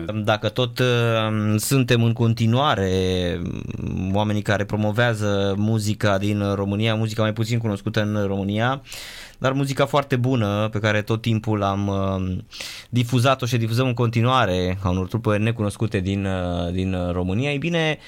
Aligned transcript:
urmeze. 0.00 0.24
Dacă 0.24 0.48
tot 0.48 0.78
uh, 0.78 0.84
suntem 1.56 2.02
în 2.02 2.12
continuare 2.12 2.90
mm, 3.40 4.14
oamenii 4.14 4.42
care 4.42 4.64
promovează 4.64 5.54
muzica 5.56 6.18
din 6.18 6.54
România, 6.54 6.94
muzica 6.94 7.22
mai 7.22 7.32
puțin 7.32 7.58
cunoscută 7.58 8.02
în 8.02 8.24
România, 8.26 8.82
dar 9.38 9.52
muzica 9.52 9.86
foarte 9.86 10.16
bună 10.16 10.68
pe 10.72 10.78
care 10.78 11.02
tot 11.02 11.20
timpul 11.20 11.62
am 11.62 11.88
uh, 11.88 12.36
difuzat-o 12.88 13.46
și 13.46 13.56
difuzăm 13.56 13.86
în 13.86 13.94
continuare 13.94 14.78
ca 14.82 14.90
unor 14.90 15.06
trupări 15.06 15.42
necunoscute 15.42 16.00
din, 16.00 16.26
uh, 16.26 16.72
din 16.72 16.96
România, 17.12 17.50
ei 17.50 17.58
bine, 17.58 17.98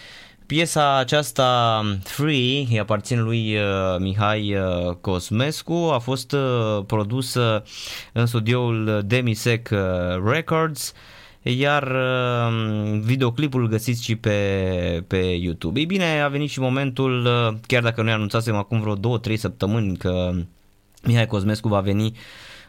Piesa 0.49 0.97
aceasta 0.97 1.83
Free 2.05 2.67
îi 2.71 2.79
aparține 2.81 3.21
lui 3.21 3.57
uh, 3.57 3.63
Mihai 3.99 4.55
uh, 4.55 4.95
Cosmescu, 5.01 5.91
a 5.93 5.99
fost 5.99 6.33
uh, 6.33 6.85
produsă 6.87 7.63
în 8.13 8.27
studioul 8.27 9.03
Demisec 9.07 9.69
uh, 9.73 9.79
Records 10.25 10.93
iar 11.51 11.83
uh, 11.83 13.01
videoclipul 13.03 13.69
găsiți 13.69 14.05
și 14.05 14.17
pe, 14.17 15.05
pe 15.07 15.17
YouTube. 15.17 15.81
Ei 15.81 15.87
bine, 15.87 16.21
a 16.21 16.29
venit 16.29 16.51
și 16.51 16.61
momentul, 16.61 17.25
uh, 17.25 17.59
chiar 17.67 17.83
dacă 17.83 18.03
noi 18.03 18.13
anunțasem 18.13 18.55
acum 18.55 18.81
vreo 18.81 19.19
2-3 19.19 19.35
săptămâni 19.35 19.97
că 19.97 20.31
Mihai 21.03 21.27
Cosmescu 21.27 21.69
va 21.69 21.81
veni 21.81 22.13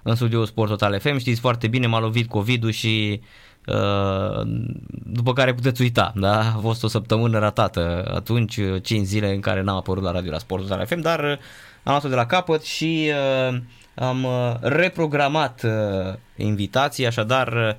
în 0.03 0.15
studioul 0.15 0.45
Sport 0.45 0.69
Total 0.69 0.99
FM, 0.99 1.17
știți 1.17 1.39
foarte 1.39 1.67
bine, 1.67 1.87
m-a 1.87 1.99
lovit 1.99 2.29
COVID-ul 2.29 2.71
și 2.71 3.21
Uh, 3.67 4.41
după 5.03 5.33
care 5.33 5.53
puteți 5.53 5.81
uita, 5.81 6.13
da? 6.15 6.39
A 6.39 6.59
fost 6.61 6.83
o 6.83 6.87
săptămână 6.87 7.39
ratată 7.39 8.11
atunci, 8.15 8.59
5 8.81 9.05
zile 9.05 9.33
în 9.33 9.39
care 9.39 9.61
n-am 9.61 9.75
apărut 9.75 10.03
la 10.03 10.11
radio 10.11 10.31
la 10.31 10.37
Sportul 10.37 10.69
la 10.69 10.85
FM, 10.85 11.01
dar 11.01 11.19
uh, 11.19 11.37
am 11.83 11.91
luat-o 11.91 12.07
de 12.07 12.15
la 12.15 12.25
capăt 12.25 12.63
și 12.63 13.11
uh, 13.49 13.57
am 13.95 14.27
reprogramat 14.61 15.65
invitații, 16.35 17.05
așadar 17.05 17.77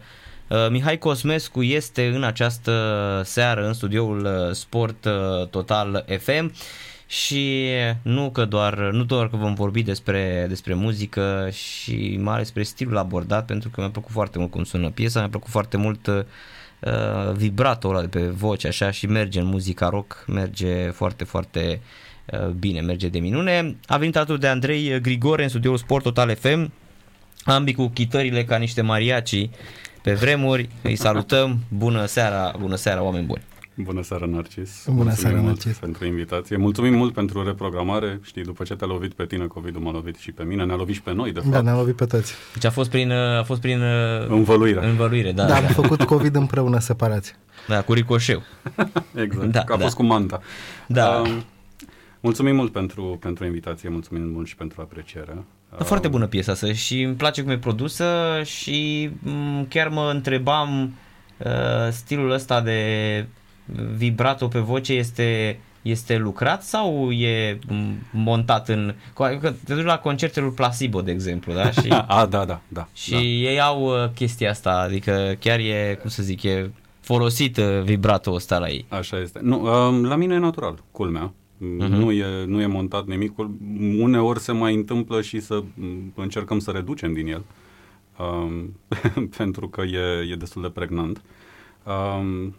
Mihai 0.70 0.98
Cosmescu 0.98 1.62
este 1.62 2.06
în 2.06 2.22
această 2.22 2.72
seară 3.24 3.66
în 3.66 3.72
studioul 3.72 4.50
Sport 4.52 5.06
Total 5.50 6.04
FM 6.18 6.52
și 7.10 7.66
nu 8.02 8.30
că 8.30 8.44
doar, 8.44 8.78
nu 8.78 9.04
doar 9.04 9.28
că 9.28 9.36
vom 9.36 9.54
vorbi 9.54 9.82
despre, 9.82 10.46
despre 10.48 10.74
muzică 10.74 11.48
și 11.52 12.18
mai 12.20 12.32
ales 12.34 12.44
despre 12.44 12.62
stilul 12.62 12.96
abordat, 12.96 13.46
pentru 13.46 13.68
că 13.68 13.80
mi-a 13.80 13.90
plăcut 13.90 14.10
foarte 14.10 14.38
mult 14.38 14.50
cum 14.50 14.64
sună 14.64 14.90
piesa, 14.90 15.18
mi-a 15.18 15.28
plăcut 15.28 15.50
foarte 15.50 15.76
mult 15.76 16.06
uh, 16.06 16.22
vibratul 17.32 17.90
ăla 17.90 18.00
de 18.00 18.18
pe 18.18 18.20
voce 18.20 18.68
așa 18.68 18.90
și 18.90 19.06
merge 19.06 19.40
în 19.40 19.46
muzica 19.46 19.88
rock, 19.88 20.24
merge 20.26 20.90
foarte, 20.90 21.24
foarte 21.24 21.80
uh, 22.32 22.48
bine, 22.48 22.80
merge 22.80 23.08
de 23.08 23.18
minune. 23.18 23.76
A 23.86 23.96
venit 23.96 24.16
alături 24.16 24.40
de 24.40 24.46
Andrei 24.46 25.00
Grigore 25.00 25.42
în 25.42 25.48
studioul 25.48 25.76
Sport 25.76 26.02
Total 26.02 26.36
FM, 26.36 26.72
ambii 27.44 27.74
cu 27.74 27.88
chitările 27.88 28.44
ca 28.44 28.56
niște 28.56 28.80
mariaci 28.80 29.48
pe 30.02 30.12
vremuri. 30.12 30.68
Îi 30.82 30.96
salutăm. 30.96 31.58
Bună 31.68 32.06
seara, 32.06 32.54
bună 32.58 32.76
seara, 32.76 33.02
oameni 33.02 33.26
buni. 33.26 33.42
Bună 33.74 34.02
seara, 34.02 34.26
Narcis. 34.26 34.82
Bună 34.86 35.02
Mulțumim 35.02 35.30
seara, 35.30 35.46
Narcis. 35.46 35.76
pentru 35.76 36.06
invitație. 36.06 36.56
Mulțumim 36.56 36.94
mult 36.94 37.12
pentru 37.12 37.44
reprogramare. 37.44 38.20
Știi, 38.22 38.42
după 38.42 38.64
ce 38.64 38.74
te-a 38.74 38.86
lovit 38.86 39.12
pe 39.12 39.24
tine, 39.26 39.46
COVID-ul 39.46 39.82
m-a 39.82 39.90
lovit 39.90 40.16
și 40.16 40.32
pe 40.32 40.42
mine, 40.42 40.64
ne-a 40.64 40.76
lovit 40.76 40.94
și 40.94 41.02
pe 41.02 41.12
noi, 41.12 41.32
de 41.32 41.40
da, 41.40 41.40
fapt. 41.40 41.54
Da, 41.54 41.60
ne-a 41.60 41.74
lovit 41.74 41.96
pe 41.96 42.04
toți. 42.04 42.34
Deci 42.52 42.64
a 42.64 42.70
fost 42.70 42.90
prin, 42.90 43.10
a 43.12 43.42
fost 43.42 43.60
prin 43.60 43.82
învăluire. 44.28 44.86
învăluire 44.86 45.32
da. 45.32 45.44
Da, 45.46 45.56
am 45.56 45.64
făcut 45.64 46.02
COVID 46.12 46.34
împreună 46.34 46.78
separați. 46.78 47.34
Da, 47.68 47.82
cu 47.82 47.92
ricoșeu. 47.92 48.42
exact, 49.14 49.50
da, 49.50 49.64
că 49.64 49.72
a 49.72 49.76
da. 49.76 49.82
fost 49.82 49.96
cu 49.96 50.02
manta. 50.02 50.40
Da. 50.86 51.22
Uh, 51.24 51.36
mulțumim 52.20 52.54
mult 52.54 52.72
pentru, 52.72 53.16
pentru 53.20 53.44
invitație, 53.44 53.88
mulțumim 53.88 54.22
mult 54.22 54.46
și 54.46 54.56
pentru 54.56 54.80
apreciere. 54.80 55.44
Da, 55.78 55.84
foarte 55.84 56.08
bună 56.08 56.26
piesa 56.26 56.52
asta 56.52 56.72
și 56.72 57.00
îmi 57.02 57.14
place 57.14 57.42
cum 57.42 57.50
e 57.50 57.58
produsă 57.58 58.40
și 58.44 59.10
m- 59.10 59.68
chiar 59.68 59.88
mă 59.88 60.10
întrebam 60.14 60.94
uh, 61.38 61.90
stilul 61.90 62.30
ăsta 62.30 62.60
de 62.60 63.26
vibrato 63.96 64.48
pe 64.48 64.58
voce 64.58 64.92
este 64.92 65.58
este 65.82 66.16
lucrat 66.16 66.62
sau 66.62 67.10
e 67.10 67.58
montat 68.10 68.68
în... 68.68 68.94
Că 69.14 69.52
te 69.64 69.74
duci 69.74 69.84
la 69.84 69.98
concertul 69.98 70.50
Placebo, 70.50 71.00
de 71.00 71.10
exemplu, 71.10 71.52
da? 71.52 71.70
Și, 71.70 71.88
A, 72.06 72.26
da, 72.26 72.44
da, 72.44 72.60
da. 72.68 72.88
Și 72.94 73.10
da. 73.10 73.18
ei 73.18 73.60
au 73.60 74.02
uh, 74.02 74.10
chestia 74.14 74.50
asta, 74.50 74.70
adică 74.70 75.34
chiar 75.38 75.58
e, 75.58 75.98
cum 76.00 76.10
să 76.10 76.22
zic, 76.22 76.42
e 76.42 76.70
folosit 77.00 77.56
uh, 77.56 77.82
vibrato 77.82 78.32
ăsta 78.32 78.58
la 78.58 78.68
ei. 78.68 78.86
Așa 78.88 79.18
este. 79.18 79.38
Nu, 79.42 79.86
um, 79.88 80.04
la 80.04 80.16
mine 80.16 80.34
e 80.34 80.38
natural, 80.38 80.78
culmea. 80.90 81.32
Uh-huh. 81.60 81.88
Nu, 81.88 82.12
e, 82.12 82.44
nu 82.44 82.60
e 82.60 82.66
montat 82.66 83.06
nimic. 83.06 83.38
Uneori 83.98 84.40
se 84.40 84.52
mai 84.52 84.74
întâmplă 84.74 85.22
și 85.22 85.40
să 85.40 85.62
încercăm 86.14 86.58
să 86.58 86.70
reducem 86.70 87.12
din 87.12 87.26
el, 87.26 87.44
um, 88.18 88.76
pentru 89.36 89.68
că 89.68 89.80
e, 89.80 90.30
e 90.30 90.34
destul 90.34 90.62
de 90.62 90.68
pregnant. 90.68 91.22
Um, 91.84 92.54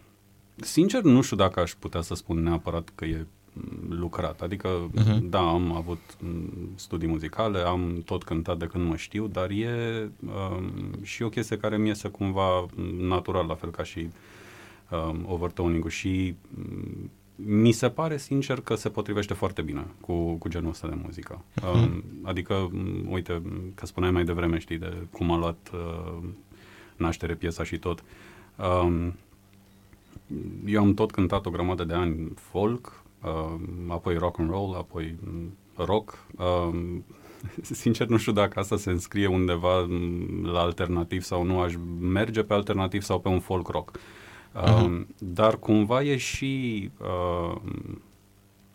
Sincer, 0.55 1.01
nu 1.01 1.21
știu 1.21 1.35
dacă 1.35 1.59
aș 1.59 1.71
putea 1.71 2.01
să 2.01 2.15
spun 2.15 2.43
neapărat 2.43 2.91
că 2.95 3.05
e 3.05 3.25
mm, 3.53 3.99
lucrat. 3.99 4.41
Adică, 4.41 4.89
uh-huh. 4.89 5.19
da, 5.21 5.39
am 5.39 5.75
avut 5.75 5.99
mm, 6.19 6.69
studii 6.75 7.07
muzicale, 7.07 7.59
am 7.59 8.01
tot 8.05 8.23
cântat 8.23 8.57
de 8.57 8.65
când 8.65 8.87
mă 8.87 8.95
știu, 8.95 9.27
dar 9.27 9.49
e 9.49 10.09
um, 10.25 11.03
și 11.03 11.23
o 11.23 11.29
chestie 11.29 11.57
care 11.57 11.77
mi 11.77 11.87
iese 11.87 12.07
cumva 12.07 12.65
natural, 12.97 13.45
la 13.45 13.55
fel 13.55 13.71
ca 13.71 13.83
și 13.83 14.09
um, 14.89 15.25
overtoning-ul 15.27 15.89
și 15.89 16.35
um, 16.57 17.09
mi 17.45 17.71
se 17.71 17.89
pare 17.89 18.17
sincer 18.17 18.59
că 18.59 18.75
se 18.75 18.89
potrivește 18.89 19.33
foarte 19.33 19.61
bine 19.61 19.85
cu, 19.99 20.33
cu 20.33 20.49
genul 20.49 20.69
ăsta 20.69 20.87
de 20.87 20.97
muzică. 21.03 21.43
Uh-huh. 21.61 21.73
Um, 21.73 22.03
adică, 22.23 22.71
uite, 23.09 23.41
că 23.75 23.85
spuneai 23.85 24.11
mai 24.11 24.23
devreme, 24.23 24.59
știi, 24.59 24.77
de 24.77 25.07
cum 25.11 25.31
a 25.31 25.37
luat 25.37 25.69
uh, 25.73 26.23
naștere 26.95 27.33
piesa 27.33 27.63
și 27.63 27.77
tot. 27.77 28.03
Um, 28.83 29.15
eu 30.65 30.81
am 30.81 30.93
tot 30.93 31.11
cântat 31.11 31.45
o 31.45 31.49
grămadă 31.49 31.83
de 31.83 31.93
ani 31.93 32.31
folk, 32.35 33.03
uh, 33.23 33.59
apoi 33.87 34.17
rock 34.17 34.39
and 34.39 34.49
roll, 34.49 34.75
apoi 34.75 35.15
mm, 35.19 35.57
rock. 35.75 36.25
Uh, 36.37 36.99
sincer 37.61 38.07
nu 38.07 38.17
știu 38.17 38.31
dacă 38.31 38.59
asta 38.59 38.77
se 38.77 38.89
înscrie 38.89 39.27
undeva 39.27 39.81
mm, 39.81 40.45
la 40.45 40.59
alternativ 40.59 41.21
sau 41.21 41.43
nu, 41.43 41.59
aș 41.59 41.73
merge 41.99 42.43
pe 42.43 42.53
alternativ 42.53 43.01
sau 43.01 43.19
pe 43.19 43.27
un 43.27 43.39
folk 43.39 43.67
rock. 43.67 43.91
Uh, 43.95 44.01
uh-huh. 44.55 45.05
Dar 45.17 45.57
cumva 45.57 46.03
e 46.03 46.17
și 46.17 46.89
uh, 46.99 47.61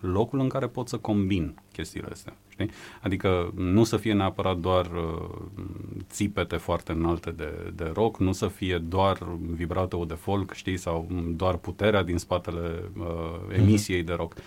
locul 0.01 0.39
în 0.39 0.49
care 0.49 0.67
pot 0.67 0.89
să 0.89 0.97
combin 0.97 1.55
chestiile 1.73 2.09
astea. 2.11 2.37
Știi? 2.49 2.71
Adică 3.03 3.53
nu 3.55 3.85
să 3.85 3.97
fie 3.97 4.13
neapărat 4.13 4.59
doar 4.59 4.87
uh, 4.87 5.63
țipete 6.11 6.57
foarte 6.57 6.93
înalte 6.93 7.31
de, 7.31 7.73
de 7.75 7.91
rock, 7.95 8.19
nu 8.19 8.33
să 8.33 8.49
fie 8.49 8.79
doar 8.79 9.19
vibrato 9.51 10.05
de 10.05 10.15
folk, 10.15 10.53
știi, 10.53 10.77
sau 10.77 11.09
doar 11.37 11.57
puterea 11.57 12.03
din 12.03 12.19
spatele 12.19 12.83
uh, 12.99 13.57
emisiei 13.57 14.03
uh-huh. 14.03 14.07
de 14.07 14.13
rock. 14.13 14.35
Uh, 14.35 14.43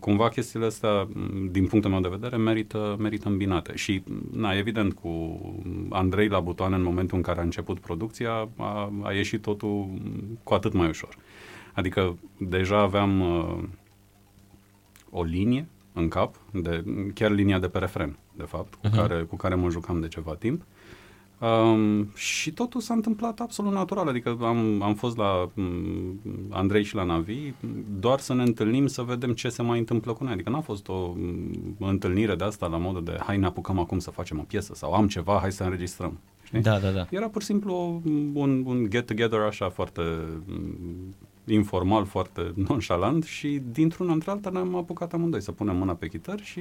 cumva 0.00 0.28
chestiile 0.28 0.66
astea, 0.66 1.08
din 1.50 1.66
punctul 1.66 1.90
meu 1.90 2.00
de 2.00 2.08
vedere, 2.08 2.36
merită, 2.36 2.96
merită 2.98 3.28
îmbinate. 3.28 3.74
Și, 3.74 4.02
na, 4.32 4.52
evident, 4.56 4.92
cu 4.92 5.40
Andrei 5.90 6.28
la 6.28 6.40
butoane, 6.40 6.74
în 6.74 6.82
momentul 6.82 7.16
în 7.16 7.22
care 7.22 7.40
a 7.40 7.42
început 7.42 7.78
producția, 7.78 8.48
a, 8.56 8.92
a 9.02 9.12
ieșit 9.12 9.42
totul 9.42 9.88
cu 10.42 10.54
atât 10.54 10.72
mai 10.72 10.88
ușor. 10.88 11.16
Adică 11.74 12.18
deja 12.38 12.78
aveam 12.78 13.20
uh, 13.20 13.58
o 15.10 15.22
linie 15.22 15.68
în 15.92 16.08
cap, 16.08 16.34
de, 16.52 16.84
chiar 17.14 17.30
linia 17.30 17.58
de 17.58 17.68
pe 17.68 17.78
refren, 17.78 18.18
de 18.32 18.42
fapt, 18.42 18.74
cu, 18.74 18.88
uh-huh. 18.88 18.96
care, 18.96 19.22
cu 19.22 19.36
care 19.36 19.54
mă 19.54 19.70
jucam 19.70 20.00
de 20.00 20.08
ceva 20.08 20.34
timp. 20.34 20.62
Um, 21.40 22.08
și 22.14 22.52
totul 22.52 22.80
s-a 22.80 22.94
întâmplat 22.94 23.40
absolut 23.40 23.72
natural, 23.72 24.08
adică 24.08 24.36
am, 24.40 24.82
am 24.82 24.94
fost 24.94 25.16
la 25.16 25.50
um, 25.54 26.20
Andrei 26.50 26.82
și 26.82 26.94
la 26.94 27.02
Navi 27.02 27.52
doar 28.00 28.18
să 28.18 28.34
ne 28.34 28.42
întâlnim 28.42 28.86
să 28.86 29.02
vedem 29.02 29.32
ce 29.32 29.48
se 29.48 29.62
mai 29.62 29.78
întâmplă 29.78 30.12
cu 30.12 30.24
noi, 30.24 30.32
adică 30.32 30.50
n-a 30.50 30.60
fost 30.60 30.88
o 30.88 30.92
um, 30.92 31.76
întâlnire 31.78 32.34
de 32.34 32.44
asta 32.44 32.66
la 32.66 32.76
modul 32.76 33.04
de 33.04 33.18
hai 33.24 33.38
ne 33.38 33.46
apucăm 33.46 33.78
acum 33.78 33.98
să 33.98 34.10
facem 34.10 34.38
o 34.38 34.42
piesă 34.42 34.74
sau 34.74 34.92
am 34.92 35.08
ceva, 35.08 35.38
hai 35.40 35.52
să 35.52 35.62
înregistrăm. 35.62 36.18
Știi? 36.42 36.60
Da, 36.60 36.78
da, 36.78 36.90
da. 36.90 37.06
Era 37.10 37.28
pur 37.28 37.40
și 37.40 37.46
simplu 37.46 38.02
un, 38.32 38.62
un 38.66 38.88
get-together 38.90 39.40
așa 39.40 39.68
foarte 39.68 40.02
informal, 41.44 42.04
foarte 42.04 42.52
nonșalant 42.68 43.24
și 43.24 43.62
dintr-una 43.72 44.12
într-alta 44.12 44.50
ne-am 44.50 44.74
apucat 44.74 45.12
amândoi 45.12 45.42
să 45.42 45.52
punem 45.52 45.76
mâna 45.76 45.94
pe 45.94 46.06
chitar 46.06 46.40
și 46.40 46.60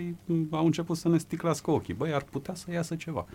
au 0.50 0.66
început 0.66 0.98
să 0.98 1.10
ne 1.10 1.18
sticlească 1.18 1.72
ochii. 1.72 1.94
Băi, 1.94 2.14
ar 2.14 2.24
putea 2.24 2.56
să 2.56 2.72
iasă 2.72 2.96
ceva. 2.96 3.26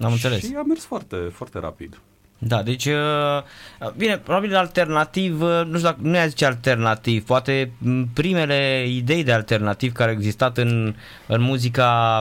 Am 0.00 0.12
înțeles. 0.12 0.44
Și 0.44 0.54
a 0.56 0.62
mers 0.62 0.84
foarte, 0.84 1.16
foarte 1.32 1.58
rapid. 1.58 2.00
Da, 2.40 2.62
deci, 2.62 2.86
uh, 2.86 3.92
bine, 3.96 4.18
probabil 4.18 4.56
alternativ, 4.56 5.42
uh, 5.42 5.48
nu 5.48 5.76
știu 5.76 5.88
dacă 5.88 5.98
nu 6.00 6.16
i 6.16 6.28
zice 6.28 6.44
alternativ, 6.44 7.24
poate 7.24 7.72
primele 8.12 8.86
idei 8.88 9.24
de 9.24 9.32
alternativ 9.32 9.92
care 9.92 10.10
au 10.10 10.16
existat 10.16 10.58
în, 10.58 10.94
în 11.26 11.40
muzica, 11.40 12.16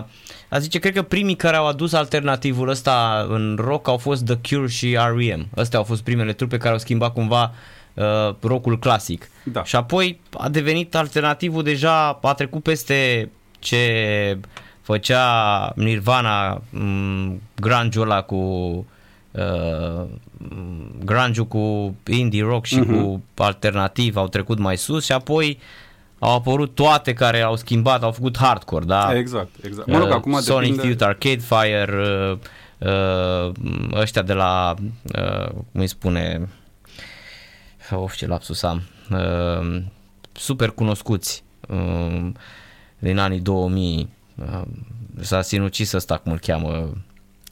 a 0.49 0.59
zice, 0.59 0.79
cred 0.79 0.93
că 0.93 1.01
primii 1.01 1.35
care 1.35 1.55
au 1.55 1.67
adus 1.67 1.93
alternativul 1.93 2.69
ăsta 2.69 3.25
în 3.29 3.57
rock 3.59 3.87
au 3.87 3.97
fost 3.97 4.25
The 4.25 4.37
Cure 4.55 4.67
și 4.67 4.97
R.E.M. 5.15 5.47
Astea 5.55 5.79
au 5.79 5.85
fost 5.85 6.03
primele 6.03 6.33
trupe 6.33 6.57
care 6.57 6.73
au 6.73 6.79
schimbat 6.79 7.13
cumva 7.13 7.43
uh, 7.43 7.49
uh, 7.97 8.35
rockul 8.41 8.79
clasic. 8.79 9.29
Da. 9.43 9.63
Și 9.63 9.75
apoi 9.75 10.19
a 10.37 10.49
devenit 10.49 10.95
alternativul 10.95 11.63
deja, 11.63 12.19
a 12.21 12.33
trecut 12.33 12.63
peste 12.63 13.29
ce 13.59 14.39
făcea 14.87 15.71
Nirvana, 15.75 16.61
um, 16.73 17.41
grunge 17.61 17.99
ăla 17.99 18.21
cu 18.21 18.35
uh, 19.31 20.03
grunge 21.03 21.41
cu 21.41 21.95
indie 22.05 22.43
rock 22.43 22.65
și 22.65 22.79
Mhm. 22.79 22.93
cu 23.01 23.21
alternativ 23.35 24.15
au 24.17 24.27
trecut 24.27 24.59
mai 24.59 24.77
sus 24.77 25.05
și 25.05 25.11
apoi 25.11 25.59
au 26.19 26.35
apărut 26.35 26.75
toate 26.75 27.13
care 27.13 27.41
au 27.41 27.55
schimbat, 27.55 28.03
au 28.03 28.11
făcut 28.11 28.37
hardcore, 28.37 28.85
da? 28.85 29.17
Exact, 29.17 29.49
exact. 29.63 29.87
Mă 29.87 29.97
rog, 29.97 30.07
Uh, 30.07 30.13
acum 30.13 30.39
Sonic 30.39 30.75
depinde... 30.75 30.87
Youth, 30.87 31.03
Arcade 31.03 31.37
Fire, 31.39 31.93
uh, 32.31 32.37
uh, 32.89 33.51
ăștia 33.93 34.21
de 34.21 34.33
la, 34.33 34.73
uh, 35.17 35.47
cum 35.49 35.65
îi 35.81 35.87
spune, 35.87 36.49
of 37.91 38.15
ce 38.15 38.27
lapsus 38.27 38.63
am, 38.63 38.81
uh, 39.11 39.81
super 40.31 40.69
cunoscuți 40.69 41.43
uh, 41.69 42.29
din 42.99 43.17
anii 43.17 43.39
2000, 43.39 43.97
uh, 43.99 44.07
s-a 45.21 45.41
sinucis 45.41 45.91
ăsta, 45.91 46.17
cum 46.17 46.31
îl 46.31 46.39
cheamă, 46.39 46.89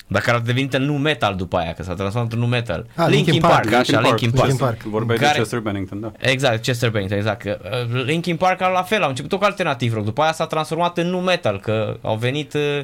dar 0.08 0.22
care 0.22 0.38
a 0.38 0.40
devenit 0.40 0.74
în 0.74 0.84
nu 0.84 0.98
metal 0.98 1.36
după 1.36 1.58
aia, 1.58 1.74
că 1.74 1.84
s-a 1.84 1.94
transformat 1.94 2.34
în 2.34 2.40
nu 2.40 2.48
metal. 2.48 2.86
Ah, 2.96 3.06
Linkin, 3.08 3.16
Linkin 3.16 3.42
Park, 3.42 3.70
Park, 3.70 3.74
așa, 3.74 4.00
Linkin 4.02 4.32
Park. 4.32 4.48
Linkin 4.48 4.66
Park. 4.66 4.82
Vorbeai 4.82 5.18
Care- 5.18 5.32
de 5.32 5.38
Chester 5.38 5.60
Bennington, 5.60 6.00
da. 6.00 6.12
Exact, 6.18 6.62
Chester 6.62 6.90
Bennington, 6.90 7.18
exact. 7.18 7.44
Uh, 7.46 8.04
Linkin 8.06 8.36
Park 8.36 8.60
la 8.60 8.82
fel, 8.82 9.02
au 9.04 9.10
început 9.10 9.40
cu 9.40 9.46
alternativ 9.46 9.94
rock, 9.94 10.06
după 10.06 10.22
aia 10.22 10.34
s-a 10.34 10.46
transformat 10.46 10.98
în 10.98 11.08
nu 11.08 11.20
metal, 11.20 11.60
că 11.60 11.98
au 12.02 12.16
venit 12.16 12.54
uh, 12.54 12.82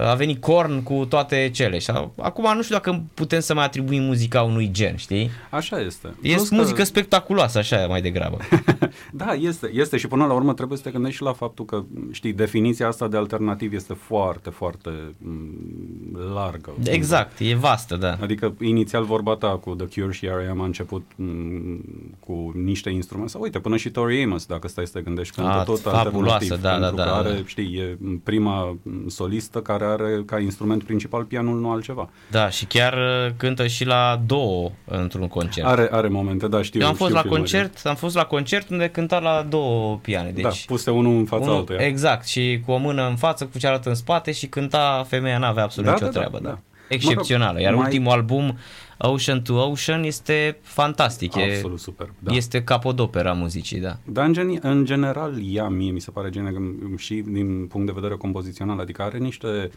a 0.00 0.14
venit 0.14 0.40
Korn 0.40 0.82
cu 0.82 1.04
toate 1.08 1.50
cele 1.52 1.78
și 1.78 1.90
a- 1.90 2.10
acum 2.16 2.54
nu 2.56 2.62
știu 2.62 2.74
dacă 2.74 3.02
putem 3.14 3.40
să 3.40 3.54
mai 3.54 3.64
atribuim 3.64 4.02
muzica 4.02 4.42
unui 4.42 4.68
gen, 4.72 4.96
știi? 4.96 5.30
Așa 5.50 5.80
este. 5.80 6.14
E 6.22 6.34
Plus 6.34 6.48
că- 6.48 6.54
muzică 6.54 6.84
spectaculoasă, 6.84 7.58
așa 7.58 7.86
mai 7.86 8.00
degrabă. 8.02 8.36
Da, 9.12 9.32
este, 9.32 9.70
este 9.72 9.96
și 9.96 10.06
până 10.06 10.24
la 10.26 10.32
urmă 10.32 10.54
trebuie 10.54 10.78
să 10.78 10.84
te 10.84 10.90
gândești 10.90 11.16
și 11.16 11.22
la 11.22 11.32
faptul 11.32 11.64
că, 11.64 11.82
știi, 12.10 12.32
definiția 12.32 12.86
asta 12.88 13.08
de 13.08 13.16
alternativ 13.16 13.72
este 13.72 13.92
foarte, 13.94 14.50
foarte 14.50 14.90
m, 15.18 16.32
largă. 16.34 16.70
Exact, 16.84 17.38
e 17.38 17.54
vastă, 17.54 17.96
da. 17.96 18.16
Adică 18.22 18.54
inițial 18.60 19.04
vorba 19.04 19.34
ta 19.34 19.48
cu 19.48 19.74
The 19.74 20.00
Cure 20.00 20.12
și 20.12 20.24
R.E.M. 20.26 20.60
a 20.60 20.64
început 20.64 21.02
m, 21.16 21.80
cu 22.20 22.52
niște 22.64 22.90
instrumente. 22.90 23.32
Sau 23.32 23.40
uite, 23.42 23.58
până 23.58 23.76
și 23.76 23.90
Tori 23.90 24.22
Amos, 24.22 24.46
dacă 24.46 24.68
stai 24.68 24.86
să 24.86 24.92
te 24.92 25.00
gândești, 25.00 25.34
cântă 25.34 25.50
A, 25.50 25.62
tot 25.62 25.80
fabuloasă, 25.80 26.52
alternativ. 26.52 26.62
da, 26.62 26.70
pentru 26.78 26.96
da, 26.96 27.02
că 27.02 27.08
da, 27.10 27.16
are, 27.16 27.30
da. 27.32 27.42
știi, 27.46 27.76
e 27.78 27.98
prima 28.24 28.76
m, 28.82 29.08
solistă 29.08 29.60
care 29.60 29.84
are 29.88 30.22
ca 30.26 30.38
instrument 30.38 30.82
principal 30.84 31.24
pianul, 31.24 31.60
nu 31.60 31.70
altceva. 31.70 32.08
Da, 32.30 32.48
și 32.50 32.64
chiar 32.64 32.92
uh, 32.92 33.32
cântă 33.36 33.66
și 33.66 33.84
la 33.84 34.20
două 34.26 34.70
într-un 34.84 35.28
concert. 35.28 35.66
Are, 35.66 35.88
are 35.90 36.08
momente, 36.08 36.48
da, 36.48 36.62
știu. 36.62 36.80
Eu 36.80 36.86
am 36.86 36.94
fost 36.94 37.04
știu 37.10 37.14
la 37.16 37.20
filmările. 37.28 37.58
concert, 37.58 37.86
am 37.86 37.94
fost 37.94 38.14
la 38.14 38.24
concert 38.24 38.68
unde 38.68 38.88
cânta 38.88 39.18
la 39.18 39.46
două 39.48 39.96
piane, 39.96 40.30
deci 40.30 40.42
da, 40.42 40.50
puse 40.66 40.90
unul 40.90 41.16
în 41.16 41.24
fața 41.24 41.42
unul, 41.44 41.56
altuia. 41.56 41.78
exact, 41.78 42.26
și 42.26 42.60
cu 42.66 42.72
o 42.72 42.76
mână 42.76 43.06
în 43.08 43.16
față, 43.16 43.44
cu 43.46 43.58
cealaltă 43.58 43.88
în 43.88 43.94
spate 43.94 44.32
și 44.32 44.46
cânta 44.46 45.04
femeia 45.08 45.38
n-avea 45.38 45.62
absolut 45.62 45.88
Da, 45.88 45.94
nicio 45.94 46.04
da, 46.06 46.12
da, 46.12 46.18
treabă, 46.18 46.38
da. 46.42 46.48
da. 46.48 46.58
Excepțională. 46.88 47.52
Mă 47.52 47.60
Iar 47.60 47.70
rog, 47.70 47.80
mai- 47.80 47.88
ultimul 47.90 48.12
album 48.12 48.58
Ocean 48.98 49.42
to 49.42 49.54
Ocean 49.54 50.02
este 50.02 50.58
fantastic, 50.60 51.34
e, 51.34 51.54
Absolut 51.54 51.78
super. 51.78 52.12
Da. 52.18 52.34
este 52.34 52.64
capodopera 52.64 53.32
muzicii, 53.32 53.80
da. 53.80 53.98
Dar 54.04 54.26
în, 54.26 54.32
gen, 54.32 54.58
în 54.62 54.84
general 54.84 55.40
ea 55.42 55.68
mie 55.68 55.90
mi 55.90 56.00
se 56.00 56.10
pare 56.10 56.30
genial 56.30 56.74
și 56.96 57.14
din 57.14 57.66
punct 57.66 57.86
de 57.86 57.92
vedere 57.94 58.14
compozițional, 58.14 58.78
adică 58.78 59.02
are 59.02 59.18
niște 59.18 59.70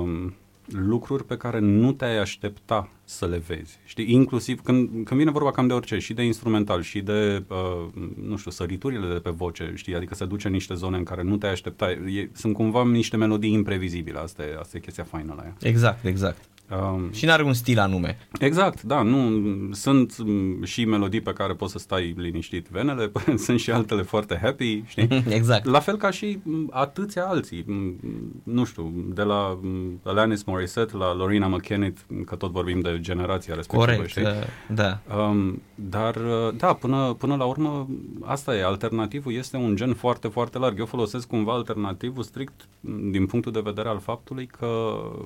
um, 0.00 0.34
lucruri 0.72 1.24
pe 1.24 1.36
care 1.36 1.58
nu 1.58 1.92
te-ai 1.92 2.18
aștepta 2.18 2.88
să 3.04 3.26
le 3.26 3.42
vezi. 3.46 3.78
Știi, 3.84 4.12
inclusiv 4.12 4.60
când, 4.62 4.88
când 4.88 5.20
vine 5.20 5.30
vorba 5.30 5.50
cam 5.50 5.66
de 5.66 5.72
orice, 5.72 5.98
și 5.98 6.14
de 6.14 6.22
instrumental, 6.22 6.82
și 6.82 7.00
de, 7.00 7.44
uh, 7.48 8.02
nu 8.26 8.36
știu, 8.36 8.50
săriturile 8.50 9.12
de 9.12 9.18
pe 9.18 9.30
voce, 9.30 9.72
știi, 9.74 9.94
adică 9.94 10.14
se 10.14 10.24
duce 10.24 10.46
în 10.46 10.52
niște 10.52 10.74
zone 10.74 10.96
în 10.96 11.04
care 11.04 11.22
nu 11.22 11.36
te-ai 11.36 11.52
aștepta. 11.52 11.90
E, 11.90 12.30
sunt 12.32 12.54
cumva 12.54 12.84
niște 12.84 13.16
melodii 13.16 13.52
imprevizibile, 13.52 14.18
asta 14.18 14.42
e, 14.42 14.56
asta 14.58 14.76
e 14.76 14.80
chestia 14.80 15.04
faină 15.04 15.34
la 15.36 15.42
ea. 15.44 15.56
Exact, 15.60 16.04
exact. 16.04 16.38
Um, 16.70 17.12
Și 17.12 17.24
n-are 17.24 17.42
un 17.42 17.52
stil 17.52 17.78
anume. 17.78 18.18
Exact, 18.40 18.82
da, 18.82 19.02
nu, 19.02 19.30
sunt 19.72 20.18
m, 20.18 20.64
și 20.64 20.84
melodii 20.84 21.20
pe 21.20 21.32
care 21.32 21.52
poți 21.52 21.72
să 21.72 21.78
stai 21.78 22.14
liniștit 22.16 22.66
venele, 22.70 23.12
sunt 23.36 23.60
și 23.60 23.70
altele 23.70 24.02
foarte 24.02 24.38
happy, 24.42 24.82
știi? 24.86 25.08
exact. 25.28 25.64
La 25.64 25.80
fel 25.80 25.96
ca 25.96 26.10
și 26.10 26.38
m, 26.42 26.68
atâția 26.70 27.24
alții, 27.26 27.64
m, 27.66 27.96
nu 28.42 28.64
știu, 28.64 28.92
de 29.14 29.22
la 29.22 29.58
m, 29.62 30.00
Alanis 30.04 30.44
Morissette 30.44 30.96
la 30.96 31.14
Lorena 31.14 31.46
McKennitt, 31.46 31.98
că 32.26 32.34
tot 32.36 32.50
vorbim 32.50 32.80
de 32.80 32.98
generația 33.00 33.54
respectivă, 33.54 33.92
Corect, 33.92 34.08
știi? 34.10 34.22
uh, 34.22 34.30
da. 34.74 34.98
Um, 35.16 35.62
dar, 35.74 36.16
uh, 36.16 36.54
da, 36.56 36.72
până, 36.72 37.14
până 37.18 37.36
la 37.36 37.44
urmă, 37.44 37.88
asta 38.24 38.56
e, 38.56 38.64
alternativul 38.64 39.32
este 39.32 39.56
un 39.56 39.76
gen 39.76 39.94
foarte, 39.94 40.28
foarte 40.28 40.58
larg. 40.58 40.78
Eu 40.78 40.86
folosesc 40.86 41.26
cumva 41.26 41.52
alternativul 41.52 42.22
strict 42.22 42.68
m, 42.80 43.10
din 43.10 43.26
punctul 43.26 43.52
de 43.52 43.60
vedere 43.64 43.88
al 43.88 43.98
faptului 44.00 44.46
că 44.46 44.66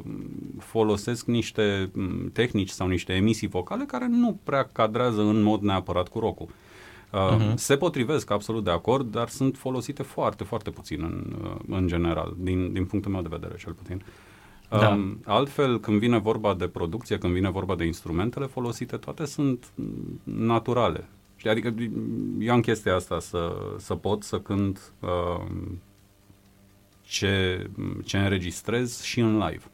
m, 0.04 0.58
folosesc 0.58 1.26
niște 1.32 1.90
m, 1.92 2.30
tehnici 2.32 2.68
sau 2.68 2.86
niște 2.88 3.12
emisii 3.12 3.48
vocale 3.48 3.84
care 3.84 4.06
nu 4.06 4.38
prea 4.44 4.68
cadrează 4.72 5.20
în 5.20 5.42
mod 5.42 5.62
neapărat 5.62 6.08
cu 6.08 6.18
rock 6.18 6.40
Uh, 7.12 7.36
uh-huh. 7.36 7.54
Se 7.54 7.76
potrivesc, 7.76 8.30
absolut 8.30 8.64
de 8.64 8.70
acord, 8.70 9.10
dar 9.10 9.28
sunt 9.28 9.56
folosite 9.56 10.02
foarte, 10.02 10.44
foarte 10.44 10.70
puțin 10.70 11.02
în, 11.02 11.36
uh, 11.44 11.76
în 11.76 11.86
general, 11.86 12.34
din, 12.38 12.72
din 12.72 12.84
punctul 12.84 13.10
meu 13.10 13.22
de 13.22 13.28
vedere 13.30 13.54
cel 13.58 13.72
puțin. 13.72 14.02
Da. 14.68 14.88
Um, 14.88 15.20
altfel, 15.24 15.80
când 15.80 15.98
vine 15.98 16.18
vorba 16.18 16.54
de 16.54 16.68
producție, 16.68 17.18
când 17.18 17.32
vine 17.32 17.50
vorba 17.50 17.74
de 17.74 17.84
instrumentele 17.84 18.46
folosite, 18.46 18.96
toate 18.96 19.24
sunt 19.24 19.66
mm, 19.74 20.20
naturale. 20.24 21.08
Știi? 21.36 21.50
Adică 21.50 21.74
eu 22.38 22.52
am 22.52 22.60
chestia 22.60 22.94
asta 22.94 23.18
să, 23.18 23.56
să 23.78 23.94
pot 23.94 24.22
să 24.22 24.38
cânt 24.40 24.92
um, 25.00 25.80
ce, 27.02 27.66
ce 28.04 28.18
înregistrez 28.18 29.02
și 29.02 29.20
în 29.20 29.32
live. 29.32 29.64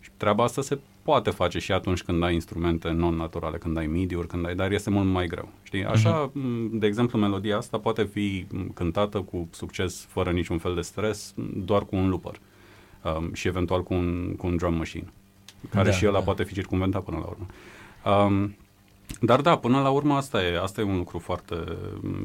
Și 0.00 0.10
treaba 0.16 0.44
asta 0.44 0.62
se 0.62 0.78
poate 1.08 1.30
face 1.30 1.58
și 1.58 1.72
atunci 1.72 2.02
când 2.02 2.22
ai 2.22 2.34
instrumente 2.34 2.90
non-naturale, 2.90 3.58
când 3.58 3.76
ai 3.76 3.86
MIDI-uri, 3.86 4.26
când 4.26 4.46
ai, 4.46 4.54
dar 4.54 4.70
este 4.72 4.90
mult 4.90 5.08
mai 5.08 5.26
greu. 5.26 5.48
Știi? 5.62 5.84
Așa, 5.84 6.30
uh-huh. 6.30 6.32
de 6.70 6.86
exemplu, 6.86 7.18
melodia 7.18 7.56
asta 7.56 7.78
poate 7.78 8.04
fi 8.04 8.46
m, 8.50 8.68
cântată 8.74 9.20
cu 9.20 9.48
succes, 9.50 10.06
fără 10.08 10.30
niciun 10.30 10.58
fel 10.58 10.74
de 10.74 10.80
stres, 10.80 11.34
doar 11.54 11.84
cu 11.84 11.96
un 11.96 12.08
looper 12.08 12.40
um, 13.02 13.32
și 13.34 13.48
eventual 13.48 13.82
cu 13.82 13.94
un, 13.94 14.34
cu 14.36 14.46
un 14.46 14.56
drum 14.56 14.74
machine, 14.74 15.12
care 15.70 15.88
Da, 15.88 15.94
și 15.94 16.06
ăla 16.06 16.18
da. 16.18 16.24
poate 16.24 16.44
fi 16.44 16.54
circumventat 16.54 17.04
până 17.04 17.16
la 17.16 17.26
urmă. 17.26 17.46
Um, 18.26 18.56
dar 19.20 19.40
da, 19.40 19.56
până 19.56 19.80
la 19.80 19.90
urmă 19.90 20.14
asta 20.14 20.42
e, 20.42 20.62
asta 20.62 20.80
e 20.80 20.84
un 20.84 20.96
lucru 20.96 21.18
foarte, 21.18 21.54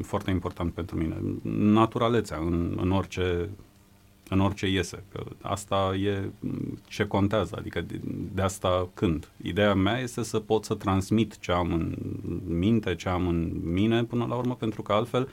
foarte 0.02 0.30
important 0.30 0.72
pentru 0.72 0.96
mine. 0.96 1.16
Naturalețea 1.42 2.36
în, 2.36 2.78
în 2.80 2.90
orice 2.90 3.48
în 4.28 4.40
orice 4.40 4.66
iese. 4.66 5.02
Că 5.12 5.22
asta 5.40 5.94
e 5.94 6.30
m, 6.40 6.73
ce 6.94 7.06
contează, 7.06 7.54
adică 7.58 7.80
de, 7.80 8.00
de 8.34 8.42
asta 8.42 8.88
cânt. 8.94 9.30
Ideea 9.42 9.74
mea 9.74 9.98
este 9.98 10.22
să 10.22 10.38
pot 10.38 10.64
să 10.64 10.74
transmit 10.74 11.38
ce 11.38 11.52
am 11.52 11.72
în 11.72 11.94
minte, 12.46 12.94
ce 12.94 13.08
am 13.08 13.26
în 13.26 13.50
mine 13.62 14.04
până 14.04 14.26
la 14.28 14.34
urmă, 14.34 14.54
pentru 14.54 14.82
că 14.82 14.92
altfel 14.92 15.28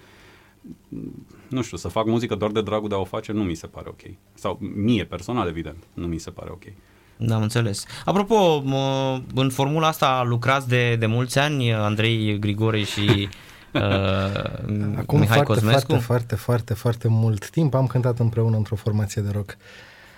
m, 0.89 1.25
nu 1.47 1.61
știu, 1.61 1.77
să 1.77 1.87
fac 1.87 2.05
muzică 2.05 2.35
doar 2.35 2.51
de 2.51 2.61
dragul 2.61 2.89
de 2.89 2.95
a 2.95 2.97
o 2.97 3.03
face 3.03 3.31
nu 3.31 3.43
mi 3.43 3.53
se 3.53 3.67
pare 3.67 3.89
ok. 3.89 4.01
Sau 4.33 4.59
mie 4.75 5.05
personal, 5.05 5.47
evident, 5.47 5.83
nu 5.93 6.07
mi 6.07 6.17
se 6.17 6.29
pare 6.29 6.49
ok. 6.49 6.63
Da, 7.17 7.35
am 7.35 7.41
înțeles. 7.41 7.85
Apropo, 8.05 8.59
mă, 8.59 9.19
în 9.35 9.49
formula 9.49 9.87
asta 9.87 10.23
lucrați 10.25 10.67
de, 10.67 10.95
de 10.95 11.05
mulți 11.05 11.39
ani, 11.39 11.73
Andrei 11.73 12.39
Grigore 12.39 12.83
și 12.83 13.01
uh, 13.73 13.81
Acum 14.97 15.19
Mihai 15.19 15.35
foarte, 15.35 15.43
Cosmescu? 15.43 15.91
foarte, 15.91 16.01
foarte, 16.01 16.35
foarte, 16.35 16.73
foarte 16.73 17.07
mult 17.07 17.49
timp 17.49 17.73
am 17.73 17.87
cântat 17.87 18.19
împreună 18.19 18.57
într-o 18.57 18.75
formație 18.75 19.21
de 19.21 19.29
rock. 19.33 19.57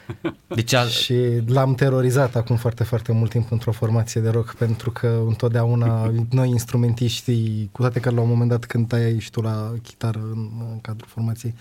Deci 0.56 0.74
a, 0.74 0.86
Și 0.86 1.44
l-am 1.46 1.76
terorizat 1.76 2.36
acum 2.36 2.56
foarte, 2.56 2.84
foarte 2.84 3.12
mult 3.12 3.30
timp 3.30 3.52
într-o 3.52 3.72
formație 3.72 4.22
de 4.22 4.30
rock 4.30 4.54
pentru 4.54 4.92
că 4.92 5.22
întotdeauna 5.28 6.12
noi 6.30 6.50
instrumentiștii, 6.50 7.70
cu 7.72 7.82
toate 7.82 8.00
că 8.00 8.10
la 8.10 8.22
un 8.22 8.30
moment 8.30 8.50
dat 8.50 8.64
cântai 8.64 9.20
și 9.20 9.32
tu 9.32 9.42
la 9.42 9.72
chitară 9.84 10.20
în, 10.20 10.50
în 10.72 10.82
cadrul 10.82 11.08
formației, 11.10 11.56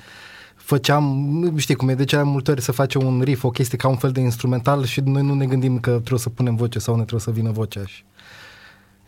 făceam, 0.55 1.05
nu 1.31 1.59
știi 1.59 1.75
cum 1.75 1.89
e, 1.89 1.95
de 1.95 2.05
cele 2.05 2.23
mai 2.23 2.31
multe 2.33 2.51
ori 2.51 2.61
să 2.61 2.73
face 2.73 2.99
un 2.99 3.21
riff, 3.25 3.45
o 3.45 3.51
chestie 3.51 3.79
ca 3.79 3.89
un 3.89 3.97
fel 3.97 4.13
de 4.13 4.21
instrumental 4.21 4.85
și 4.85 5.01
noi 5.01 5.23
nu 5.23 5.35
ne 5.35 5.47
gândim 5.47 5.81
că 5.81 5.91
trebuie 5.91 6.19
să 6.19 6.29
punem 6.29 6.57
voce 6.57 6.79
sau 6.79 6.95
ne 6.95 7.01
trebuie 7.01 7.21
să 7.21 7.31
vină 7.31 7.51
vocea 7.51 7.87
și 7.87 8.05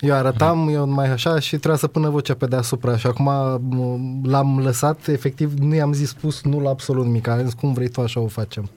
eu 0.00 0.14
arătam, 0.14 0.69
eu 0.69 0.88
mai 0.88 1.11
așa 1.11 1.38
și 1.38 1.49
trebuia 1.49 1.76
să 1.76 1.87
pună 1.87 2.09
vocea 2.09 2.35
pe 2.35 2.47
deasupra 2.47 2.97
și 2.97 3.07
acum 3.07 3.31
m- 3.59 4.23
l-am 4.23 4.61
lăsat, 4.61 5.07
efectiv 5.09 5.53
nu 5.59 5.75
i-am 5.75 5.93
zis 5.93 6.09
spus 6.09 6.43
nu 6.43 6.61
la 6.61 6.71
absolut 6.71 7.05
nimic, 7.05 7.26
am 7.26 7.45
zis 7.45 7.53
cum 7.53 7.73
vrei 7.73 7.88
tu 7.88 8.00
așa 8.00 8.21
o 8.21 8.26
facem. 8.26 8.71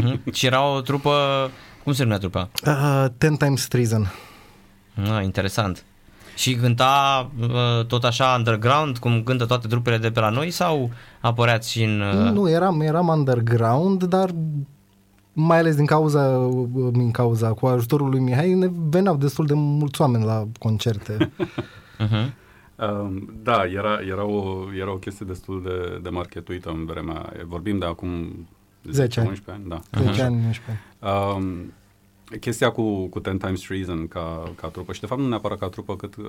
Uh-huh. 0.00 0.32
și 0.32 0.46
era 0.46 0.68
o 0.68 0.80
trupă, 0.80 1.10
cum 1.82 1.92
se 1.92 2.02
numea 2.02 2.18
trupa? 2.18 2.48
Uh, 2.66 3.04
ten 3.18 3.34
times 3.34 3.68
treason. 3.68 4.12
Ah, 4.94 5.24
interesant. 5.24 5.84
Și 6.34 6.54
cânta 6.54 7.30
uh, 7.40 7.86
tot 7.86 8.04
așa 8.04 8.34
underground, 8.36 8.98
cum 8.98 9.22
cântă 9.22 9.46
toate 9.46 9.68
trupele 9.68 9.98
de 9.98 10.10
pe 10.10 10.20
la 10.20 10.28
noi 10.28 10.50
sau 10.50 10.90
apăreați 11.20 11.70
și 11.70 11.82
în... 11.82 12.00
Uh... 12.00 12.30
Nu, 12.30 12.50
eram, 12.50 12.80
eram 12.80 13.08
underground, 13.08 14.04
dar 14.04 14.30
mai 15.32 15.58
ales 15.58 15.76
din 15.76 15.86
cauza, 15.86 16.48
din 16.92 17.10
cauza 17.10 17.52
cu 17.52 17.66
ajutorul 17.66 18.10
lui 18.10 18.20
Mihai, 18.20 18.52
ne 18.52 18.70
veneau 18.88 19.16
destul 19.16 19.46
de 19.46 19.54
mulți 19.54 20.00
oameni 20.00 20.24
la 20.24 20.46
concerte. 20.58 21.32
Uh-huh. 21.98 22.32
Um, 22.76 23.38
da, 23.42 23.64
era, 23.64 24.00
era, 24.00 24.24
o, 24.24 24.64
era 24.78 24.92
o 24.92 24.96
chestie 24.96 25.26
destul 25.26 25.62
de, 25.62 25.98
de 26.02 26.08
marketuită 26.08 26.70
în 26.70 26.84
vremea, 26.84 27.32
vorbim 27.46 27.78
de 27.78 27.84
acum 27.84 28.08
10 28.84 29.18
ani. 29.18 29.28
11 29.28 29.52
ani, 29.52 29.70
da. 29.70 29.80
10 29.92 30.20
ani, 30.20 30.36
11 30.46 30.60
ani. 30.68 31.36
Um, 31.36 31.72
chestia 32.40 32.70
cu, 32.70 33.06
cu 33.06 33.20
Ten 33.20 33.38
Times 33.38 33.60
Treason 33.60 34.08
ca, 34.08 34.52
ca 34.60 34.68
trupă 34.68 34.92
și 34.92 35.00
de 35.00 35.06
fapt 35.06 35.20
nu 35.20 35.28
neapărat 35.28 35.58
ca 35.58 35.68
trupă 35.68 35.96
cât 35.96 36.16
uh, 36.16 36.24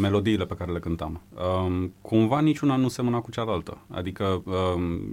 melodiile 0.00 0.44
pe 0.44 0.54
care 0.54 0.72
le 0.72 0.78
cântam. 0.78 1.20
Uh, 1.34 1.88
cumva 2.00 2.40
niciuna 2.40 2.76
nu 2.76 2.88
semăna 2.88 3.18
cu 3.18 3.30
cealaltă. 3.30 3.78
Adică 3.90 4.42
uh, 4.44 4.54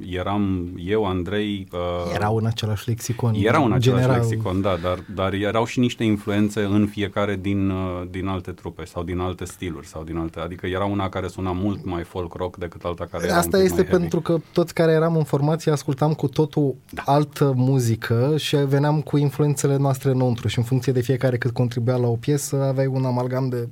eram 0.09 0.73
eu, 0.85 1.05
Andrei... 1.05 1.67
Uh, 1.71 2.13
erau 2.13 2.35
în 2.35 2.45
același 2.45 2.87
lexicon. 2.87 3.33
Erau 3.35 3.65
în 3.65 3.71
același 3.71 4.01
general... 4.01 4.19
lexicon, 4.21 4.61
da, 4.61 4.77
dar, 4.81 4.99
dar 5.15 5.33
erau 5.33 5.65
și 5.65 5.79
niște 5.79 6.03
influențe 6.03 6.61
în 6.61 6.87
fiecare 6.87 7.35
din, 7.41 7.69
uh, 7.69 8.03
din 8.09 8.27
alte 8.27 8.51
trupe 8.51 8.85
sau 8.85 9.03
din 9.03 9.19
alte 9.19 9.45
stiluri 9.45 9.87
sau 9.87 10.03
din 10.03 10.17
alte... 10.17 10.39
Adică 10.39 10.67
era 10.67 10.85
una 10.85 11.09
care 11.09 11.27
suna 11.27 11.51
mult 11.51 11.85
mai 11.85 12.03
folk 12.03 12.33
rock 12.33 12.57
decât 12.57 12.83
alta 12.83 13.05
care 13.11 13.31
Asta 13.31 13.57
era 13.57 13.65
este 13.65 13.83
pentru 13.83 14.21
că 14.21 14.37
toți 14.53 14.73
care 14.73 14.91
eram 14.91 15.15
în 15.15 15.23
formație 15.23 15.71
ascultam 15.71 16.13
cu 16.13 16.27
totul 16.27 16.75
da. 16.89 17.01
altă 17.05 17.53
muzică 17.55 18.33
și 18.37 18.55
veneam 18.55 19.01
cu 19.01 19.17
influențe 19.17 19.47
influențele 19.49 19.83
noastre 19.83 20.09
înăuntru 20.11 20.47
și 20.47 20.57
în 20.57 20.63
funcție 20.63 20.93
de 20.93 21.01
fiecare 21.01 21.37
cât 21.37 21.51
contribuia 21.51 21.95
la 21.95 22.07
o 22.07 22.15
piesă, 22.15 22.63
aveai 22.63 22.87
un 22.87 23.05
amalgam 23.05 23.49
de 23.49 23.69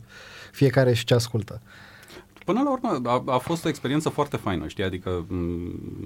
fiecare 0.51 0.93
și 0.93 1.05
ce 1.05 1.13
ascultă. 1.13 1.61
Până 2.45 2.61
la 2.61 2.71
urmă 2.71 3.09
a, 3.09 3.23
a 3.25 3.37
fost 3.37 3.65
o 3.65 3.69
experiență 3.69 4.09
foarte 4.09 4.37
faină, 4.37 4.67
știi, 4.67 4.83
adică 4.83 5.25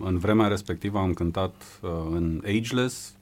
în 0.04 0.18
vremea 0.18 0.48
respectivă 0.48 1.00
am 1.00 1.14
cântat 1.14 1.54
uh, 1.82 1.90
în 2.12 2.42
Ageless, 2.46 3.14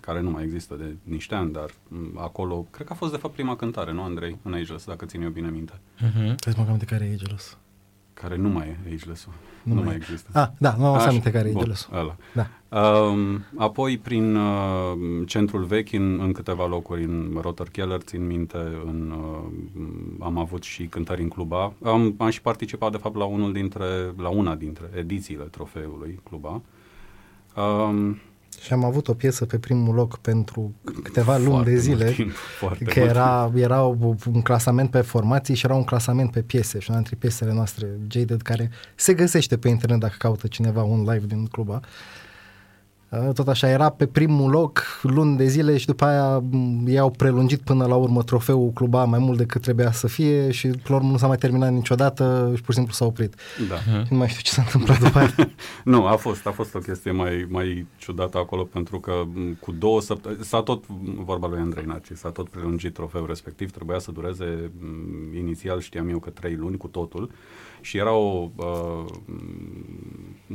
care 0.00 0.20
nu 0.20 0.30
mai 0.30 0.42
există 0.44 0.74
de 0.74 0.96
niște 1.02 1.34
ani, 1.34 1.52
dar 1.52 1.70
acolo, 2.14 2.66
cred 2.70 2.86
că 2.86 2.92
a 2.92 2.96
fost 2.96 3.12
de 3.12 3.18
fapt 3.18 3.34
prima 3.34 3.56
cântare, 3.56 3.92
nu 3.92 4.02
Andrei, 4.02 4.38
în 4.42 4.54
Ageless, 4.54 4.84
dacă 4.84 5.04
țin 5.04 5.22
eu 5.22 5.30
bine 5.30 5.50
minte. 5.50 5.72
Uh-huh. 5.72 6.34
Trebuie 6.36 6.64
să 6.64 6.70
mă 6.70 6.76
de 6.78 6.84
care 6.84 7.04
e 7.04 7.12
Ageless. 7.12 7.56
Care 8.22 8.36
nu 8.36 8.48
mai 8.48 8.66
e 8.66 8.94
Ageless-ul. 8.94 9.32
Nu, 9.62 9.74
nu 9.74 9.82
mai, 9.82 9.94
există. 9.94 10.30
Ah, 10.32 10.48
da, 10.58 10.74
nu 10.78 10.86
am 10.86 11.00
să 11.00 11.08
aminte 11.08 11.30
care 11.30 11.48
e 11.48 11.52
Ageless. 11.56 11.88
Da. 12.34 12.46
Uh, 12.68 13.40
apoi 13.56 13.98
prin 13.98 14.36
uh, 14.36 14.92
centrul 15.26 15.64
vechi, 15.64 15.92
în, 15.92 16.20
în 16.20 16.32
câteva 16.32 16.66
locuri, 16.66 17.04
în 17.04 17.38
Rotter 17.40 17.68
Keller, 17.68 18.00
țin 18.00 18.26
minte, 18.26 18.56
în, 18.86 19.14
uh, 19.18 20.24
am 20.24 20.38
avut 20.38 20.62
și 20.62 20.86
cântări 20.86 21.22
în 21.22 21.28
cluba. 21.28 21.72
Am, 21.82 22.14
am 22.18 22.30
și 22.30 22.40
participat, 22.40 22.90
de 22.90 22.96
fapt, 22.96 23.16
la 23.16 23.24
unul 23.24 23.52
dintre, 23.52 24.14
la 24.16 24.28
una 24.28 24.54
dintre 24.54 24.90
edițiile 24.96 25.44
trofeului 25.44 26.20
cluba. 26.22 26.60
Uh, 27.56 28.16
și 28.62 28.72
am 28.72 28.84
avut 28.84 29.08
o 29.08 29.14
piesă 29.14 29.44
pe 29.44 29.58
primul 29.58 29.94
loc 29.94 30.18
pentru 30.18 30.74
câteva 31.02 31.32
foarte 31.32 31.48
luni 31.48 31.64
de 31.64 31.76
zile, 31.76 32.10
timp, 32.10 32.32
că 32.84 32.98
era, 33.00 33.52
era 33.54 33.82
un 33.82 34.42
clasament 34.42 34.90
pe 34.90 35.00
formații 35.00 35.54
și 35.54 35.64
era 35.64 35.74
un 35.74 35.84
clasament 35.84 36.30
pe 36.30 36.42
piese 36.42 36.78
și 36.78 36.86
una 36.88 36.98
dintre 36.98 37.16
piesele 37.18 37.52
noastre, 37.52 37.86
Jaded, 38.08 38.42
care 38.42 38.70
se 38.94 39.14
găsește 39.14 39.56
pe 39.56 39.68
internet 39.68 39.98
dacă 39.98 40.14
caută 40.18 40.46
cineva 40.46 40.82
un 40.82 40.98
live 40.98 41.26
din 41.26 41.46
cluba. 41.46 41.80
Uh, 41.82 42.19
tot 43.34 43.48
așa, 43.48 43.68
era 43.68 43.88
pe 43.88 44.06
primul 44.06 44.50
loc 44.50 44.82
luni 45.02 45.36
de 45.36 45.46
zile 45.46 45.76
și 45.76 45.86
după 45.86 46.04
aia 46.04 46.42
i-au 46.86 47.10
prelungit 47.10 47.60
până 47.60 47.86
la 47.86 47.94
urmă 47.94 48.22
trofeul 48.22 48.70
cluba 48.70 49.04
mai 49.04 49.18
mult 49.18 49.38
decât 49.38 49.60
trebuia 49.60 49.92
să 49.92 50.06
fie 50.06 50.50
și 50.50 50.70
la 50.86 50.94
urmă 50.94 51.10
nu 51.10 51.16
s-a 51.16 51.26
mai 51.26 51.36
terminat 51.36 51.72
niciodată 51.72 52.52
și 52.54 52.62
pur 52.62 52.70
și 52.70 52.76
simplu 52.76 52.92
s-a 52.92 53.04
oprit. 53.04 53.34
Da. 53.68 54.02
Nu 54.10 54.16
mai 54.16 54.28
știu 54.28 54.40
ce 54.42 54.50
s-a 54.50 54.62
întâmplat 54.62 54.98
după 54.98 55.18
aia. 55.18 55.34
nu, 55.84 56.06
a 56.06 56.16
fost, 56.16 56.46
a 56.46 56.50
fost 56.50 56.74
o 56.74 56.78
chestie 56.78 57.10
mai, 57.10 57.46
mai 57.48 57.86
ciudată 57.96 58.38
acolo 58.38 58.62
pentru 58.62 59.00
că 59.00 59.12
cu 59.60 59.72
două 59.72 60.00
săptămâni, 60.00 60.44
s-a 60.44 60.62
tot, 60.62 60.84
vorba 61.24 61.48
lui 61.48 61.60
Andrei 61.60 61.84
Naci, 61.84 62.10
s-a 62.14 62.30
tot 62.30 62.48
prelungit 62.48 62.94
trofeul 62.94 63.26
respectiv, 63.26 63.70
trebuia 63.70 63.98
să 63.98 64.12
dureze 64.12 64.70
inițial 65.36 65.80
știam 65.80 66.08
eu 66.08 66.18
că 66.18 66.30
trei 66.30 66.54
luni 66.54 66.76
cu 66.76 66.86
totul 66.86 67.30
și 67.80 67.96
era 67.96 68.12
o, 68.12 68.48
uh, 68.56 69.04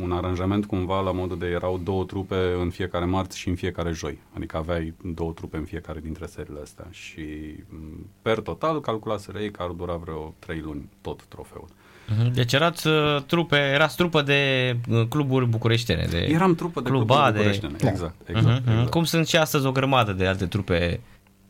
un 0.02 0.12
aranjament 0.12 0.66
cumva 0.66 1.02
la 1.02 1.12
modul 1.12 1.38
de 1.38 1.46
erau 1.46 1.80
două 1.84 2.04
trupe 2.04 2.36
în 2.62 2.70
fiecare 2.70 3.06
marți 3.06 3.38
și 3.38 3.50
în 3.50 3.56
fiecare 3.56 3.92
joi. 3.92 4.18
Adică 4.36 4.58
aveai 4.58 4.94
două 5.04 5.32
trupe 5.32 5.58
în 5.58 5.64
fiecare 5.64 6.00
dintre 6.00 6.26
seriile 6.26 6.60
astea 6.64 6.88
și 6.92 7.26
mm, 7.70 8.10
per 8.22 8.40
total 8.40 8.82
calculaseră 8.82 9.40
ei 9.40 9.52
că 9.52 9.64
ar 9.64 9.70
dura 9.70 9.96
vreo 9.96 10.34
trei 10.40 10.60
luni 10.60 10.90
tot 11.02 11.24
trofeul. 11.24 11.68
Mhm. 12.08 12.34
Deci 12.34 12.54
erați 12.54 12.88
uh, 12.88 13.22
trupe, 13.26 13.56
erați 13.56 13.96
trupă 13.96 14.22
de 14.22 14.76
uh, 14.90 15.06
cluburi 15.10 15.46
bucureștene. 15.46 16.08
De 16.10 16.18
Eram 16.18 16.56
trupă 16.56 16.82
de 16.82 16.90
cluburi 16.90 17.32
bucureștene, 17.32 17.76
de... 17.78 17.88
exact. 17.88 18.16
exact, 18.26 18.62
uh-huh. 18.62 18.70
exact. 18.70 18.90
Cum 18.90 19.04
sunt 19.04 19.28
și 19.28 19.36
astăzi 19.38 19.66
o 19.66 19.72
grămadă 19.72 20.14
de 20.14 20.26
alte 20.26 20.46
trupe 20.46 21.00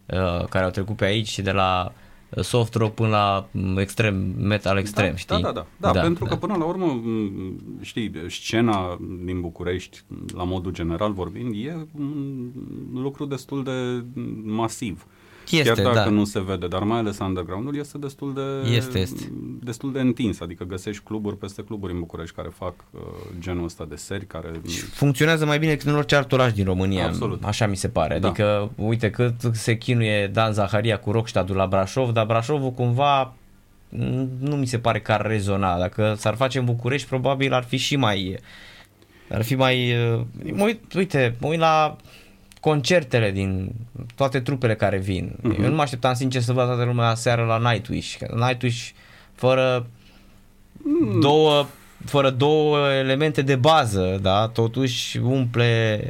uh, 0.06 0.46
care 0.50 0.64
au 0.64 0.70
trecut 0.70 0.96
pe 0.96 1.06
aici 1.06 1.28
și 1.28 1.42
de 1.42 1.52
la 1.52 1.94
soft 2.42 2.74
rock 2.74 2.94
până 2.94 3.10
la 3.10 3.48
mm, 3.52 3.78
extrem, 3.78 4.16
metal 4.38 4.78
extrem, 4.78 5.10
da, 5.10 5.16
știi? 5.16 5.42
Da, 5.42 5.52
da, 5.52 5.66
da, 5.78 5.92
da, 5.92 6.02
pentru 6.02 6.24
da. 6.24 6.30
că 6.30 6.36
până 6.36 6.56
la 6.56 6.66
urmă, 6.66 7.02
mm, 7.04 7.60
știi, 7.82 8.12
scena 8.28 8.98
din 9.24 9.42
București, 9.42 10.02
la 10.36 10.44
modul 10.44 10.72
general 10.72 11.14
vorbind, 11.14 11.56
e 11.56 11.88
un 11.98 12.52
lucru 12.94 13.26
destul 13.26 13.64
de 13.64 14.04
masiv. 14.44 15.06
Este, 15.52 15.74
Chiar 15.74 15.94
dacă 15.94 16.10
da. 16.10 16.16
nu 16.16 16.26
se 16.26 16.42
vede, 16.42 16.68
dar 16.68 16.84
mai 16.84 16.98
ales 16.98 17.20
underground-ul 17.20 17.78
este 17.78 17.98
destul 17.98 18.34
de, 18.34 18.70
este, 18.70 19.00
este. 19.00 19.32
destul 19.62 19.92
de 19.92 20.00
întins, 20.00 20.40
adică 20.40 20.64
găsești 20.64 21.04
cluburi 21.04 21.38
peste 21.38 21.62
cluburi 21.62 21.94
în 21.94 22.00
București 22.00 22.36
care 22.36 22.50
fac 22.58 22.74
uh, 22.92 23.02
genul 23.40 23.64
ăsta 23.64 23.86
de 23.90 23.96
seri 23.96 24.26
care... 24.26 24.52
Și 24.68 24.80
funcționează 24.80 25.46
mai 25.46 25.60
bine 25.60 25.72
decât 25.72 25.88
în 25.88 25.96
orice 25.96 26.16
alt 26.16 26.32
oraș 26.32 26.54
din 26.54 26.66
România, 26.66 27.06
Absolut. 27.06 27.44
așa 27.44 27.68
mi 27.68 27.76
se 27.76 27.88
pare. 27.88 28.20
Da. 28.20 28.28
Adică, 28.28 28.72
uite 28.76 29.10
cât 29.10 29.34
se 29.52 29.78
chinuie 29.78 30.28
Dan 30.28 30.54
Zaharia 30.54 31.00
cu 31.00 31.12
Rockstadul 31.12 31.56
la 31.56 31.66
Brașov, 31.66 32.12
dar 32.12 32.26
Brașovul 32.26 32.72
cumva 32.72 33.34
nu 34.40 34.56
mi 34.56 34.66
se 34.66 34.80
pare 34.80 35.00
că 35.00 35.12
ar 35.12 35.26
rezona. 35.26 35.78
Dacă 35.78 36.16
s-ar 36.18 36.36
face 36.36 36.60
în 36.60 36.66
București, 36.66 37.08
probabil 37.08 37.54
ar 37.54 37.64
fi 37.64 37.78
și 37.78 37.96
mai... 37.96 38.38
Ar 39.30 39.44
fi 39.44 39.56
mai... 39.56 39.92
Uh, 39.92 40.22
mă 40.54 40.64
uit, 40.64 40.94
uite, 40.94 41.36
mă 41.40 41.48
uit 41.48 41.60
la 41.60 41.96
concertele 42.66 43.32
din 43.32 43.72
toate 44.16 44.40
trupele 44.40 44.76
care 44.76 44.98
vin. 44.98 45.36
Uh-huh. 45.40 45.64
Eu 45.64 45.70
nu 45.70 45.76
mă 45.76 45.82
așteptam 45.82 46.14
sincer 46.14 46.42
să 46.42 46.54
văd 46.54 46.66
toată 46.66 46.84
lumea 46.84 47.16
seară 47.16 47.44
la 47.44 47.72
Nightwish. 47.72 48.18
Nightwish 48.34 48.90
fără 49.34 49.88
mm. 50.78 51.20
două 51.20 51.66
fără 52.06 52.30
două 52.30 52.92
elemente 52.92 53.42
de 53.42 53.56
bază, 53.56 54.20
da, 54.22 54.48
totuși 54.48 55.18
umple, 55.18 56.02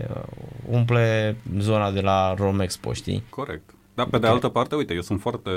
umple 0.69 1.37
zona 1.57 1.91
de 1.91 2.01
la 2.01 2.33
Rome 2.33 2.63
Expo, 2.63 2.93
știi? 2.93 3.23
Corect. 3.29 3.69
Dar 3.93 4.05
pe 4.05 4.15
okay. 4.15 4.29
de 4.29 4.35
altă 4.35 4.47
parte, 4.47 4.75
uite, 4.75 4.93
eu 4.93 5.01
sunt 5.01 5.21
foarte 5.21 5.49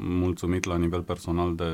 mulțumit 0.00 0.64
la 0.64 0.76
nivel 0.76 1.00
personal 1.00 1.54
de 1.54 1.72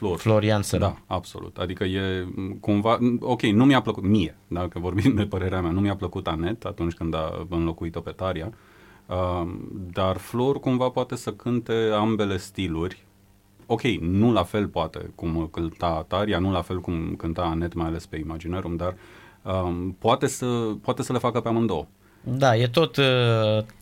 Flor. 0.00 0.18
Florian 0.18 0.62
Săra. 0.62 0.86
Da, 0.86 1.14
absolut. 1.14 1.56
Adică 1.58 1.84
e 1.84 2.26
cumva, 2.60 2.98
ok, 3.20 3.42
nu 3.42 3.64
mi-a 3.64 3.80
plăcut, 3.80 4.02
mie, 4.02 4.36
dacă 4.48 4.78
vorbim 4.78 5.14
de 5.20 5.26
părerea 5.26 5.60
mea, 5.60 5.70
nu 5.70 5.80
mi-a 5.80 5.96
plăcut 5.96 6.26
Anet 6.26 6.64
atunci 6.64 6.94
când 6.94 7.14
a 7.14 7.46
înlocuit-o 7.48 8.00
pe 8.00 8.10
Taria, 8.10 8.52
uh, 9.06 9.50
dar 9.92 10.16
Flor 10.16 10.60
cumva 10.60 10.88
poate 10.88 11.16
să 11.16 11.32
cânte 11.32 11.72
ambele 11.94 12.36
stiluri, 12.36 13.06
ok, 13.66 13.82
nu 14.00 14.32
la 14.32 14.42
fel 14.42 14.68
poate 14.68 15.12
cum 15.14 15.48
cânta 15.50 16.04
Taria, 16.08 16.38
nu 16.38 16.52
la 16.52 16.62
fel 16.62 16.80
cum 16.80 17.14
cânta 17.16 17.42
Anet, 17.42 17.74
mai 17.74 17.86
ales 17.86 18.06
pe 18.06 18.16
Imaginarium, 18.16 18.76
dar 18.76 18.96
um, 19.42 19.96
poate, 19.98 20.26
să, 20.26 20.46
poate 20.82 21.02
să 21.02 21.12
le 21.12 21.18
facă 21.18 21.40
pe 21.40 21.48
amândouă. 21.48 21.86
Da, 22.22 22.56
e 22.56 22.66
tot, 22.66 22.96
uh, 22.96 23.04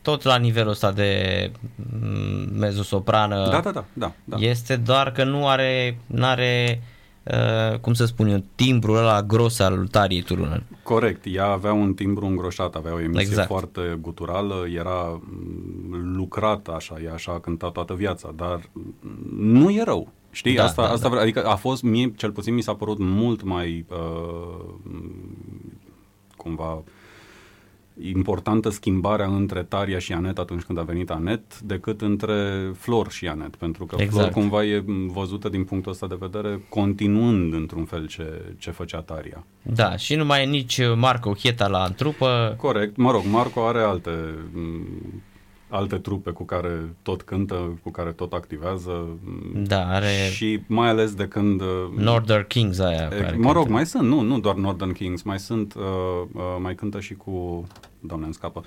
tot 0.01 0.23
la 0.23 0.37
nivelul 0.37 0.71
ăsta 0.71 0.91
de 0.91 1.51
mm, 1.75 2.57
mezosoprană. 2.57 3.49
Da, 3.49 3.59
da, 3.59 3.71
da, 3.71 3.85
da, 3.93 4.11
da. 4.23 4.37
Este 4.37 4.75
doar 4.75 5.11
că 5.11 5.23
nu 5.23 5.47
are, 5.47 5.97
nu 6.05 6.25
are 6.25 6.81
uh, 7.23 7.79
cum 7.79 7.93
să 7.93 8.05
spun 8.05 8.27
eu, 8.27 8.43
timbrul 8.55 8.97
ăla 8.97 9.23
gros 9.23 9.59
al 9.59 9.87
Tariei 9.87 10.21
Turunen. 10.21 10.63
Corect, 10.83 11.23
ea 11.27 11.45
avea 11.45 11.73
un 11.73 11.93
timbru 11.93 12.25
îngroșat, 12.25 12.75
avea 12.75 12.93
o 12.93 12.99
emisie 13.01 13.21
exact. 13.21 13.47
foarte 13.47 13.97
guturală, 14.01 14.65
era 14.75 15.21
mm, 15.21 16.15
lucrată 16.15 16.73
așa, 16.73 16.97
ea 17.03 17.13
așa 17.13 17.31
a 17.31 17.39
cântat 17.39 17.71
toată 17.71 17.93
viața, 17.93 18.33
dar 18.35 18.61
nu 19.37 19.69
e 19.69 19.83
rău. 19.83 20.11
Știi, 20.31 20.55
da, 20.55 20.63
asta, 20.63 20.81
da, 20.81 20.89
asta 20.89 21.09
da. 21.09 21.19
adică 21.19 21.45
a 21.45 21.55
fost, 21.55 21.83
mie 21.83 22.13
cel 22.15 22.31
puțin 22.31 22.53
mi 22.53 22.61
s-a 22.61 22.73
părut 22.73 22.97
mult 22.99 23.43
mai 23.43 23.85
uh, 23.89 24.73
cumva 26.37 26.83
importantă 28.01 28.69
schimbarea 28.69 29.25
între 29.25 29.63
Taria 29.63 29.99
și 29.99 30.13
Anet 30.13 30.37
atunci 30.37 30.61
când 30.61 30.79
a 30.79 30.81
venit 30.81 31.09
Anet 31.09 31.59
decât 31.59 32.01
între 32.01 32.71
Flor 32.77 33.11
și 33.11 33.27
Anet, 33.27 33.55
pentru 33.55 33.85
că 33.85 33.95
exact. 33.99 34.31
Flor 34.31 34.43
cumva 34.43 34.63
e 34.65 34.83
văzută 35.07 35.49
din 35.49 35.63
punctul 35.63 35.91
ăsta 35.91 36.07
de 36.07 36.17
vedere 36.19 36.65
continuând 36.69 37.53
într-un 37.53 37.85
fel 37.85 38.07
ce, 38.07 38.55
ce 38.57 38.71
făcea 38.71 38.99
Taria. 38.99 39.43
Da, 39.61 39.95
și 39.95 40.15
nu 40.15 40.25
mai 40.25 40.43
e 40.43 40.45
nici 40.45 40.79
Marco 40.95 41.31
Chieta 41.31 41.67
la 41.67 41.89
trupă. 41.89 42.55
Corect, 42.57 42.97
mă 42.97 43.11
rog, 43.11 43.23
Marco 43.31 43.67
are 43.67 43.79
alte 43.79 44.11
alte 45.69 45.95
trupe 45.97 46.31
cu 46.31 46.43
care 46.43 46.95
tot 47.01 47.21
cântă, 47.21 47.79
cu 47.83 47.91
care 47.91 48.11
tot 48.11 48.33
activează. 48.33 49.07
Da, 49.55 49.87
are... 49.87 50.07
Și 50.31 50.61
mai 50.67 50.89
ales 50.89 51.13
de 51.13 51.27
când... 51.27 51.61
Uh, 51.61 51.67
Northern 51.95 52.47
Kings 52.47 52.79
aia. 52.79 53.09
E, 53.11 53.35
mă 53.37 53.51
rog, 53.51 53.55
cântă. 53.55 53.71
mai 53.71 53.85
sunt, 53.85 54.07
nu, 54.07 54.21
nu 54.21 54.39
doar 54.39 54.55
Northern 54.55 54.91
Kings, 54.91 55.21
mai 55.21 55.39
sunt, 55.39 55.73
uh, 55.73 55.83
uh, 56.33 56.41
mai 56.61 56.75
cântă 56.75 56.99
și 56.99 57.13
cu, 57.13 57.67
doamne, 57.99 58.25
îmi 58.25 58.33
scapă, 58.33 58.63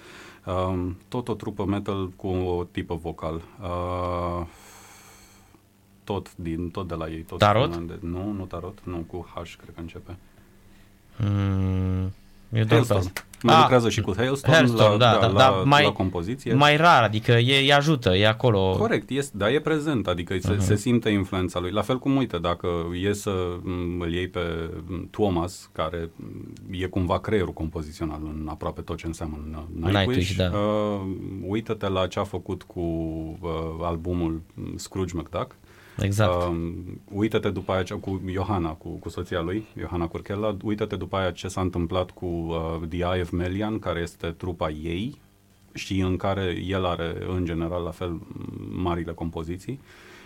uh, 0.47 0.91
tot 1.09 1.29
o 1.29 1.35
trupă 1.35 1.65
metal 1.65 2.09
cu 2.09 2.27
o 2.27 2.65
tipă 2.65 2.95
vocal. 2.95 3.43
Uh, 3.61 4.47
tot, 6.05 6.37
din, 6.37 6.71
tot 6.71 6.89
de 6.89 6.95
la 6.95 7.09
ei. 7.09 7.23
Tot 7.23 7.39
tarot? 7.39 7.77
De, 7.77 7.99
nu, 8.01 8.33
nu 8.33 8.45
Tarot, 8.45 8.79
nu, 8.85 8.97
cu 8.97 9.31
H, 9.35 9.55
cred 9.57 9.75
că 9.75 9.81
începe. 9.81 10.17
Mm, 11.19 12.13
Eu 12.53 12.65
Hailstorm. 12.69 13.13
Mai 13.45 13.55
Ah, 13.55 13.61
lucrează 13.61 13.89
și 13.89 14.01
cu 14.01 14.13
Hailstorm, 14.17 14.53
Hailstorm, 14.55 14.91
la, 14.91 14.97
da, 14.99 15.19
da, 15.21 15.27
la, 15.27 15.33
da, 15.33 15.49
la, 15.49 15.63
mai- 15.65 15.85
la 15.85 15.93
compoziție. 15.93 16.55
Mai 16.55 16.77
rar, 16.77 17.03
adică 17.03 17.33
e, 17.33 17.59
îi 17.61 17.73
ajută, 17.73 18.15
e 18.17 18.29
acolo. 18.29 18.77
Corect, 18.79 19.11
este, 19.11 19.37
dar 19.37 19.51
e 19.51 19.61
prezent, 19.61 20.07
adică 20.07 20.35
se, 20.41 20.51
Mhm. 20.53 20.61
se 20.61 20.77
simte 20.77 21.09
influența 21.11 21.61
lui. 21.61 21.71
La 21.71 21.83
fel 21.83 21.99
cum, 21.99 22.17
uite, 22.17 22.39
dacă 22.39 22.69
e 23.03 23.13
să 23.13 23.31
m, 23.63 24.01
îl 24.01 24.13
iei 24.13 24.29
pe 24.29 24.71
m, 24.87 25.09
Thomas, 25.11 25.71
care 25.73 26.11
m, 26.17 26.25
e 26.71 26.87
cumva 26.87 27.19
creierul 27.19 27.53
compozițional 27.53 28.21
în 28.25 28.47
aproape 28.51 28.81
tot 28.81 28.97
ce 28.97 29.07
înseamnă 29.07 29.69
Nightwish, 29.75 29.99
Nightwish, 30.07 30.35
da. 30.37 30.51
uh, 30.59 31.01
uită-te 31.49 31.89
la 31.89 32.07
ce 32.07 32.19
a 32.19 32.25
făcut 32.25 32.63
cu 32.63 32.81
uh, 32.81 33.51
albumul 33.83 34.43
m, 34.55 34.77
Scrooge 34.77 35.13
McDuck, 35.17 35.57
Exact. 35.99 36.33
Uh, 36.33 36.57
uită-te 37.13 37.51
după 37.51 37.73
aia 37.73 37.83
ce- 37.83 37.95
cu 37.95 38.21
Johanna, 38.33 38.71
cu, 38.71 38.89
cu 38.89 39.09
soția 39.09 39.41
lui, 39.41 39.65
Johanna 39.79 40.07
Curchella, 40.07 40.57
uită-te 40.63 40.97
după 40.97 41.17
aia 41.17 41.31
ce 41.31 41.49
s-a 41.49 41.61
întâmplat 41.61 42.11
cu 42.11 42.27
uh, 42.27 42.89
The 42.89 42.99
Eye 42.99 43.21
of 43.23 43.31
Melian, 43.31 43.79
care 43.79 44.01
este 44.01 44.27
trupa 44.27 44.71
ei 44.71 45.21
și 45.75 46.01
în 46.01 46.17
care 46.17 46.63
el 46.67 46.85
are 46.85 47.17
în 47.29 47.45
general 47.45 47.83
la 47.83 47.91
fel 47.91 48.09
m, 48.11 48.23
marile 48.83 49.13
compoziții. 49.13 49.81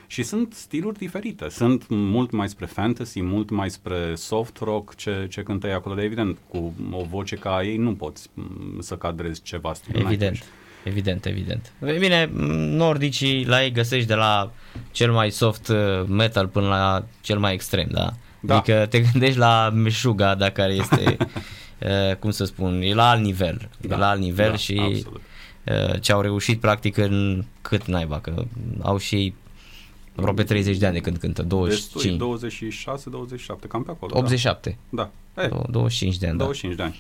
Și 0.09 0.23
sunt 0.23 0.53
stiluri 0.53 0.99
diferite. 0.99 1.49
Sunt 1.49 1.85
mult 1.89 2.31
mai 2.31 2.49
spre 2.49 2.67
fantasy, 2.67 3.21
mult 3.23 3.51
mai 3.51 3.71
spre 3.71 4.15
soft 4.15 4.59
rock 4.59 4.95
ce, 4.95 5.27
ce 5.31 5.43
cântă 5.43 5.67
ei 5.67 5.73
acolo. 5.73 5.95
De 5.95 6.03
evident, 6.03 6.39
cu 6.49 6.75
o 6.91 7.05
voce 7.05 7.37
ca 7.37 7.55
a 7.55 7.65
ei 7.65 7.77
nu 7.77 7.95
poți 7.95 8.31
m, 8.35 8.81
să 8.81 8.97
cadrezi 8.97 9.43
ceva 9.43 9.73
stil. 9.73 9.97
Evident. 9.97 10.31
Nightwish. 10.33 10.53
Evident, 10.87 11.27
evident. 11.27 11.73
E 11.87 11.99
Bine, 11.99 12.31
m, 12.33 12.41
nordicii 12.77 13.45
la 13.45 13.63
ei 13.63 13.71
găsești 13.73 14.07
de 14.07 14.15
la 14.15 14.53
cel 14.91 15.13
mai 15.13 15.31
soft 15.31 15.69
uh, 15.69 15.77
metal 16.09 16.47
până 16.49 16.67
la 16.69 17.05
cel 17.21 17.39
mai 17.39 17.53
extrem, 17.53 17.89
da? 17.91 18.13
Da. 18.41 18.57
Adică 18.57 18.87
te 18.91 19.01
gândești 19.01 19.39
la 19.39 19.71
Meshuga, 19.75 20.35
da, 20.35 20.51
care 20.51 20.73
este, 20.73 21.17
uh, 22.11 22.17
cum 22.19 22.31
să 22.31 22.45
spun, 22.45 22.81
e 22.83 22.95
la 22.95 23.11
alt 23.11 23.23
nivel. 23.23 23.69
E 23.81 23.97
la 23.97 24.09
alt 24.09 24.21
nivel 24.21 24.51
da, 24.51 24.57
și 24.57 24.81
absolut. 24.83 25.21
uh, 25.93 26.01
ce 26.01 26.13
au 26.13 26.21
reușit 26.21 26.61
practic 26.61 26.97
în 26.97 27.45
cât 27.63 27.85
naiba, 27.85 28.21
că 28.21 28.45
au 28.83 28.99
și 28.99 29.35
aproape 30.17 30.43
30 30.43 30.77
de 30.77 30.87
ani 30.87 30.95
de 30.95 31.01
când 31.01 31.17
cântă, 31.17 31.43
25, 31.43 32.17
26, 32.19 33.11
27, 33.11 33.67
cam 33.67 33.83
pe 33.83 33.91
acolo. 33.91 34.13
87, 34.19 34.79
Da. 34.89 35.11
da. 35.35 35.43
E, 35.43 35.51
25 35.71 36.17
de 36.19 36.27
ani, 36.27 36.39
da. 36.39 36.45
25 36.45 36.77
de 36.77 36.83
ani. 36.83 36.97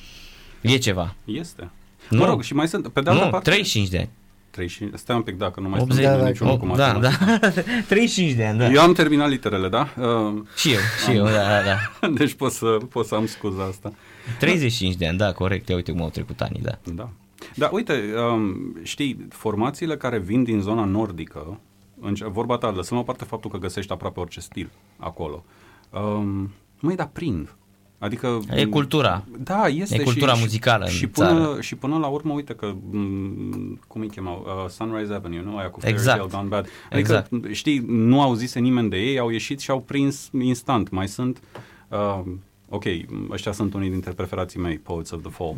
E 0.61 0.76
ceva. 0.76 1.14
Este. 1.25 1.71
Nu. 2.11 2.19
Mă 2.19 2.25
rog, 2.27 2.43
și 2.43 2.55
mai 2.55 2.69
sunt, 2.69 2.89
pe 2.89 3.01
de 3.01 3.11
altă 3.11 3.25
Nu, 3.25 3.31
parte... 3.31 3.51
35 3.51 3.89
de 3.89 3.99
ani. 3.99 4.09
35, 4.51 4.99
stai 4.99 5.17
un 5.17 5.23
pic, 5.23 5.37
dacă 5.37 5.61
nu 5.61 5.69
mai 5.69 5.81
80, 5.81 5.97
sunt 6.05 6.17
da, 6.17 6.23
da, 6.23 6.29
niciunul 6.29 6.53
Oh, 6.53 6.59
cu 6.59 6.77
da, 6.77 6.93
matematică. 6.93 7.41
da. 7.41 7.51
35 7.89 8.33
de 8.33 8.45
ani, 8.45 8.59
da. 8.59 8.71
Eu 8.71 8.81
am 8.81 8.93
terminat 8.93 9.29
literele, 9.29 9.69
da? 9.69 9.89
Uh, 10.01 10.43
Și 10.57 10.69
eu, 10.73 10.79
și 11.05 11.17
eu, 11.17 11.25
da, 11.25 11.31
da, 11.33 11.61
da. 12.01 12.09
deci 12.19 12.33
pot 12.35 12.53
să, 12.53 12.79
pot 12.91 13.07
să 13.07 13.15
am 13.15 13.27
scuza 13.27 13.63
asta. 13.65 13.93
35 14.39 14.95
de 14.95 15.07
ani, 15.07 15.19
da, 15.19 15.33
corect. 15.33 15.69
Ia 15.69 15.75
uite 15.77 15.93
cum 15.93 16.03
au 16.03 16.09
trecut 16.09 16.41
anii, 16.41 16.61
da. 16.63 16.79
Da. 16.95 17.09
Da, 17.55 17.69
uite, 17.73 18.03
um, 18.33 18.77
știi, 18.83 19.27
formațiile 19.31 19.97
care 19.97 20.19
vin 20.19 20.43
din 20.45 20.61
zona 20.61 20.85
nordică, 20.85 21.61
în, 22.01 22.15
vorba 22.29 22.57
ta, 22.57 22.71
lăsăm 22.77 22.99
o 22.99 23.03
parte 23.03 23.25
faptul 23.25 23.51
că 23.51 23.57
găsești 23.59 23.93
aproape 23.93 24.21
orice 24.21 24.41
stil 24.41 24.71
acolo, 24.97 25.45
um, 25.91 26.53
măi, 26.81 26.97
dar 26.97 27.11
prind. 27.13 27.55
Adică... 27.99 28.41
E 28.55 28.65
cultura. 28.65 29.25
Da, 29.38 29.67
este. 29.67 30.00
E 30.00 30.03
cultura 30.03 30.33
și, 30.33 30.41
muzicală 30.41 30.87
și, 30.88 31.05
în 31.05 31.11
până, 31.11 31.29
țară. 31.47 31.61
și 31.61 31.75
până 31.75 31.99
la 31.99 32.07
urmă, 32.07 32.33
uite 32.33 32.55
că, 32.55 32.67
m, 32.91 33.81
cum 33.87 34.00
îi 34.00 34.09
chemau, 34.09 34.47
uh, 34.65 34.71
Sunrise 34.71 35.12
Avenue, 35.15 35.43
nu? 35.43 35.57
Aia 35.57 35.71
cu 35.71 35.81
Fairy 35.81 35.97
Exact. 35.99 36.19
Tale 36.19 36.31
Gone 36.33 36.49
Bad. 36.49 36.67
Adică, 36.91 36.99
Exact. 36.99 37.31
știi, 37.55 37.85
nu 37.87 38.21
au 38.23 38.35
zise 38.35 38.59
nimeni 38.59 38.88
de 38.91 38.97
ei, 38.97 39.19
au 39.19 39.31
ieșit 39.31 39.61
și 39.61 39.71
au 39.71 39.81
prins 39.81 40.31
instant. 40.41 40.91
Mai 40.91 41.09
sunt, 41.09 41.41
uh, 41.88 42.21
ok, 42.69 42.85
ăștia 43.31 43.53
sunt 43.53 43.75
unii 43.75 43.91
dintre 43.91 44.12
preferații 44.12 44.61
mei, 44.61 44.79
Poets 44.79 45.11
of 45.11 45.21
the 45.23 45.31
Fall, 45.31 45.57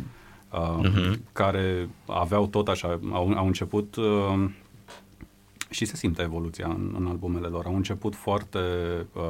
uh, 0.51 0.89
Mhm. 0.89 1.21
care 1.31 1.89
aveau 2.05 2.47
tot 2.47 2.67
așa, 2.67 2.99
au, 3.11 3.33
au 3.35 3.45
început... 3.45 3.95
Uh, 3.95 4.49
și 5.69 5.85
se 5.85 5.95
simte 5.95 6.21
evoluția 6.21 6.65
în, 6.69 6.95
în 6.99 7.07
albumele 7.07 7.47
lor. 7.47 7.65
Au 7.65 7.75
început 7.75 8.15
foarte 8.15 8.59
uh, 9.13 9.21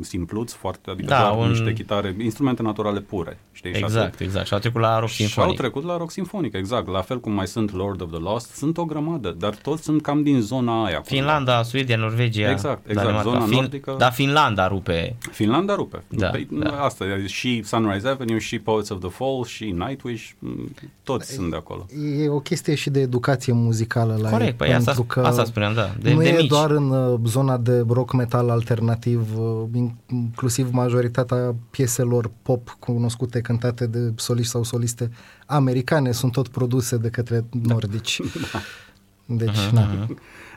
simpluți, 0.00 0.54
foarte, 0.56 0.90
adică 0.90 1.08
Da, 1.08 1.20
doar 1.20 1.38
un- 1.38 1.48
niște 1.48 1.72
chitare, 1.72 2.16
instrumente 2.22 2.62
naturale 2.62 3.00
pure, 3.00 3.38
știi? 3.52 3.74
Și 3.74 3.84
asta- 3.84 3.98
Exact, 3.98 4.20
exact. 4.20 4.46
Și 4.46 4.52
au 4.52 4.58
trecut 4.58 4.80
la 4.80 4.98
rock 4.98 5.08
și 5.10 5.22
au 5.22 5.28
sinfonic. 5.28 5.58
trecut 5.58 5.84
la 5.84 5.96
rock 5.96 6.10
sinfonic, 6.10 6.54
exact. 6.54 6.88
La 6.88 7.00
fel 7.00 7.20
cum 7.20 7.32
mai 7.32 7.46
sunt 7.46 7.72
Lord 7.74 8.00
of 8.02 8.10
the 8.10 8.18
Lost, 8.20 8.54
sunt 8.54 8.78
o 8.78 8.84
grămadă, 8.84 9.34
dar 9.38 9.54
toți 9.54 9.82
sunt 9.82 10.02
cam 10.02 10.22
din 10.22 10.40
zona 10.40 10.84
aia. 10.84 10.94
cumva. 10.94 11.08
Finlanda, 11.08 11.62
Suedia, 11.62 11.96
Norvegia, 11.96 12.50
Exact, 12.50 12.88
exact, 12.88 13.06
Danemarca. 13.06 13.30
zona 13.30 13.44
Fin- 13.44 13.54
nordică. 13.54 13.94
Da, 13.98 14.10
Finlanda 14.10 14.66
rupe. 14.68 15.16
Finlanda 15.30 15.74
rupe. 15.74 16.02
Da, 16.08 16.28
Păi, 16.28 16.48
da. 16.50 16.80
Asta 16.82 17.04
e 17.04 17.26
și 17.26 17.62
Sunrise 17.64 18.08
Avenue, 18.08 18.38
și 18.38 18.58
Poets 18.58 18.88
of 18.88 19.00
the 19.00 19.08
Fall, 19.10 19.44
și 19.44 19.64
Nightwish, 19.64 20.30
m, 20.38 20.74
toți 21.02 21.32
sunt 21.32 21.50
de 21.50 21.56
acolo. 21.56 21.86
E 22.24 22.28
o 22.28 22.40
chestie 22.40 22.74
și 22.74 22.90
de 22.90 23.00
educație 23.00 23.52
muzicală 23.52 24.18
la 24.22 24.30
Corect, 24.30 24.50
ei, 24.50 24.56
păi 24.56 24.68
asta, 24.74 24.84
pentru 24.84 25.02
că 25.02 25.20
asta 25.26 25.39
spuneam, 25.44 25.74
da, 25.74 25.94
de, 26.00 26.12
nu 26.12 26.20
de 26.20 26.28
e 26.28 26.36
mici. 26.36 26.48
doar 26.48 26.70
în 26.70 26.90
uh, 26.90 27.20
zona 27.24 27.56
de 27.56 27.84
rock 27.88 28.12
metal 28.12 28.50
alternativ, 28.50 29.38
uh, 29.38 29.82
inclusiv 30.06 30.72
majoritatea 30.72 31.54
pieselor 31.70 32.30
pop 32.42 32.76
cunoscute, 32.78 33.40
cântate 33.40 33.86
de 33.86 34.12
soliști 34.16 34.50
sau 34.50 34.62
soliste 34.62 35.10
americane, 35.46 36.12
sunt 36.12 36.32
tot 36.32 36.48
produse 36.48 36.96
de 36.96 37.08
către 37.08 37.44
nordici. 37.62 38.20
Deci, 39.26 39.68
na. 39.72 40.06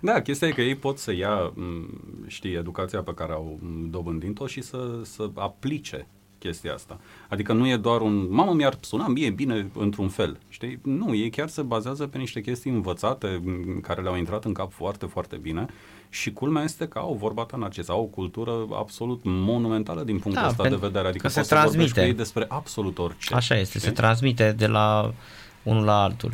Da, 0.02 0.22
chestia 0.22 0.48
e 0.48 0.52
că 0.52 0.62
ei 0.62 0.76
pot 0.76 0.98
să 0.98 1.13
ia, 1.13 1.52
m, 1.54 1.89
știi, 2.28 2.54
educația 2.54 3.02
pe 3.02 3.13
care 3.13 3.32
au 3.32 3.60
m, 3.62 3.89
dobândit-o 3.89 4.48
și 4.48 4.62
să, 4.62 5.00
să 5.04 5.30
aplice 5.34 6.08
chestia 6.44 6.74
asta. 6.74 7.00
Adică 7.30 7.54
nu 7.54 7.68
e 7.68 7.78
doar 7.78 8.02
un, 8.02 8.28
mamă, 8.30 8.54
mi-ar 8.54 8.78
suna 8.82 9.08
mie 9.08 9.30
bine 9.30 9.68
într-un 9.78 10.08
fel, 10.10 10.38
știi? 10.50 10.80
Nu, 10.84 11.16
ei 11.16 11.30
chiar 11.30 11.48
se 11.48 11.62
bazează 11.62 12.08
pe 12.08 12.18
niște 12.18 12.42
chestii 12.42 12.72
învățate, 12.72 13.42
m, 13.44 13.80
care 13.82 14.02
le-au 14.02 14.16
intrat 14.18 14.46
în 14.46 14.54
cap 14.54 14.72
foarte, 14.72 15.06
foarte 15.06 15.36
bine 15.36 15.66
și 16.10 16.32
culmea 16.34 16.64
este 16.64 16.88
că 16.88 17.00
au, 17.00 17.14
vorba 17.14 17.44
ta, 17.44 17.58
Narcis, 17.58 17.90
au 17.90 18.02
o 18.02 18.04
cultură 18.04 18.52
absolut 18.74 19.22
monumentală 19.24 20.04
din 20.04 20.20
punctul 20.20 20.42
Da, 20.44 20.48
ăsta 20.50 20.64
de 20.64 20.70
pentru 20.70 20.88
vedere. 20.88 21.08
Adică 21.08 21.24
că 21.28 21.34
se 21.34 21.40
poți 21.40 21.50
să 21.50 21.56
vorbești 21.56 21.78
cu 21.78 21.84
transmite. 21.94 22.12
ei 22.12 22.14
despre 22.18 22.46
absolut 22.48 22.98
orice. 22.98 23.34
Așa 23.34 23.56
este, 23.58 23.80
se 23.80 23.86
știi? 23.86 23.92
transmite 23.98 24.52
de 24.52 24.68
la 24.68 25.14
unul 25.64 25.84
la 25.84 26.04
altul. 26.04 26.34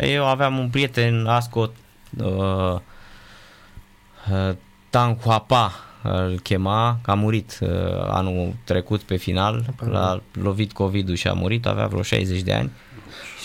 Eu 0.00 0.26
aveam 0.26 0.58
un 0.58 0.68
prieten, 0.70 1.26
Ascot, 1.26 1.74
uh, 2.18 2.26
uh, 4.30 4.54
Tang 4.90 5.18
Huapa 5.20 5.72
îl 6.08 6.38
chema, 6.42 6.98
că 7.02 7.10
a 7.10 7.14
murit 7.14 7.58
uh, 7.60 7.68
anul 8.08 8.54
trecut 8.64 9.00
pe 9.00 9.16
final, 9.16 9.64
l-a 9.90 10.20
lovit 10.32 10.72
COVID-ul 10.72 11.14
și 11.14 11.28
a 11.28 11.32
murit, 11.32 11.66
avea 11.66 11.86
vreo 11.86 12.02
60 12.02 12.40
de 12.40 12.52
ani. 12.52 12.70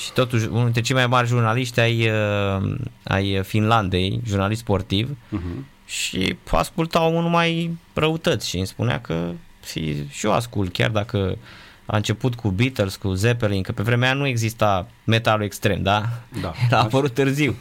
Și 0.04 0.12
totuși, 0.13 0.48
unul 0.48 0.63
dintre 0.63 0.82
cei 0.82 0.95
mai 0.95 1.08
mari 1.08 1.28
jurnaliști 1.28 1.80
ai, 1.80 2.10
uh, 2.10 2.76
ai 3.04 3.43
Finlandei, 3.43 4.22
jurnalist 4.26 4.60
sportiv, 4.62 5.17
Mhm. 5.30 5.65
și 5.86 6.36
ascultau 6.52 7.22
numai 7.22 7.78
răutăți 7.93 8.50
și 8.50 8.58
îmi 8.58 8.67
spunea 8.67 9.02
că 9.02 9.32
și, 9.72 10.10
și 10.10 10.26
eu 10.26 10.34
ascult, 10.34 10.74
chiar 10.74 10.89
dacă 10.89 11.38
a 11.86 11.95
început 11.95 12.36
cu 12.36 12.50
Beatles, 12.50 12.95
cu 12.95 13.13
Zeppelin, 13.13 13.62
că 13.62 13.72
pe 13.72 13.84
vremea 13.84 14.10
aia 14.10 14.17
nu 14.17 14.28
exista 14.28 14.88
metalul 15.04 15.45
extrem, 15.45 15.82
da? 15.82 16.04
Da. 16.41 16.54
A 16.78 16.82
apărut 16.82 17.13
târziu. 17.13 17.56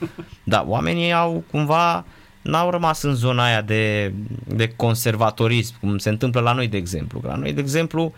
Da, 0.45 0.65
oamenii 0.69 1.13
au 1.13 1.45
cumva 1.51 2.05
n-au 2.43 2.71
rămas 2.71 3.03
în 3.03 3.15
zona 3.15 3.45
aia 3.45 3.63
de, 3.63 4.13
de 4.45 4.69
conservatorism, 4.69 5.81
cum 5.81 5.99
se 5.99 6.09
întâmplă 6.09 6.41
la 6.41 6.53
noi, 6.53 6.69
de 6.69 6.77
exemplu. 6.77 7.21
La 7.25 7.35
noi, 7.35 7.53
de 7.53 7.61
exemplu, 7.61 8.13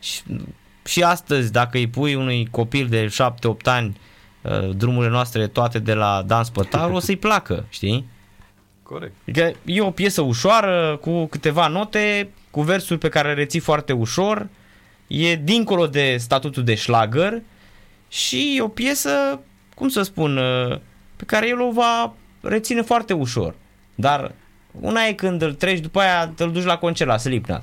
și, 0.00 0.22
și 0.84 1.02
astăzi, 1.02 1.52
dacă 1.52 1.76
îi 1.76 1.86
pui 1.86 2.14
unui 2.14 2.48
copil 2.50 2.88
de 2.88 3.06
7-8 3.06 3.10
ani 3.62 3.96
uh, 4.42 4.76
drumurile 4.76 5.12
noastre 5.12 5.46
toate 5.46 5.78
de 5.78 5.94
la 5.94 6.22
dans 6.26 6.50
pătar, 6.50 6.90
o 6.90 6.98
să-i 6.98 7.16
placă, 7.16 7.66
știi? 7.68 8.06
Corect. 8.82 9.12
Adică 9.22 9.52
e 9.64 9.80
o 9.80 9.90
piesă 9.90 10.22
ușoară, 10.22 10.98
cu 11.00 11.26
câteva 11.26 11.68
note, 11.68 12.28
cu 12.50 12.60
versuri 12.60 12.98
pe 12.98 13.08
care 13.08 13.28
le 13.28 13.34
reții 13.34 13.60
foarte 13.60 13.92
ușor, 13.92 14.48
e 15.06 15.34
dincolo 15.36 15.86
de 15.86 16.16
statutul 16.18 16.64
de 16.64 16.74
schlager 16.74 17.42
și 18.08 18.54
e 18.56 18.62
o 18.62 18.68
piesă, 18.68 19.40
cum 19.74 19.88
să 19.88 20.02
spun, 20.02 20.36
uh, 20.36 20.78
pe 21.16 21.24
care 21.24 21.48
el 21.48 21.60
o 21.60 21.70
va 21.70 22.14
reține 22.40 22.82
foarte 22.82 23.12
ușor. 23.12 23.54
Dar 23.94 24.34
una 24.80 25.00
e 25.06 25.12
când 25.12 25.42
îl 25.42 25.54
treci, 25.54 25.78
după 25.80 26.00
aia 26.00 26.32
îl 26.38 26.52
duci 26.52 26.64
la 26.64 26.76
concert 26.76 27.10
la 27.10 27.16
Slipknot. 27.16 27.62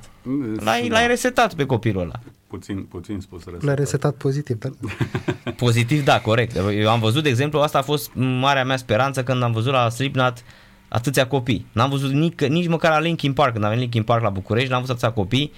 L-ai, 0.64 0.88
Da. 0.88 0.96
l-ai 0.96 1.08
resetat 1.08 1.54
pe 1.54 1.66
copilul 1.66 2.02
ăla. 2.02 2.20
Puțin, 2.48 2.84
puțin 2.84 3.20
spus 3.20 3.40
resetat. 3.44 3.64
Le-a 3.64 3.74
resetat 3.74 4.14
pozitiv, 4.16 4.58
dar 4.60 4.72
Pozitiv, 5.58 6.04
da, 6.04 6.20
corect. 6.20 6.56
Eu 6.74 6.90
am 6.90 7.00
văzut, 7.00 7.24
de 7.24 7.30
exemplu, 7.30 7.60
asta 7.60 7.78
a 7.78 7.82
fost 7.82 8.12
marea 8.14 8.64
mea 8.66 8.78
speranță 8.78 9.24
când 9.24 9.44
am 9.44 9.52
văzut 9.52 9.72
la 9.72 9.90
Slipknot 9.90 10.44
atâția 10.88 11.28
copii. 11.28 11.66
N-am 11.72 11.90
văzut 11.90 12.12
nici, 12.12 12.40
nici 12.40 12.68
măcar 12.68 12.92
la 12.92 13.00
Linkin 13.00 13.34
Park, 13.34 13.52
când 13.52 13.64
am 13.64 13.70
venit 13.70 13.84
Linkin 13.84 14.04
Park 14.04 14.22
la 14.24 14.30
București, 14.30 14.70
n-am 14.70 14.80
văzut 14.80 14.96
atâția 14.96 15.14
copii 15.22 15.52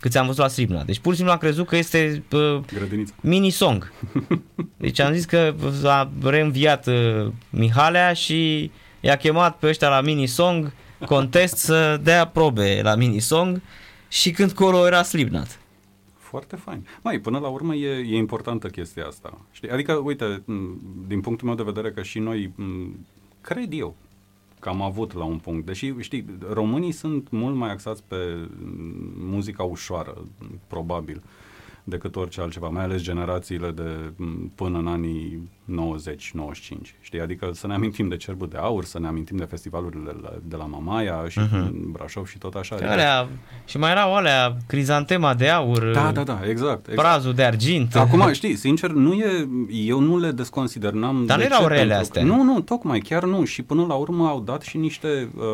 câți 0.00 0.18
am 0.18 0.26
văzut 0.26 0.40
la 0.42 0.48
Slipknot. 0.48 0.86
Deci 0.86 0.98
pur 0.98 1.10
și 1.10 1.16
simplu 1.16 1.32
am 1.34 1.40
crezut 1.40 1.66
că 1.66 1.76
este 1.76 2.22
uh, 2.32 2.60
Grădinița. 2.74 3.14
mini-song. 3.20 3.92
Deci 4.76 5.00
am 5.00 5.12
zis 5.12 5.24
că 5.24 5.54
a 5.84 6.10
reînviat 6.22 6.86
uh, 6.86 7.26
Mihalea 7.50 8.12
și 8.12 8.70
i-a 9.06 9.16
chemat 9.16 9.58
pe 9.58 9.66
ăștia 9.66 9.88
la 9.88 10.00
mini-song 10.00 10.72
contest 11.04 11.56
să 11.56 12.00
dea 12.02 12.26
probe 12.26 12.80
la 12.82 12.94
mini-song 12.94 13.60
și 14.08 14.30
când 14.30 14.52
colo 14.52 14.86
era 14.86 15.02
Slipknot. 15.02 15.60
Foarte 16.16 16.56
fain. 16.56 16.86
Mai, 17.02 17.18
până 17.18 17.38
la 17.38 17.48
urmă 17.48 17.74
e, 17.74 17.88
e 17.88 18.16
importantă 18.16 18.68
chestia 18.68 19.06
asta. 19.06 19.38
Știi? 19.50 19.70
Adică, 19.70 19.92
uite, 19.92 20.42
din 21.06 21.20
punctul 21.20 21.46
meu 21.46 21.56
de 21.56 21.62
vedere 21.62 21.90
că 21.90 22.02
și 22.02 22.18
noi, 22.18 22.52
cred 23.40 23.72
eu, 23.72 23.96
că 24.60 24.68
am 24.68 24.82
avut 24.82 25.14
la 25.14 25.24
un 25.24 25.38
punct. 25.38 25.66
Deși, 25.66 25.94
știi, 25.98 26.24
românii 26.52 26.92
sunt 26.92 27.30
mult 27.30 27.54
mai 27.54 27.70
axați 27.70 28.02
pe 28.08 28.48
muzica 29.16 29.62
ușoară, 29.62 30.24
probabil. 30.66 31.22
Uh, 31.24 31.30
decât 31.88 32.16
orice 32.16 32.40
altceva, 32.40 32.68
mai 32.68 32.82
ales 32.82 33.02
generațiile 33.02 33.70
de 33.70 34.12
până 34.54 34.78
în 34.78 34.86
anii 34.86 35.48
90-95. 35.66 36.96
Știi? 37.00 37.20
Adică 37.20 37.50
să 37.52 37.66
ne 37.66 37.74
amintim 37.74 38.08
de 38.08 38.16
Cerbul 38.16 38.48
de 38.48 38.56
Aur, 38.56 38.84
să 38.84 38.98
ne 38.98 39.06
amintim 39.06 39.36
de 39.36 39.44
festivalurile 39.44 40.16
de 40.42 40.56
la 40.56 40.64
Mamaia 40.64 41.28
și 41.28 41.40
uh-huh. 41.40 41.70
Brașov 41.72 42.26
și 42.26 42.38
tot 42.38 42.54
așa. 42.54 42.74
Adică... 42.74 42.90
Alea, 42.90 43.28
și 43.64 43.78
mai 43.78 43.90
erau 43.90 44.14
alea, 44.14 44.56
Crizantema 44.66 45.34
de 45.34 45.48
Aur, 45.48 45.84
da, 45.92 46.12
da, 46.12 46.22
da, 46.22 46.40
exact, 46.48 46.88
exact. 46.88 47.08
Prazul 47.08 47.34
de 47.34 47.44
Argint. 47.44 47.94
Acum, 47.94 48.32
știi, 48.32 48.56
sincer, 48.56 48.90
nu 48.90 49.12
e, 49.12 49.48
eu 49.68 50.00
nu 50.00 50.18
le 50.18 50.30
desconsider. 50.30 50.92
N-am 50.92 51.26
Dar 51.26 51.38
nu 51.38 51.44
erau 51.44 51.66
rele 51.66 51.94
astea. 51.94 52.22
Nu, 52.22 52.42
nu, 52.42 52.60
tocmai, 52.60 53.00
chiar 53.00 53.24
nu. 53.24 53.44
Și 53.44 53.62
până 53.62 53.84
la 53.86 53.94
urmă 53.94 54.26
au 54.28 54.40
dat 54.40 54.62
și 54.62 54.76
niște 54.76 55.30
uh, 55.36 55.44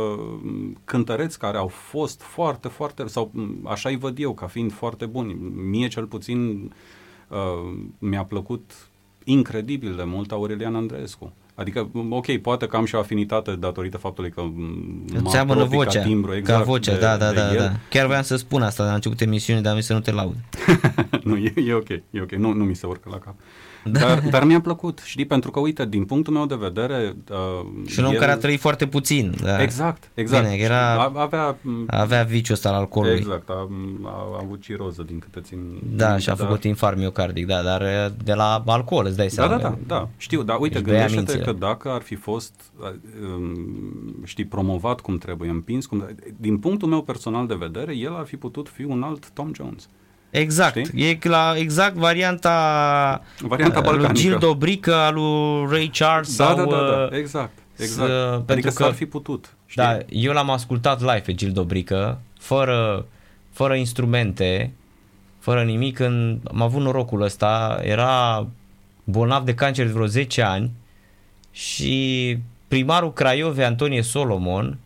cântăreți 0.85 1.39
care 1.39 1.57
au 1.57 1.69
fost 1.69 2.23
foarte, 2.23 2.69
foarte, 2.69 3.07
sau 3.07 3.33
așa 3.65 3.89
îi 3.89 3.97
văd 3.97 4.19
eu, 4.19 4.35
ca 4.35 4.47
fiind 4.47 4.73
foarte 4.73 5.07
buni. 5.07 5.37
Mie 5.71 5.89
cel 5.89 6.07
puțin 6.07 6.73
uh, 7.29 7.39
mi-a 7.99 8.25
plăcut 8.25 8.73
incredibil 9.25 9.95
de 9.97 10.03
mult 10.07 10.33
Aurelian 10.33 10.75
Andreescu. 10.75 11.33
Adică, 11.55 11.91
ok, 12.11 12.37
poate 12.37 12.67
că 12.67 12.77
am 12.77 12.85
și 12.85 12.95
o 12.95 12.99
afinitate 12.99 13.51
datorită 13.53 13.97
faptului 13.97 14.31
că 14.31 14.43
Îți 15.15 15.31
seamănă 15.31 15.65
vocea, 15.65 16.01
ca 16.01 16.07
timbru, 16.07 16.35
exact, 16.35 16.59
ca 16.59 16.65
vocea, 16.65 16.93
de, 16.93 16.99
da, 16.99 17.17
da, 17.17 17.31
de 17.31 17.37
da, 17.37 17.55
da. 17.55 17.73
Chiar 17.91 18.07
vreau 18.07 18.23
să 18.23 18.37
spun 18.37 18.63
asta 18.63 18.85
la 18.85 18.95
început 18.95 19.21
emisiunii, 19.21 19.63
dar 19.63 19.75
mi 19.75 19.83
să 19.83 19.93
nu 19.93 20.01
te 20.01 20.13
laud. 20.13 20.37
nu, 21.29 21.37
e, 21.37 21.53
e 21.67 21.75
ok, 21.75 21.89
e 21.89 22.21
ok, 22.21 22.33
nu, 22.33 22.53
nu 22.53 22.65
mi 22.65 22.75
se 22.75 22.87
urcă 22.87 23.09
la 23.13 23.19
cap. 23.19 23.35
Da. 23.85 24.01
Dar, 24.01 24.23
dar 24.31 24.45
mi-a 24.45 24.61
plăcut, 24.61 25.01
știi, 25.05 25.27
pentru 25.27 25.51
că, 25.51 25.61
uite, 25.61 25.87
din 25.87 26.05
punctul 26.05 26.33
meu 26.33 26.47
de 26.47 26.55
vedere... 26.55 27.17
Uh, 27.31 27.67
și 27.87 27.99
un 27.99 28.05
om 28.05 28.13
el... 28.13 28.19
care 28.19 28.33
a 28.33 28.37
trăit 28.37 28.61
foarte 28.61 28.87
puțin. 28.87 29.35
Da. 29.43 29.63
Exact, 29.63 30.11
exact. 30.15 30.45
Bine, 30.45 30.57
era, 30.57 31.03
avea, 31.03 31.57
avea 31.87 32.23
viciul 32.23 32.55
ăsta 32.55 32.69
al 32.69 32.75
alcoolului. 32.75 33.19
Exact, 33.19 33.49
a, 33.49 33.69
a, 34.05 34.09
a 34.09 34.41
avut 34.43 34.61
ciroză, 34.61 35.03
din 35.03 35.19
câte 35.19 35.41
țin... 35.41 35.81
Da, 35.97 36.19
și 36.19 36.31
a 36.31 36.35
dar... 36.35 36.47
făcut 36.47 36.65
infarct 36.65 36.99
miocardic, 36.99 37.47
da, 37.47 37.63
dar 37.63 37.81
uh, 37.81 38.13
de 38.25 38.35
la 38.35 38.63
alcool, 38.67 39.07
îți 39.07 39.17
dai 39.17 39.27
da, 39.27 39.33
seama. 39.33 39.57
Da, 39.57 39.59
da, 39.59 39.69
da, 39.69 39.77
da, 39.87 40.09
știu, 40.17 40.43
dar 40.43 40.57
uite, 40.61 40.81
deci 40.81 40.85
gândește-te 40.85 41.39
că 41.39 41.53
dacă 41.53 41.89
ar 41.89 42.03
fi 42.03 42.15
fost, 42.15 42.55
uh, 42.81 42.89
um, 43.35 44.23
știi, 44.25 44.45
promovat 44.45 45.01
cum 45.01 45.19
trebuie, 45.19 45.51
împins 45.51 45.87
cum... 45.87 46.07
Din 46.37 46.59
punctul 46.59 46.89
meu 46.89 47.03
personal 47.03 47.47
de 47.47 47.55
vedere, 47.55 47.97
el 47.97 48.15
ar 48.17 48.25
fi 48.25 48.37
putut 48.37 48.69
fi 48.69 48.85
un 48.85 49.03
alt 49.03 49.31
Tom 49.31 49.51
Jones. 49.55 49.89
Exact. 50.33 50.87
Știi? 50.87 51.11
E 51.11 51.19
la 51.29 51.55
exact 51.57 51.97
varianta, 51.97 53.23
varianta 53.41 53.79
uh, 53.79 53.97
lui 53.97 54.09
Gil 54.13 54.37
Dobrică, 54.39 54.95
a 54.95 55.11
lui 55.11 55.67
Ray 55.71 55.91
Charles 55.93 56.37
da, 56.37 56.45
sau... 56.45 56.57
Da, 56.57 56.65
da, 56.65 56.77
da, 56.77 57.07
da. 57.11 57.17
exact. 57.17 57.59
exact. 57.77 58.11
Uh, 58.11 58.17
adică 58.17 58.43
pentru 58.47 58.73
că 58.73 58.85
ar 58.85 58.93
fi 58.93 59.07
putut. 59.07 59.55
Știi? 59.67 59.83
Da, 59.83 59.99
eu 60.09 60.33
l-am 60.33 60.51
ascultat 60.51 61.01
live 61.01 61.19
pe 61.19 61.35
Gil 61.35 61.53
Dobrică, 61.53 62.21
fără, 62.39 63.07
fără 63.51 63.75
instrumente, 63.75 64.73
fără 65.39 65.63
nimic. 65.63 65.97
Când 65.97 66.41
am 66.51 66.63
avut 66.63 66.83
norocul 66.83 67.23
ăsta, 67.23 67.81
era 67.83 68.47
bolnav 69.05 69.45
de 69.45 69.55
cancer 69.55 69.87
de 69.87 69.93
vreo 69.93 70.07
10 70.07 70.43
ani 70.43 70.71
și 71.51 72.39
primarul 72.69 73.13
Craiovei, 73.13 73.65
Antonie 73.65 74.03
Solomon, 74.03 74.79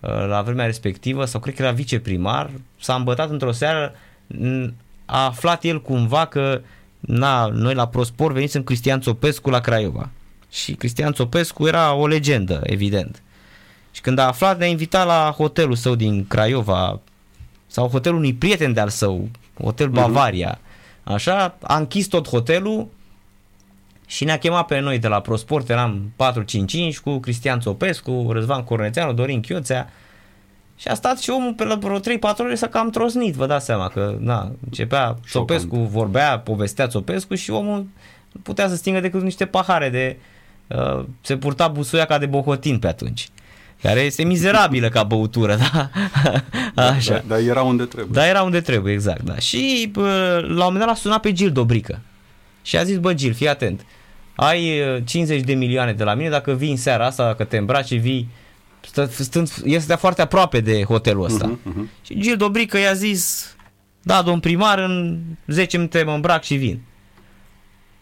uh, 0.00 0.26
la 0.26 0.42
vremea 0.42 0.66
respectivă, 0.66 1.24
sau 1.24 1.40
cred 1.40 1.54
că 1.54 1.62
era 1.62 1.72
viceprimar, 1.72 2.50
s-a 2.78 2.94
îmbătat 2.94 3.30
într-o 3.30 3.52
seară 3.52 3.94
a 5.04 5.24
aflat 5.24 5.64
el 5.64 5.82
cumva 5.82 6.26
că 6.26 6.60
na, 7.00 7.46
noi 7.46 7.74
la 7.74 7.88
Prospor 7.88 8.32
venisem 8.32 8.62
Cristian 8.62 9.00
Țopescu 9.00 9.50
la 9.50 9.60
Craiova. 9.60 10.08
Și 10.50 10.72
Cristian 10.72 11.12
Țopescu 11.12 11.66
era 11.66 11.92
o 11.92 12.06
legendă, 12.06 12.60
evident. 12.62 13.22
Și 13.90 14.00
când 14.00 14.18
a 14.18 14.26
aflat, 14.26 14.58
ne-a 14.58 14.68
invitat 14.68 15.06
la 15.06 15.34
hotelul 15.36 15.74
său 15.74 15.94
din 15.94 16.26
Craiova 16.26 17.00
sau 17.66 17.88
hotelul 17.88 18.18
unui 18.18 18.34
prieten 18.34 18.72
de-al 18.72 18.88
său, 18.88 19.28
Hotel 19.62 19.86
mhm. 19.88 19.94
Bavaria. 19.94 20.58
Așa, 21.02 21.56
a 21.62 21.76
închis 21.76 22.06
tot 22.06 22.28
hotelul 22.28 22.88
și 24.06 24.24
ne-a 24.24 24.38
chemat 24.38 24.66
pe 24.66 24.78
noi 24.78 24.98
de 24.98 25.08
la 25.08 25.20
Prosport, 25.20 25.68
eram 25.68 26.12
4-5-5 26.92 26.96
cu 27.04 27.18
Cristian 27.18 27.60
Țopescu, 27.60 28.28
Răzvan 28.30 28.64
Cornețeanu, 28.64 29.12
Dorin 29.12 29.40
Chioțea 29.40 29.90
și 30.80 30.88
a 30.88 30.94
stat 30.94 31.18
și 31.18 31.30
omul 31.30 31.52
pe 31.52 31.64
la 31.64 31.74
vreo 31.74 31.98
3-4 31.98 32.02
ore 32.38 32.54
să 32.54 32.66
cam 32.66 32.90
trosnit, 32.90 33.34
vă 33.34 33.46
dați 33.46 33.64
seama 33.64 33.88
că 33.88 34.16
na, 34.20 34.52
începea 34.64 35.16
Țopescu, 35.28 35.76
vorbea, 35.76 36.38
povestea 36.38 36.86
Țopescu 36.86 37.34
și 37.34 37.50
omul 37.50 37.86
nu 38.32 38.40
putea 38.42 38.68
să 38.68 38.76
stingă 38.76 39.00
decât 39.00 39.22
niște 39.22 39.46
pahare 39.46 39.88
de... 39.88 40.16
Uh, 40.66 41.04
se 41.20 41.36
purta 41.36 41.68
busuia 41.68 42.04
ca 42.04 42.18
de 42.18 42.26
bohotin 42.26 42.78
pe 42.78 42.86
atunci 42.86 43.28
care 43.82 44.00
este 44.00 44.24
mizerabilă 44.24 44.88
ca 44.88 45.02
băutură, 45.02 45.56
da? 45.56 45.90
Așa. 46.90 47.12
Dar 47.12 47.22
da, 47.26 47.34
da 47.34 47.40
era 47.40 47.62
unde 47.62 47.84
trebuie. 47.84 48.12
Da, 48.12 48.28
era 48.28 48.42
unde 48.42 48.60
trebuie, 48.60 48.92
exact, 48.92 49.22
da. 49.22 49.36
Și 49.36 49.88
bă, 49.92 50.40
la 50.42 50.48
un 50.48 50.56
moment 50.56 50.78
dat 50.78 50.86
l-a 50.86 50.94
sunat 50.94 51.20
pe 51.20 51.32
Gil 51.32 51.52
Dobrică 51.52 52.00
și 52.62 52.76
a 52.76 52.82
zis, 52.82 52.98
bă, 52.98 53.14
Gil, 53.14 53.32
fii 53.32 53.48
atent, 53.48 53.84
ai 54.34 54.82
50 55.04 55.38
uh, 55.38 55.44
de 55.44 55.54
milioane 55.54 55.92
de 55.92 56.04
la 56.04 56.14
mine 56.14 56.28
dacă 56.28 56.52
vii 56.52 56.70
în 56.70 56.76
seara 56.76 57.06
asta, 57.06 57.24
dacă 57.24 57.44
te 57.44 57.56
îmbraci 57.56 57.98
vii 57.98 58.28
stă, 58.80 59.06
stând, 59.06 59.52
este 59.64 59.94
foarte 59.94 60.22
aproape 60.22 60.60
de 60.60 60.84
hotelul 60.84 61.24
ăsta. 61.24 61.58
Uh-huh, 61.58 61.72
uh-huh. 61.72 62.02
Și 62.02 62.20
Gil 62.20 62.36
Dobrică 62.36 62.78
i-a 62.78 62.92
zis, 62.92 63.54
da, 64.02 64.22
domn 64.22 64.40
primar, 64.40 64.78
în 64.78 65.20
10 65.46 65.76
minute 65.76 66.02
mă 66.02 66.12
îmbrac 66.12 66.42
și 66.42 66.54
vin. 66.54 66.82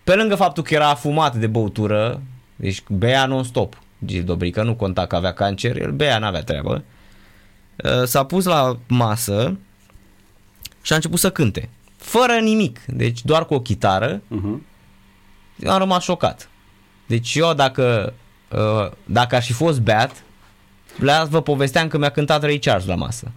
Pe 0.04 0.14
lângă 0.14 0.34
faptul 0.34 0.62
că 0.62 0.74
era 0.74 0.88
afumat 0.88 1.36
de 1.36 1.46
băutură, 1.46 2.22
deci 2.56 2.82
bea 2.88 3.26
non-stop, 3.26 3.78
Gil 4.04 4.24
Dobrică 4.24 4.62
nu 4.62 4.74
conta 4.74 5.06
că 5.06 5.16
avea 5.16 5.32
cancer, 5.32 5.80
el 5.80 5.92
bea, 5.92 6.18
n-avea 6.18 6.42
treabă, 6.42 6.84
uh, 7.84 8.04
s-a 8.04 8.24
pus 8.24 8.44
la 8.44 8.78
masă 8.86 9.56
și 10.82 10.92
a 10.92 10.96
început 10.96 11.18
să 11.18 11.30
cânte. 11.30 11.68
Fără 11.96 12.32
nimic, 12.32 12.80
deci 12.86 13.24
doar 13.24 13.46
cu 13.46 13.54
o 13.54 13.60
chitară, 13.60 14.16
uh-huh. 14.18 14.60
am 15.66 15.78
rămas 15.78 16.02
șocat. 16.02 16.50
Deci 17.06 17.34
eu 17.34 17.54
dacă, 17.54 18.12
uh, 18.52 18.90
dacă 19.04 19.36
aș 19.36 19.46
fi 19.46 19.52
fost 19.52 19.80
beat, 19.80 20.22
la 20.98 21.24
vă 21.24 21.40
povesteam 21.40 21.88
că 21.88 21.98
mi-a 21.98 22.08
cântat 22.08 22.42
Ray 22.42 22.58
Charles 22.58 22.87
la 22.87 22.94
masă. 22.94 23.32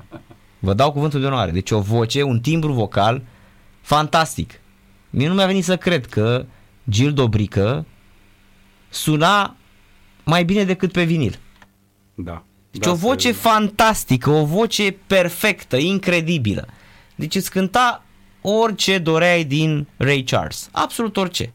Vă 0.60 0.74
dau 0.74 0.92
cuvântul 0.92 1.20
de 1.20 1.26
onoare. 1.26 1.52
Deci 1.52 1.72
o 1.72 1.80
voce, 1.80 2.24
un 2.24 2.40
timbru 2.40 2.74
vocal 2.74 3.22
fantastic. 3.82 4.60
Mie 5.10 5.28
nu 5.28 5.34
mi-a 5.34 5.46
venit 5.46 5.64
să 5.64 5.78
cred 5.78 6.06
că 6.06 6.46
Gil 6.90 7.14
Dobrică 7.14 7.86
suna 8.90 9.56
mai 10.24 10.46
bine 10.46 10.64
decât 10.64 10.92
pe 10.92 11.04
vinil. 11.04 11.40
Da. 12.16 12.44
Deci 12.72 12.82
da, 12.82 12.92
o 12.92 12.96
voce 12.96 13.28
se... 13.28 13.34
fantastică, 13.34 14.30
o 14.30 14.46
voce 14.46 14.96
perfectă, 15.08 15.78
incredibilă. 15.78 16.68
Deci 17.16 17.36
îți 17.36 17.52
cânta 17.52 18.04
orice 18.42 18.98
doreai 18.98 19.44
din 19.44 19.88
Ray 19.98 20.24
Charles. 20.24 20.70
Absolut 20.72 21.18
orice. 21.18 21.54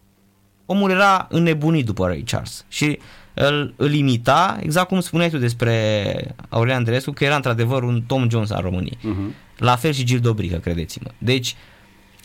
Omul 0.66 0.90
era 0.90 1.26
înnebunit 1.30 1.84
după 1.84 2.06
Ray 2.06 2.22
Charles. 2.22 2.64
Și 2.68 2.98
îl, 3.38 3.74
îl 3.76 3.92
imita, 3.92 4.58
exact 4.60 4.88
cum 4.88 5.00
spuneai 5.00 5.30
tu 5.30 5.38
despre 5.38 6.34
Aurelian 6.48 6.78
Andreescu, 6.78 7.10
că 7.10 7.24
era 7.24 7.34
într-adevăr 7.34 7.82
un 7.82 8.02
Tom 8.02 8.28
Jones 8.30 8.50
al 8.50 8.62
României. 8.62 8.98
Uh-huh. 8.98 9.56
La 9.56 9.76
fel 9.76 9.92
și 9.92 10.04
Gil 10.04 10.20
Dobrică, 10.20 10.56
credeți-mă. 10.56 11.10
Deci, 11.18 11.56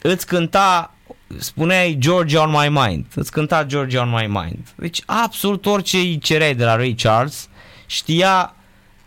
îți 0.02 0.28
cânta, 0.28 0.96
spuneai 1.38 1.96
Georgia 2.00 2.42
on 2.42 2.50
my 2.50 2.80
mind, 2.82 3.06
îți 3.16 3.32
cânta 3.32 3.64
Georgia 3.64 4.02
on 4.02 4.10
my 4.10 4.28
mind. 4.28 4.74
Deci, 4.76 5.02
absolut 5.06 5.66
orice 5.66 5.98
îi 5.98 6.18
cereai 6.18 6.56
de 6.56 6.64
la 6.64 6.76
Ray 6.76 6.94
Charles, 6.94 7.50
știa, 7.86 8.56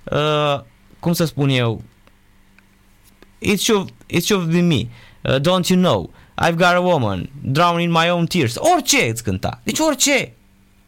uh, 0.05 0.61
cum 1.01 1.13
să 1.13 1.25
spun 1.25 1.49
eu, 1.49 1.83
it's 3.39 3.67
your, 3.67 3.85
it's 3.87 4.27
your 4.29 4.47
with 4.47 4.63
me, 4.63 4.89
uh, 5.23 5.41
don't 5.41 5.67
you 5.69 5.79
know, 5.81 6.13
I've 6.43 6.57
got 6.57 6.75
a 6.75 6.81
woman, 6.81 7.31
drowning 7.43 7.89
in 7.89 8.01
my 8.03 8.11
own 8.11 8.27
tears, 8.27 8.57
orice 8.57 9.09
îți 9.09 9.23
cânta. 9.23 9.61
Deci 9.63 9.79
orice 9.79 10.35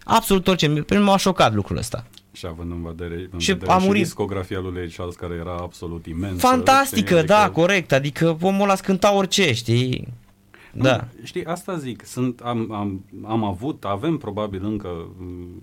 absolut 0.07 0.49
orice. 0.49 0.69
Pe 0.69 0.95
mine 0.95 1.07
m-a 1.07 1.17
șocat 1.17 1.55
lucrul 1.55 1.77
ăsta. 1.77 2.07
Și 2.33 2.47
având 2.47 2.71
în 2.71 2.83
vedere, 2.83 3.29
în 3.33 3.39
și 3.39 3.53
vedere 3.53 3.73
a 3.73 3.77
murit. 3.77 3.97
și 3.97 4.03
discografia 4.03 4.61
lui 4.61 4.73
Ray 4.75 4.89
Charles, 4.89 5.15
care 5.15 5.35
era 5.35 5.57
absolut 5.57 6.07
imensă. 6.07 6.47
Fantastică, 6.47 7.15
știi? 7.15 7.27
da, 7.27 7.43
adică... 7.43 7.61
corect. 7.61 7.93
Adică 7.93 8.37
omul 8.41 8.63
ăla 8.63 8.75
cânta 8.75 9.15
orice, 9.15 9.53
știi? 9.53 10.09
Da. 10.73 10.97
Nu, 10.97 11.25
știi, 11.25 11.45
asta 11.45 11.77
zic, 11.77 12.05
sunt, 12.05 12.41
am, 12.41 12.73
am, 12.73 13.05
am 13.25 13.45
avut, 13.45 13.85
avem 13.85 14.17
probabil 14.17 14.65
încă, 14.65 15.11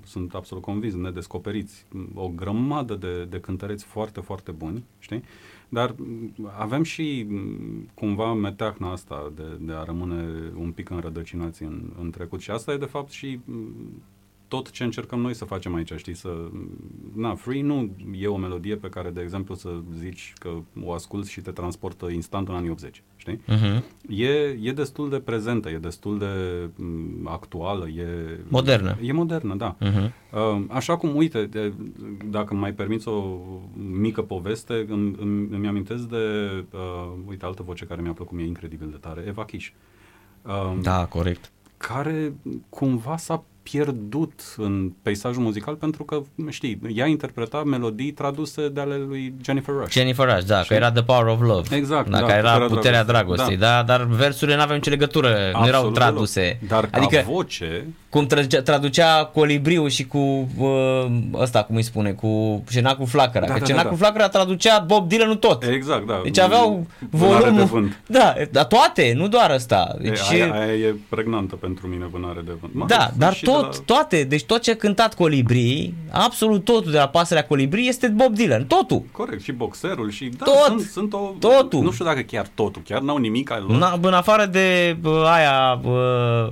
sunt 0.05 0.33
absolut 0.33 0.63
convins, 0.63 0.93
nedescoperiți, 0.93 1.85
o 2.13 2.27
grămadă 2.27 2.95
de, 2.95 3.25
de 3.29 3.39
cântăreți 3.39 3.83
foarte, 3.83 4.19
foarte 4.19 4.51
buni, 4.51 4.83
știi? 4.99 5.23
Dar 5.69 5.95
avem 6.57 6.83
și 6.83 7.27
cumva 7.93 8.33
meteahna 8.33 8.91
asta 8.91 9.31
de, 9.35 9.43
de 9.59 9.73
a 9.73 9.83
rămâne 9.83 10.51
un 10.55 10.71
pic 10.71 10.89
înrădăcinați 10.89 11.63
în, 11.63 11.89
în 11.99 12.09
trecut 12.09 12.41
și 12.41 12.51
asta 12.51 12.71
e 12.71 12.77
de 12.77 12.85
fapt 12.85 13.11
și 13.11 13.39
tot 14.53 14.71
ce 14.71 14.83
încercăm 14.83 15.19
noi 15.19 15.33
să 15.33 15.45
facem 15.45 15.73
aici, 15.73 15.93
știi, 15.95 16.13
să... 16.13 16.29
Na, 17.15 17.35
Free 17.35 17.61
nu 17.61 17.89
e 18.19 18.27
o 18.27 18.37
melodie 18.37 18.75
pe 18.75 18.89
care, 18.89 19.09
de 19.09 19.21
exemplu, 19.21 19.55
să 19.55 19.69
zici 19.97 20.33
că 20.39 20.49
o 20.83 20.93
asculți 20.93 21.31
și 21.31 21.41
te 21.41 21.51
transportă 21.51 22.09
instant 22.09 22.47
în 22.47 22.55
anii 22.55 22.69
80, 22.69 23.03
știi? 23.15 23.41
Uh-huh. 23.47 23.83
E, 24.09 24.57
e 24.61 24.71
destul 24.71 25.09
de 25.09 25.19
prezentă, 25.19 25.69
e 25.69 25.77
destul 25.77 26.17
de 26.17 26.25
m, 26.75 27.27
actuală, 27.27 27.87
e... 27.87 28.39
Modernă. 28.47 28.97
E 29.01 29.11
modernă, 29.11 29.55
da. 29.55 29.75
Uh-huh. 29.77 30.11
Uh, 30.31 30.63
Așa 30.69 30.97
cum, 30.97 31.15
uite, 31.15 31.45
de, 31.45 31.73
dacă 32.29 32.53
mai 32.53 32.73
permiți 32.73 33.07
o 33.07 33.39
mică 33.91 34.21
poveste, 34.21 34.85
îmi, 34.89 35.15
îmi, 35.19 35.47
îmi 35.51 35.67
amintesc 35.67 36.03
de, 36.03 36.17
uh, 36.73 37.11
uite, 37.27 37.45
altă 37.45 37.63
voce 37.63 37.85
care 37.85 38.01
mi-a 38.01 38.13
plăcut 38.13 38.37
mie 38.37 38.45
incredibil 38.45 38.87
de 38.89 38.97
tare, 38.97 39.23
Eva 39.27 39.45
Kish. 39.45 39.67
Uh, 40.41 40.73
Da, 40.81 41.05
corect. 41.05 41.51
care 41.77 42.33
cumva 42.69 43.17
s-a 43.17 43.43
pierdut 43.63 44.39
în 44.57 44.91
peisajul 45.01 45.41
muzical 45.41 45.75
pentru 45.75 46.03
că, 46.03 46.21
știi, 46.49 46.79
ea 46.95 47.05
interpreta 47.05 47.63
melodii 47.63 48.11
traduse 48.11 48.69
de 48.69 48.79
ale 48.79 48.95
lui 49.07 49.33
Jennifer 49.43 49.75
Rush. 49.75 49.91
Jennifer 49.91 50.29
Rush, 50.33 50.45
da, 50.45 50.61
că 50.67 50.73
era 50.73 50.91
The 50.91 51.03
Power 51.03 51.25
of 51.25 51.41
Love. 51.41 51.75
Exact, 51.75 52.09
da, 52.09 52.19
da, 52.19 52.25
care 52.25 52.37
era 52.37 52.51
puterea 52.51 52.67
puterea 52.75 53.03
dragostei, 53.03 53.57
dragostei, 53.57 53.85
da. 53.85 53.97
dar 53.97 54.03
versurile 54.07 54.55
nu 54.55 54.61
aveau 54.61 54.77
nicio 54.77 54.89
legătură, 54.89 55.27
nu 55.29 55.65
erau 55.67 55.67
Absolut 55.67 55.93
traduse. 55.93 56.57
deloc. 56.61 56.81
Dar 56.81 56.89
ca 56.89 56.97
adică 56.97 57.23
voce, 57.27 57.87
cum 58.09 58.25
traducea, 58.27 58.61
traducea 58.61 59.25
colibriu 59.25 59.87
și 59.87 60.05
cu 60.07 60.49
uh, 60.57 61.05
ăsta, 61.33 61.63
cum 61.63 61.75
îi 61.75 61.83
spune, 61.83 62.11
cu 62.11 62.63
cenacul 62.69 63.05
flacăra. 63.05 63.45
Da, 63.45 63.53
că 63.53 63.59
da, 63.59 63.65
cenacul 63.65 63.89
da, 63.89 63.95
flacăra 63.97 64.27
traducea 64.27 64.79
Bob 64.79 65.07
Dylan 65.07 65.37
tot. 65.37 65.63
exact, 65.63 66.07
da. 66.07 66.19
Deci 66.23 66.39
aveau 66.39 66.87
Vânare 67.09 67.37
de 67.37 67.41
volumul. 67.49 67.65
vânt. 67.65 67.99
Da, 68.07 68.33
dar 68.51 68.65
toate, 68.65 69.13
nu 69.15 69.27
doar 69.27 69.51
ăsta. 69.53 69.95
Deci, 70.01 70.19
E, 70.31 70.43
aia, 70.43 70.53
aia 70.53 70.73
e 70.73 70.95
pregnantă 71.09 71.55
pentru 71.55 71.87
mine, 71.87 72.05
vânare 72.11 72.41
de 72.45 72.51
vânt. 72.61 72.73
Mă 72.73 72.85
da, 72.87 73.07
rog, 73.09 73.17
dar 73.17 73.33
și 73.33 73.43
tot, 73.43 73.52
de 73.61 73.65
la- 73.77 73.83
toate, 73.85 74.23
deci 74.23 74.43
tot 74.43 74.61
ce 74.61 74.71
a 74.71 74.75
cântat 74.75 75.13
Colibri, 75.15 75.93
absolut 76.11 76.63
totul 76.63 76.91
de 76.91 76.97
la 76.97 77.07
pasărea 77.07 77.45
Colibri 77.45 77.87
este 77.87 78.07
Bob 78.07 78.33
Dylan, 78.35 78.65
totul. 78.65 79.03
Corect, 79.11 79.41
și 79.43 79.51
boxerul 79.51 80.11
și 80.11 80.25
da, 80.37 80.45
Tot, 80.45 80.55
sunt, 80.65 80.81
sunt 80.81 81.13
o, 81.13 81.35
totul. 81.39 81.81
Nu 81.83 81.91
știu 81.91 82.05
dacă 82.05 82.21
chiar 82.21 82.47
totul, 82.53 82.81
chiar 82.85 83.01
n-au 83.01 83.17
nimic 83.17 83.51
al 83.51 83.63
lor. 83.67 83.77
Na, 83.77 83.99
în 84.01 84.13
afară 84.13 84.45
de 84.45 84.97
bă, 85.01 85.25
aia, 85.33 85.79
bă, 85.81 86.51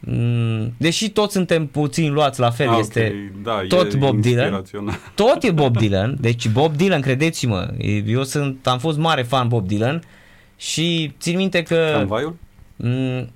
m, 0.00 0.72
deși 0.76 1.10
toți 1.10 1.32
suntem 1.32 1.66
puțin 1.66 2.12
luați 2.12 2.40
la 2.40 2.50
fel, 2.50 2.68
Ah, 2.68 2.74
ok, 2.74 2.80
este 2.80 3.32
da, 3.42 3.60
tot 3.68 3.92
e 3.92 3.96
Bob 3.96 4.20
Dylan. 4.20 4.38
inspirațional. 4.52 4.94
Tot 5.14 5.42
e 5.42 5.50
Bob 5.50 5.76
Dylan, 5.76 6.16
deci 6.20 6.48
Bob 6.48 6.76
Dylan, 6.76 7.00
credeți-mă, 7.00 7.68
eu 8.06 8.22
sunt, 8.24 8.66
am 8.66 8.78
fost 8.78 8.98
mare 8.98 9.22
fan 9.22 9.48
Bob 9.48 9.66
Dylan 9.66 10.02
și 10.56 11.12
țin 11.20 11.36
minte 11.36 11.62
că 11.62 11.86
Tramvaiul? 11.94 12.36
m, 12.76 13.28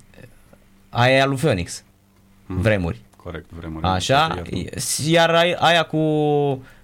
aia 0.89 1.17
e 1.17 1.21
al 1.23 1.29
lui 1.29 1.39
Phoenix, 1.39 1.85
vremuri. 2.47 3.01
Corect, 3.17 3.51
vremuri. 3.51 3.85
Așa, 3.87 4.43
iar 5.07 5.31
ai- 5.35 5.57
aia 5.59 5.83
cu 5.83 5.97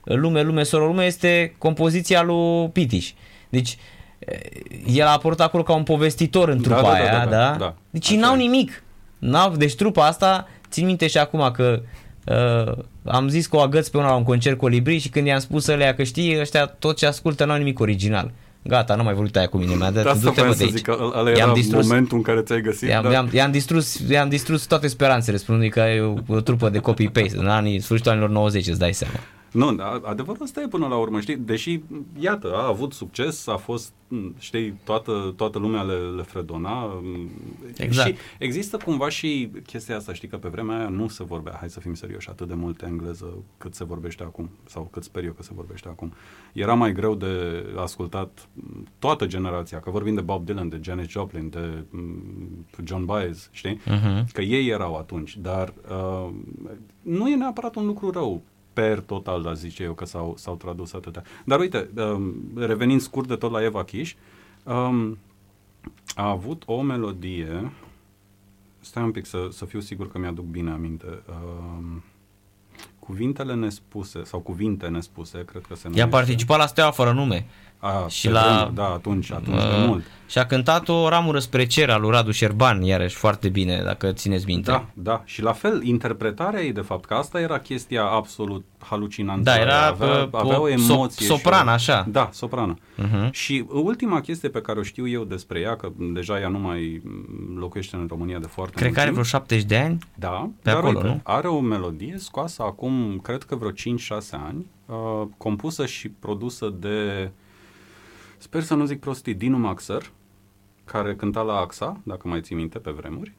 lume, 0.02 0.42
lume, 0.42 0.62
soro, 0.62 0.86
lume 0.86 1.04
este 1.04 1.54
compoziția 1.58 2.22
lui 2.22 2.68
Pitiș. 2.68 3.12
Deci 3.48 3.76
el 4.86 5.06
a 5.06 5.10
apărut 5.12 5.40
acolo 5.40 5.62
ca 5.62 5.74
un 5.74 5.82
povestitor 5.82 6.48
în 6.48 6.56
Da, 6.56 6.62
trupa 6.62 6.80
da, 6.80 6.88
da, 6.88 6.94
aia, 6.94 7.24
da, 7.24 7.30
da? 7.30 7.36
da, 7.50 7.56
da. 7.58 7.74
Deci 7.90 8.10
Așa 8.10 8.20
n-au 8.20 8.34
e. 8.34 8.38
nimic. 8.38 8.82
N-au, 9.18 9.56
deci 9.56 9.74
trupa 9.74 10.06
asta, 10.06 10.48
țin 10.70 10.86
minte 10.86 11.06
și 11.06 11.18
acum 11.18 11.50
că 11.50 11.80
uh, 12.24 12.84
am 13.04 13.28
zis 13.28 13.46
că 13.46 13.56
o 13.56 13.60
agăț 13.60 13.88
pe 13.88 13.96
una 13.96 14.06
la 14.06 14.14
un 14.14 14.22
concert 14.22 14.58
colibri 14.58 14.98
și 14.98 15.08
când 15.08 15.26
i-am 15.26 15.38
spus 15.38 15.66
ălea 15.66 15.94
că 15.94 16.02
știi, 16.02 16.40
ăștia 16.40 16.66
tot 16.66 16.96
ce 16.96 17.06
ascultă 17.06 17.44
n-au 17.44 17.56
nimic 17.56 17.80
original. 17.80 18.30
Gata, 18.68 18.94
nu 18.94 19.02
mai 19.02 19.14
vorbit 19.14 19.36
aia 19.36 19.46
cu 19.46 19.56
mine, 19.56 19.74
mi-a 19.74 19.90
dat, 19.90 20.04
Da, 20.04 20.10
asta 20.10 20.28
du-te 20.28 20.40
mă 20.40 20.46
vreau 20.46 20.50
de 20.50 20.56
să 20.56 20.62
aici. 20.62 20.72
zic, 20.72 20.84
că 20.84 20.96
ăla 21.18 21.30
I-am 21.30 21.36
era 21.48 21.52
distrus. 21.52 21.86
momentul 21.86 22.16
în 22.16 22.22
care 22.22 22.40
ți-ai 22.40 22.60
găsit. 22.60 22.88
I-am, 22.88 23.02
dar- 23.02 23.12
i-am, 23.12 23.28
i-am, 23.32 23.50
distrus, 23.50 23.98
i-am 24.08 24.28
distrus 24.28 24.64
toate 24.66 24.86
speranțele 24.88 25.36
spunându-i 25.36 25.68
că 25.70 25.80
e 25.80 26.00
o, 26.00 26.14
o 26.26 26.40
trupă 26.40 26.68
de 26.68 26.78
copy-paste 26.78 27.38
în 27.38 27.46
anii, 27.48 27.80
sfârșitul 27.80 28.10
anilor 28.10 28.28
90, 28.30 28.66
îți 28.66 28.78
dai 28.78 28.92
seama. 28.92 29.14
Nu, 29.52 29.74
dar 29.74 30.00
adevărul 30.04 30.42
ăsta 30.42 30.60
e 30.60 30.68
până 30.68 30.86
la 30.86 30.96
urmă, 30.96 31.20
știi? 31.20 31.36
Deși, 31.36 31.80
iată, 32.18 32.54
a 32.54 32.66
avut 32.66 32.92
succes, 32.92 33.46
a 33.46 33.56
fost, 33.56 33.92
m, 34.08 34.34
știi, 34.38 34.80
toată, 34.84 35.32
toată 35.36 35.58
lumea 35.58 35.82
le, 35.82 35.94
le 35.94 36.22
fredona. 36.22 36.84
m, 36.84 37.30
Exact. 37.76 38.08
Și 38.08 38.14
există 38.38 38.76
cumva 38.76 39.08
și 39.08 39.50
chestia 39.66 39.96
asta, 39.96 40.12
știi, 40.12 40.28
că 40.28 40.36
pe 40.36 40.48
vremea 40.48 40.78
aia 40.78 40.88
nu 40.88 41.08
se 41.08 41.24
vorbea, 41.24 41.56
hai 41.58 41.70
să 41.70 41.80
fim 41.80 41.94
serioși, 41.94 42.28
atât 42.28 42.48
de 42.48 42.54
multe 42.54 42.86
engleză 42.86 43.26
cât 43.58 43.74
se 43.74 43.84
vorbește 43.84 44.22
acum, 44.22 44.50
sau 44.64 44.88
cât 44.92 45.02
sper 45.02 45.24
eu 45.24 45.32
că 45.32 45.42
se 45.42 45.50
vorbește 45.54 45.88
acum. 45.88 46.12
Era 46.52 46.74
mai 46.74 46.92
greu 46.92 47.14
de 47.14 47.64
ascultat 47.76 48.48
m, 48.52 48.86
toată 48.98 49.26
generația, 49.26 49.80
că 49.80 49.90
vorbim 49.90 50.14
de 50.14 50.20
Bob 50.20 50.44
Dylan, 50.44 50.68
de 50.68 50.80
Janis 50.82 51.08
Joplin, 51.08 51.48
de 51.50 51.84
m, 51.90 52.66
John 52.84 53.04
Baez, 53.04 53.48
știi? 53.52 53.80
Uh-huh. 53.80 54.32
că 54.32 54.40
ei 54.40 54.68
erau 54.68 54.96
atunci, 54.96 55.36
dar 55.36 55.74
uh, 55.90 56.30
nu 57.02 57.28
e 57.28 57.36
neapărat 57.36 57.74
un 57.74 57.86
lucru 57.86 58.10
rău 58.10 58.42
per 58.78 59.00
total, 59.00 59.42
dar 59.42 59.54
zice 59.54 59.82
eu 59.82 59.92
că 59.92 60.04
s-au, 60.04 60.34
s-au 60.36 60.56
tradus 60.56 60.92
atâtea. 60.92 61.22
Dar 61.44 61.58
uite, 61.58 61.90
um, 61.96 62.34
revenind 62.56 63.00
scurt 63.00 63.28
de 63.28 63.36
tot 63.36 63.50
la 63.50 63.62
Eva 63.62 63.84
Kish, 63.84 64.12
um, 64.64 65.18
a 66.14 66.28
avut 66.28 66.62
o 66.66 66.80
melodie, 66.80 67.72
stai 68.80 69.02
un 69.02 69.10
pic 69.10 69.26
să, 69.26 69.48
să 69.50 69.64
fiu 69.64 69.80
sigur 69.80 70.10
că 70.10 70.18
mi-aduc 70.18 70.44
bine 70.44 70.70
aminte, 70.70 71.22
um, 71.28 72.02
cuvintele 72.98 73.54
nespuse, 73.54 74.24
sau 74.24 74.40
cuvinte 74.40 74.88
nespuse, 74.88 75.44
cred 75.44 75.62
că 75.62 75.74
se 75.74 75.88
numește. 75.88 76.08
I-a 76.08 76.08
participat 76.08 76.58
la 76.58 76.66
Steaua 76.66 76.90
fără 76.90 77.12
nume 77.12 77.46
A, 77.80 78.06
și 78.08 78.26
pe 78.26 78.32
la- 78.32 78.40
vremuri, 78.42 78.74
Da, 78.74 78.84
atunci, 78.88 79.30
atunci 79.32 79.56
de 79.56 79.62
uh, 79.80 79.84
mult. 79.86 80.04
și 80.26 80.38
a 80.38 80.46
cântat 80.46 80.88
o 80.88 81.08
ramură 81.08 81.38
spre 81.38 81.66
cer 81.66 81.90
al 81.90 82.00
lui 82.00 82.10
Radu 82.10 82.30
Șerban, 82.30 82.82
iarăși 82.82 83.16
foarte 83.16 83.48
bine, 83.48 83.80
dacă 83.84 84.12
țineți 84.12 84.46
minte. 84.46 84.70
Da, 84.70 84.86
da. 84.94 85.22
Și 85.24 85.42
la 85.42 85.52
fel, 85.52 85.82
interpretarea 85.84 86.60
ei, 86.62 86.72
de 86.72 86.80
fapt, 86.80 87.04
că 87.04 87.14
asta 87.14 87.40
era 87.40 87.58
chestia 87.58 88.04
absolut 88.04 88.64
halucinantă. 88.78 89.42
Da, 89.42 89.56
era, 89.60 89.86
avea, 89.86 90.08
uh, 90.22 90.28
avea 90.32 90.58
o 90.58 90.62
o 90.62 90.68
emoție. 90.68 91.26
sop- 91.26 91.28
soprană, 91.28 91.76
și 91.76 91.90
o, 91.90 91.92
așa. 91.92 92.06
Da, 92.10 92.28
soprană. 92.32 92.74
Uh-huh. 92.74 93.30
Și 93.30 93.64
ultima 93.68 94.20
chestie 94.20 94.48
pe 94.48 94.60
care 94.60 94.78
o 94.78 94.82
știu 94.82 95.08
eu 95.08 95.24
despre 95.24 95.60
ea, 95.60 95.76
că 95.76 95.88
deja 95.96 96.40
ea 96.40 96.48
nu 96.48 96.58
mai 96.58 97.00
m, 97.04 97.58
locuiește 97.58 97.96
în 97.96 98.06
România 98.08 98.38
de 98.38 98.46
foarte 98.46 98.72
Cred 98.74 98.84
mult 98.84 98.94
că 98.94 99.00
are 99.00 99.10
timp. 99.10 99.20
vreo 99.24 99.38
70 99.38 99.64
de 99.68 99.76
ani. 99.76 99.98
Da, 100.14 100.28
pe 100.62 100.70
dar 100.70 100.76
acolo, 100.76 100.96
uite, 100.98 101.08
nu? 101.08 101.20
are 101.22 101.48
o 101.48 101.60
melodie 101.60 102.14
scoasă 102.18 102.62
acum, 102.62 103.18
cred 103.22 103.42
că 103.42 103.56
vreo 103.56 103.70
5-6 103.70 104.36
ani, 104.46 104.66
uh, 104.86 105.26
compusă 105.36 105.86
și 105.86 106.08
produsă 106.08 106.74
de, 106.80 107.30
sper 108.38 108.62
să 108.62 108.74
nu 108.74 108.84
zic 108.84 109.00
prostii, 109.00 109.34
Dinu 109.34 109.58
Maxer, 109.58 110.02
care 110.84 111.14
cânta 111.14 111.40
la 111.40 111.52
AXA, 111.58 112.00
dacă 112.02 112.28
mai 112.28 112.40
ții 112.40 112.56
minte, 112.56 112.78
pe 112.78 112.90
vremuri, 112.90 113.32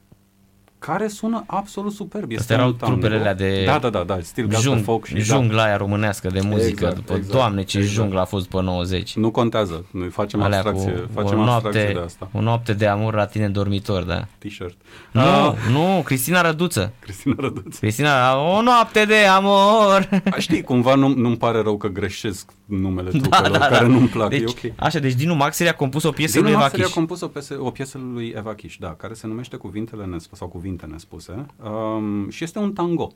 care 0.80 1.08
sună 1.08 1.44
absolut 1.48 1.92
superb. 1.94 2.30
Este 2.32 2.42
Astea 2.42 2.56
erau 2.56 2.68
un 2.68 2.76
tango. 2.76 2.96
trupele 2.96 3.20
alea 3.20 3.34
de 3.34 3.64
Da, 3.66 3.80
da, 3.80 3.90
da, 3.90 4.04
da, 4.04 4.20
Still 4.22 4.48
Got 4.48 4.56
the 4.56 4.64
Jung, 4.70 4.84
Folk 4.84 5.06
și 5.06 5.14
da. 5.14 5.20
jungla 5.20 5.64
aia 5.64 5.78
românească 5.78 6.28
de 6.28 6.42
muzică. 6.42 6.68
Exact, 6.70 6.96
după, 6.96 7.14
exact, 7.14 7.34
Doamne, 7.34 7.64
ce 7.64 7.78
exact. 7.78 7.96
jungla 7.96 8.22
a 8.22 8.26
fost 8.26 8.44
după 8.50 8.62
90. 8.62 9.16
Nu 9.16 9.32
contează, 9.32 9.86
noi 9.92 10.10
facem 10.10 10.42
Alea 10.42 10.58
abstracție, 10.60 10.92
cu 10.92 11.10
facem 11.14 11.40
o 11.40 11.42
abstracție 11.42 11.82
noapte, 11.82 11.94
de 11.94 12.00
asta. 12.06 12.30
o 12.34 12.42
noapte 12.42 12.74
de 12.74 12.88
amor 12.88 13.14
la 13.14 13.26
tine 13.26 13.50
dormitor, 13.50 14.04
da. 14.04 14.26
T-shirt. 14.38 14.78
Nu, 15.12 15.22
Ah, 15.22 15.54
nu, 15.72 16.02
Cristina 16.06 16.42
Răduță. 16.42 16.94
Cristina 17.00 17.36
Răduț. 17.38 17.78
Cristina, 17.78 18.38
o 18.58 18.62
noapte 18.62 19.06
de 19.06 19.16
amor. 19.26 20.10
A, 20.32 20.40
știi, 20.40 20.62
cumva 20.62 20.96
nu, 20.96 21.08
nu-mi 21.08 21.38
pare 21.38 21.62
rău 21.62 21.78
că 21.78 21.88
greșesc 21.88 22.52
numele 22.70 23.10
trupelor 23.10 23.58
da, 23.58 23.58
care 23.68 23.86
da. 23.86 23.92
nu-mi 23.92 24.08
plac. 24.08 24.30
Deci, 24.30 24.42
e 24.42 24.46
ok. 24.68 24.74
Așa, 24.76 25.00
deci 25.00 25.14
Dinu 25.14 25.36
Maxeri 25.36 25.70
a 25.70 25.74
compus 25.76 26.04
o 26.04 26.12
piesă 26.12 26.32
Dinu 26.34 26.44
lui 26.44 26.52
Eva 26.54 26.62
Maxeri 26.62 26.82
a 26.82 26.86
Kish. 26.86 26.96
compus 26.98 27.22
o 27.22 27.28
piesă, 27.28 27.58
o 27.62 27.70
piesă 27.72 28.00
lui 28.14 28.34
Eva 28.38 28.54
Kish, 28.56 28.76
da, 28.80 28.94
care 28.94 29.14
se 29.14 29.28
numește 29.28 29.56
Cuvintele 29.56 30.06
nespuse, 30.06 30.36
sau 30.40 30.48
Cuvinte 30.48 30.86
nespuse 30.86 31.46
um, 31.64 32.30
și 32.30 32.44
este 32.44 32.60
un 32.60 32.74
tango. 32.74 33.12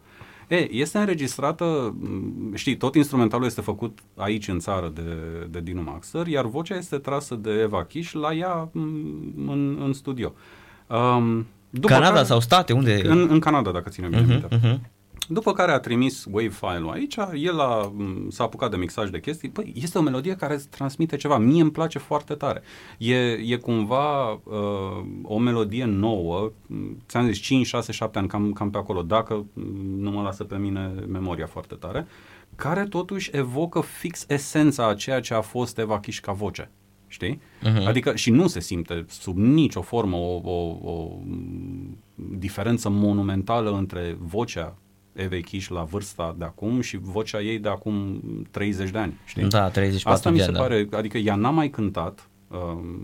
E, 0.47 0.71
este 0.73 0.97
înregistrată, 0.97 1.95
m, 1.99 2.55
știi, 2.55 2.77
tot 2.77 2.95
instrumentalul 2.95 3.45
este 3.45 3.61
făcut 3.61 3.99
aici 4.15 4.47
în 4.47 4.59
țară 4.59 4.91
de, 4.95 5.01
de 5.49 5.59
Dinu 5.59 5.81
Maxer, 5.81 6.27
iar 6.27 6.45
vocea 6.45 6.75
este 6.75 6.97
trasă 6.97 7.35
de 7.35 7.51
Eva 7.51 7.83
Kish 7.85 8.11
la 8.11 8.33
ea 8.33 8.69
m, 8.71 8.79
în, 9.47 9.77
în 9.83 9.93
studio. 9.93 10.33
Um, 10.87 11.45
după 11.69 11.87
Canada 11.87 12.11
care- 12.13 12.25
sau 12.25 12.39
state, 12.39 12.73
unde? 12.73 13.01
În, 13.07 13.27
în 13.29 13.39
Canada, 13.39 13.71
dacă 13.71 13.89
ține 13.89 14.07
bine 14.07 14.21
Mhm, 14.21 14.29
minte. 14.29 14.47
mhm. 14.61 14.89
După 15.27 15.53
care 15.53 15.71
a 15.71 15.79
trimis 15.79 16.25
wave 16.31 16.49
file-ul 16.49 16.89
aici, 16.89 17.15
el 17.33 17.59
a, 17.59 17.91
m, 17.95 18.29
s-a 18.29 18.43
apucat 18.43 18.69
de 18.69 18.75
mixaj 18.75 19.09
de 19.09 19.19
chestii. 19.19 19.49
Păi, 19.49 19.73
este 19.75 19.97
o 19.97 20.01
melodie 20.01 20.35
care 20.35 20.53
îți 20.53 20.67
transmite 20.67 21.15
ceva. 21.15 21.37
Mie 21.37 21.61
îmi 21.61 21.71
place 21.71 21.99
foarte 21.99 22.33
tare. 22.33 22.61
E, 22.97 23.15
e 23.31 23.55
cumva 23.55 24.31
uh, 24.31 25.05
o 25.23 25.37
melodie 25.37 25.85
nouă, 25.85 26.51
m, 26.67 26.97
ți-am 27.07 27.25
zis 27.25 27.37
5, 27.37 27.65
6, 27.65 27.91
7 27.91 28.17
ani, 28.17 28.27
cam, 28.27 28.51
cam 28.51 28.69
pe 28.69 28.77
acolo, 28.77 29.01
dacă 29.01 29.33
m, 29.33 29.61
nu 29.99 30.11
mă 30.11 30.21
lasă 30.21 30.43
pe 30.43 30.57
mine 30.57 30.93
memoria 31.07 31.47
foarte 31.47 31.75
tare, 31.75 32.07
care 32.55 32.83
totuși 32.83 33.29
evocă 33.33 33.81
fix 33.81 34.25
esența 34.27 34.87
a 34.87 34.93
ceea 34.93 35.19
ce 35.19 35.33
a 35.33 35.41
fost 35.41 35.77
Eva 35.77 35.99
Kish 35.99 36.19
ca 36.19 36.31
voce. 36.31 36.71
Știi? 37.07 37.41
Mhm. 37.61 37.87
Adică 37.87 38.15
și 38.15 38.31
nu 38.31 38.47
se 38.47 38.59
simte 38.59 39.05
sub 39.09 39.37
nicio 39.37 39.81
formă 39.81 40.15
o, 40.15 40.41
o, 40.43 40.77
o 40.91 41.17
m, 41.25 41.97
diferență 42.15 42.89
monumentală 42.89 43.77
între 43.77 44.17
vocea 44.19 44.77
Evei 45.13 45.41
Kish 45.43 45.67
la 45.67 45.83
vârsta 45.83 46.35
de 46.37 46.43
acum 46.45 46.81
și 46.81 46.97
vocea 47.01 47.41
ei 47.41 47.59
de 47.59 47.69
acum 47.69 48.21
30 48.51 48.89
de 48.89 48.97
ani. 48.97 49.13
Știi? 49.25 49.47
Da, 49.47 49.69
34 49.69 50.11
Asta 50.11 50.29
mi 50.29 50.35
de 50.35 50.41
se 50.41 50.47
ani, 50.47 50.57
da. 50.57 50.63
pare, 50.63 50.87
adică 50.91 51.17
ea 51.17 51.35
n-a 51.35 51.49
mai 51.49 51.69
cântat 51.69 52.27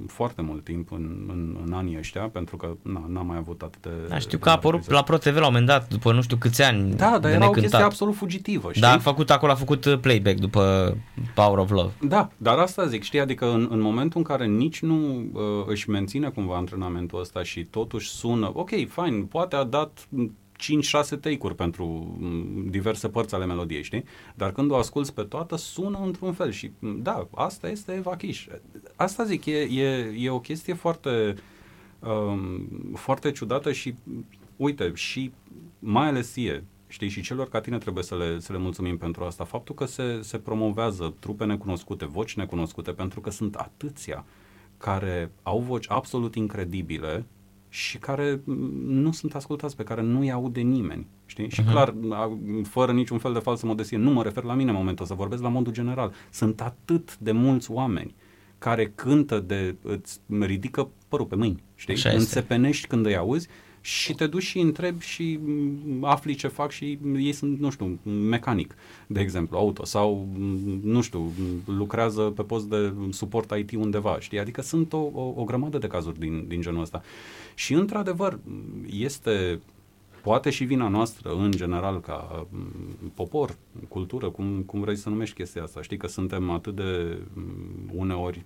foarte 0.08 0.42
mult 0.42 0.64
timp 0.64 0.92
în, 0.92 1.26
în, 1.28 1.58
în 1.66 1.74
anii 1.74 1.98
ăștia, 1.98 2.22
pentru 2.22 2.58
că 2.58 2.76
na, 2.82 3.04
n-am 3.08 3.26
mai 3.26 3.38
avut 3.38 3.62
atât 3.62 3.82
de... 3.82 3.90
Da, 4.08 4.18
știu 4.20 4.38
că 4.38 4.50
a 4.50 4.52
apărut 4.52 4.90
la 4.90 5.04
ProTV 5.04 5.36
la 5.36 5.40
un 5.40 5.44
moment 5.44 5.66
dat, 5.66 5.88
după 5.88 6.14
nu 6.14 6.22
știu 6.22 6.38
câți 6.38 6.62
ani 6.62 6.94
Da, 6.94 7.10
dar 7.10 7.20
de 7.20 7.28
era 7.28 7.38
necântat. 7.38 7.58
o 7.58 7.62
chestie 7.62 7.84
absolut 7.84 8.16
fugitivă, 8.16 8.70
știi? 8.70 8.82
Da, 8.82 8.92
a 8.92 8.98
făcut 8.98 9.30
acolo, 9.30 9.52
a 9.52 9.56
făcut 9.56 9.86
uh, 9.86 9.98
playback 10.00 10.40
după 10.40 10.96
Power 11.34 11.58
of 11.58 11.70
Love. 11.70 11.92
Da, 12.02 12.30
dar 12.38 12.58
asta 12.58 12.88
zic, 12.88 13.04
știi, 13.04 13.20
adică 13.20 13.52
în, 13.52 13.68
în 13.72 13.80
momentul 13.80 14.18
în 14.18 14.24
care 14.24 14.46
nici 14.46 14.82
nu 14.82 15.16
uh, 15.34 15.42
își 15.68 15.90
menține 15.90 16.30
cumva 16.30 16.56
antrenamentul 16.56 17.20
ăsta 17.20 17.44
și 17.44 17.64
totuși 17.64 18.10
sună, 18.10 18.52
ok, 18.54 18.70
fine, 18.70 19.26
poate 19.30 19.56
a 19.56 19.64
dat 19.64 20.08
5-6 20.60 21.20
take-uri 21.20 21.56
pentru 21.56 22.16
mm, 22.20 22.68
diverse 22.70 23.10
părți 23.10 23.36
ale 23.36 23.46
melodiei, 23.46 23.84
știi? 23.84 24.04
Dar 24.36 24.52
când 24.52 24.72
o 24.72 24.76
asculți 24.76 25.14
pe 25.14 25.22
toată, 25.22 25.56
sună 25.58 26.00
într-un 26.04 26.34
fel 26.34 26.52
și 26.52 26.72
mm, 26.80 27.02
da, 27.02 27.28
asta 27.36 27.70
este 27.70 27.94
Eva 27.94 28.16
Kish. 28.16 28.46
Asta 28.96 29.24
zic, 29.24 29.46
e, 29.46 29.58
e, 29.58 30.14
e 30.18 30.30
o 30.30 30.40
chestie 30.40 30.74
foarte, 30.74 31.36
um, 32.00 32.68
foarte 32.94 33.32
ciudată 33.32 33.72
și 33.72 33.96
uite, 34.56 34.92
și 34.94 35.32
mai 35.80 36.08
ales 36.08 36.32
ție, 36.32 36.64
știi, 36.88 37.10
și 37.10 37.22
celor 37.22 37.50
ca 37.50 37.62
tine 37.62 37.78
trebuie 37.78 38.04
să 38.04 38.18
le, 38.18 38.40
să 38.40 38.52
le 38.52 38.60
mulțumim 38.60 38.98
pentru 38.98 39.24
asta. 39.24 39.44
Faptul 39.44 39.76
că 39.76 39.86
se, 39.86 40.20
se 40.22 40.38
promovează 40.38 41.16
trupe 41.20 41.46
necunoscute, 41.46 42.06
voci 42.06 42.36
necunoscute, 42.36 42.92
pentru 42.92 43.22
că 43.22 43.30
sunt 43.30 43.56
atâția 43.56 44.26
care 44.78 45.32
au 45.44 45.60
voci 45.60 45.86
absolut 45.90 46.36
incredibile 46.36 47.26
și 47.70 47.98
care 47.98 48.42
nu 48.86 49.12
sunt 49.12 49.36
ascultați, 49.36 49.76
pe 49.76 49.84
care 49.84 50.02
nu-i 50.02 50.32
aude 50.32 50.62
nimeni. 50.62 51.08
Știi? 51.26 51.50
Și 51.50 51.62
uh-huh. 51.62 51.72
clar, 51.72 51.94
fără 52.64 52.92
niciun 52.92 53.18
fel 53.18 53.34
de 53.34 53.40
falsă 53.40 53.66
modestie, 53.66 53.98
nu 53.98 54.12
mă 54.12 54.24
refer 54.24 54.44
la 54.44 54.54
mine 54.54 54.70
în 54.70 54.76
momentul 54.76 55.04
ăsta, 55.04 55.16
vorbesc 55.16 55.42
la 55.42 55.50
modul 55.50 55.74
general. 55.74 56.14
Sunt 56.30 56.62
atât 56.62 57.18
de 57.18 57.32
mulți 57.32 57.72
oameni 57.72 58.16
care 58.58 58.92
cântă 58.96 59.40
de, 59.40 59.76
îți 59.82 60.20
ridică 60.40 60.90
părul 61.08 61.26
pe 61.26 61.36
mâini, 61.36 61.64
știi? 61.76 61.94
Așa 61.94 62.10
este. 62.10 62.20
Înțepenești 62.22 62.88
când 62.88 63.06
îi 63.06 63.18
auzi 63.18 63.48
și 63.90 64.14
te 64.14 64.28
duci 64.28 64.44
și 64.44 64.60
întrebi 64.60 65.06
și 65.06 65.40
afli 66.02 66.36
ce 66.36 66.48
fac 66.48 66.72
și 66.72 67.00
ei 67.16 67.32
sunt, 67.32 67.60
nu 67.60 67.70
știu, 67.70 68.00
mecanic, 68.04 68.76
de 69.08 69.20
exemplu, 69.20 69.58
auto 69.58 69.86
sau, 69.86 70.28
nu 70.84 71.02
știu, 71.02 71.32
lucrează 71.66 72.22
pe 72.22 72.42
post 72.42 72.66
de 72.66 72.94
suport 73.10 73.54
IT 73.58 73.72
undeva, 73.72 74.20
știi? 74.20 74.40
Adică 74.40 74.62
sunt 74.62 74.94
o, 74.94 74.98
o, 75.14 75.34
o 75.36 75.44
grămadă 75.44 75.78
de 75.78 75.88
cazuri 75.88 76.20
din, 76.20 76.46
din 76.48 76.62
genul 76.62 76.82
ăsta. 76.82 77.02
Și, 77.56 77.74
într-adevăr, 77.74 78.40
este 78.90 79.60
poate 80.22 80.50
și 80.50 80.64
vina 80.64 80.88
noastră, 80.88 81.30
în 81.30 81.52
general, 81.52 82.00
ca 82.00 82.46
popor, 83.14 83.56
cultură, 83.88 84.30
cum, 84.30 84.64
cum 84.66 84.82
vrei 84.82 84.96
să 84.96 85.10
numești 85.10 85.36
chestia 85.36 85.64
asta. 85.64 85.82
Știi 85.82 85.98
că 85.98 86.08
suntem 86.08 86.50
atât 86.50 86.76
de 86.76 87.18
uneori, 87.96 88.46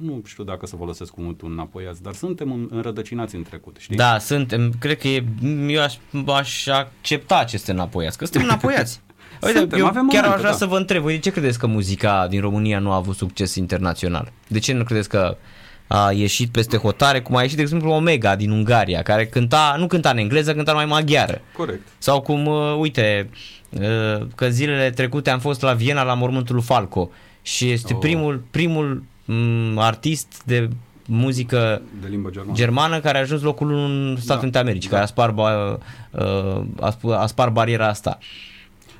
nu 0.00 0.22
știu 0.24 0.44
dacă 0.44 0.66
să 0.66 0.76
folosesc 0.76 1.12
cuvântul 1.12 1.50
înapoiați, 1.50 2.02
dar 2.02 2.14
suntem 2.14 2.68
înrădăcinați 2.70 3.34
în 3.34 3.42
trecut, 3.42 3.76
știi? 3.78 3.96
Da, 3.96 4.18
suntem, 4.18 4.72
cred 4.78 4.98
că 4.98 5.08
e, 5.08 5.24
eu 5.68 5.82
aș, 5.82 5.96
aș 6.26 6.66
accepta 6.66 7.38
aceste 7.38 7.72
înapoiați, 7.72 8.18
că 8.18 8.24
suntem 8.24 8.42
înapoiați. 8.48 9.00
Uite, 9.42 9.58
Suntem, 9.58 9.78
eu 9.78 9.86
avem 9.86 10.08
chiar 10.08 10.22
momente, 10.22 10.34
aș 10.34 10.38
vrea 10.38 10.50
da. 10.50 10.56
să 10.56 10.66
vă 10.66 10.76
întreb, 10.76 11.02
voi 11.02 11.12
de 11.12 11.18
ce 11.18 11.30
credeți 11.30 11.58
că 11.58 11.66
muzica 11.66 12.26
din 12.28 12.40
România 12.40 12.78
nu 12.78 12.90
a 12.90 12.94
avut 12.94 13.16
succes 13.16 13.54
internațional? 13.54 14.32
De 14.48 14.58
ce 14.58 14.72
nu 14.72 14.84
credeți 14.84 15.08
că 15.08 15.36
a 15.86 16.12
ieșit 16.12 16.50
peste 16.50 16.76
hotare, 16.76 17.20
cum 17.20 17.36
a 17.36 17.40
ieșit, 17.42 17.56
de 17.56 17.62
exemplu, 17.62 17.90
Omega 17.90 18.36
din 18.36 18.50
Ungaria, 18.50 19.02
care 19.02 19.26
cânta, 19.26 19.74
nu 19.78 19.86
cânta 19.86 20.10
în 20.10 20.16
engleză, 20.18 20.54
cânta 20.54 20.70
numai 20.70 20.86
maghiară. 20.86 21.40
Corect. 21.56 21.88
Sau 21.98 22.20
cum, 22.20 22.46
uh, 22.46 22.76
uite, 22.78 23.30
uh, 23.70 24.26
că 24.34 24.48
zilele 24.48 24.90
trecute 24.90 25.30
am 25.30 25.38
fost 25.38 25.62
la 25.62 25.72
Viena 25.72 26.02
la 26.02 26.14
mormântul 26.14 26.54
lui 26.54 26.64
Falco 26.64 27.10
și 27.42 27.70
este 27.70 27.92
Oh. 27.94 27.98
primul, 28.00 28.42
primul 28.50 29.02
m, 29.24 29.78
artist 29.78 30.42
de 30.44 30.68
muzică 31.06 31.82
De 32.00 32.06
limbă 32.10 32.30
germană. 32.30 32.56
germană 32.56 33.00
care 33.00 33.18
a 33.18 33.20
ajuns 33.20 33.42
locul 33.42 33.70
unu 33.70 33.84
în 33.84 34.16
Statele 34.16 34.34
Da, 34.36 34.42
Unite 34.42 34.58
ale 34.58 34.66
Americii, 34.66 34.88
da. 34.90 34.94
care 34.96 35.06
a 35.08 35.12
spart, 35.12 35.34
ba, 35.34 35.78
uh, 36.10 36.62
a, 36.80 36.92
sp- 36.96 37.18
a 37.18 37.26
spart 37.26 37.52
bariera 37.52 37.88
asta. 37.88 38.18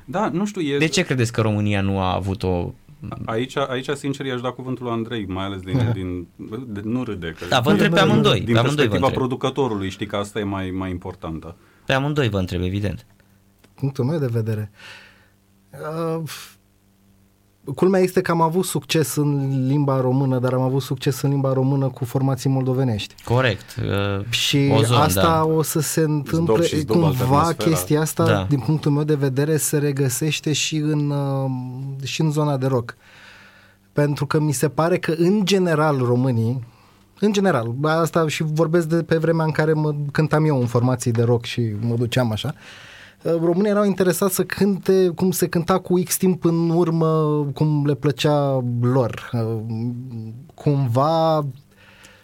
Da, 0.05 0.29
nu 0.33 0.45
știu, 0.45 0.61
e... 0.61 0.77
De 0.77 0.87
ce 0.87 1.01
credeți 1.01 1.31
că 1.31 1.41
România 1.41 1.81
nu 1.81 1.99
a 1.99 2.13
avut 2.15 2.43
o... 2.43 2.71
Aici, 3.25 3.55
aici 3.57 3.89
sincer, 3.89 4.25
i-aș 4.25 4.41
da 4.41 4.51
cuvântul 4.51 4.83
lui 4.85 4.93
Andrei, 4.93 5.25
mai 5.25 5.45
ales 5.45 5.61
din... 5.61 5.89
din 5.93 6.27
de, 6.67 6.81
nu 6.83 7.03
râde. 7.03 7.35
Că 7.39 7.45
Da, 7.49 7.59
vă 7.59 7.71
întreb 7.71 7.93
pe 7.93 7.99
Nu, 7.99 8.05
nu, 8.05 8.05
nu. 8.05 8.11
amândoi. 8.11 8.41
Din 8.41 8.53
Pe 8.53 8.59
amândoi 8.59 8.85
vă 8.85 8.91
perspectiva 8.91 9.05
întreb. 9.07 9.13
producătorului, 9.27 9.89
știi 9.89 10.05
că 10.05 10.15
asta 10.15 10.39
e 10.39 10.43
mai, 10.43 10.69
mai 10.69 10.89
importantă. 10.89 11.55
Pe 11.85 11.93
amândoi 11.93 12.29
vă 12.29 12.37
întreb, 12.39 12.61
evident. 12.61 13.05
punctul 13.75 14.05
meu 14.05 14.19
de 14.19 14.25
vedere. 14.31 14.71
Uh, 15.71 16.23
culmea 17.75 17.99
este 18.01 18.21
că 18.21 18.31
am 18.31 18.41
avut 18.41 18.65
succes 18.65 19.15
în 19.15 19.63
limba 19.67 20.01
română, 20.01 20.39
dar 20.39 20.53
am 20.53 20.61
avut 20.61 20.81
succes 20.81 21.21
în 21.21 21.29
limba 21.29 21.53
română 21.53 21.87
cu 21.87 22.05
formații 22.05 22.49
moldovenești. 22.49 23.15
Corect. 23.23 23.75
Uh, 24.19 24.25
Și 24.29 24.71
Ozon, 24.77 24.97
asta 24.97 25.21
da. 25.21 25.45
o 25.45 25.61
să 25.61 25.79
se 25.79 26.01
Zdop 26.01 26.09
întâmple 26.15 26.65
și 26.65 26.79
zdobă 26.79 26.99
cumva 26.99 27.39
atmosfera. 27.39 27.69
chestia 27.69 28.01
asta, 28.01 28.25
Da. 28.25 28.45
din 28.49 28.59
punctul 28.59 28.91
meu 28.91 29.03
de 29.03 29.15
vedere, 29.15 29.57
se 29.57 29.77
regăsește 29.77 30.53
și 30.53 30.75
în, 30.77 31.09
uh, 31.09 31.49
și 32.03 32.21
în 32.21 32.31
zona 32.31 32.57
de 32.57 32.65
rock. 32.67 32.95
Pentru 33.93 34.25
că 34.25 34.39
mi 34.39 34.51
se 34.51 34.69
pare 34.69 34.97
că, 34.97 35.13
în 35.17 35.45
general, 35.45 35.97
românii, 35.97 36.63
în 37.19 37.33
general, 37.33 37.71
asta 37.83 38.27
și 38.27 38.43
vorbesc 38.43 38.87
de 38.87 39.03
pe 39.03 39.17
vremea 39.17 39.45
în 39.45 39.51
care 39.51 39.73
mă 39.73 39.93
cântam 40.11 40.45
eu 40.45 40.59
în 40.59 40.65
formații 40.65 41.11
de 41.11 41.23
rock 41.23 41.45
și 41.45 41.61
mă 41.79 41.95
duceam 41.95 42.31
așa, 42.31 42.53
uh, 42.55 42.61
românii 43.23 43.69
erau 43.69 43.85
interesați 43.85 44.35
să 44.35 44.43
cânte 44.43 45.11
cum 45.15 45.31
se 45.31 45.47
cânta 45.47 45.79
cu 45.79 46.01
X 46.03 46.17
timp 46.17 46.45
în 46.45 46.69
urmă, 46.69 47.43
cum 47.53 47.85
le 47.85 47.93
plăcea 47.95 48.63
lor. 48.81 49.29
Uh, 49.33 49.61
Cumva 50.53 51.45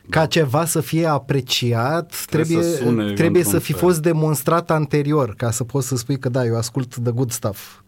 ca 0.10 0.26
ceva 0.26 0.66
să 0.66 0.82
fie 0.82 1.06
apreciat, 1.06 2.26
Trebuie 2.30 2.56
trebuie, 2.56 2.76
să 2.76 2.84
sune 2.84 3.14
trebuie 3.14 3.44
să 3.44 3.48
într-un 3.48 3.66
fi 3.66 3.72
fel. 3.72 3.82
fost 3.82 4.02
demonstrat 4.02 4.72
anterior, 4.72 5.34
ca 5.36 5.52
să 5.52 5.64
poți 5.64 5.88
să 5.88 5.96
spui 5.96 6.20
că 6.20 6.30
da, 6.30 6.46
eu 6.46 6.58
ascult 6.58 6.96
the 6.96 7.12
good 7.12 7.32
stuff. 7.32 7.80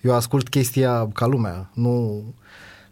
Eu 0.00 0.14
ascult 0.14 0.48
chestia 0.48 1.08
ca 1.12 1.26
lumea, 1.26 1.70
nu... 1.74 2.22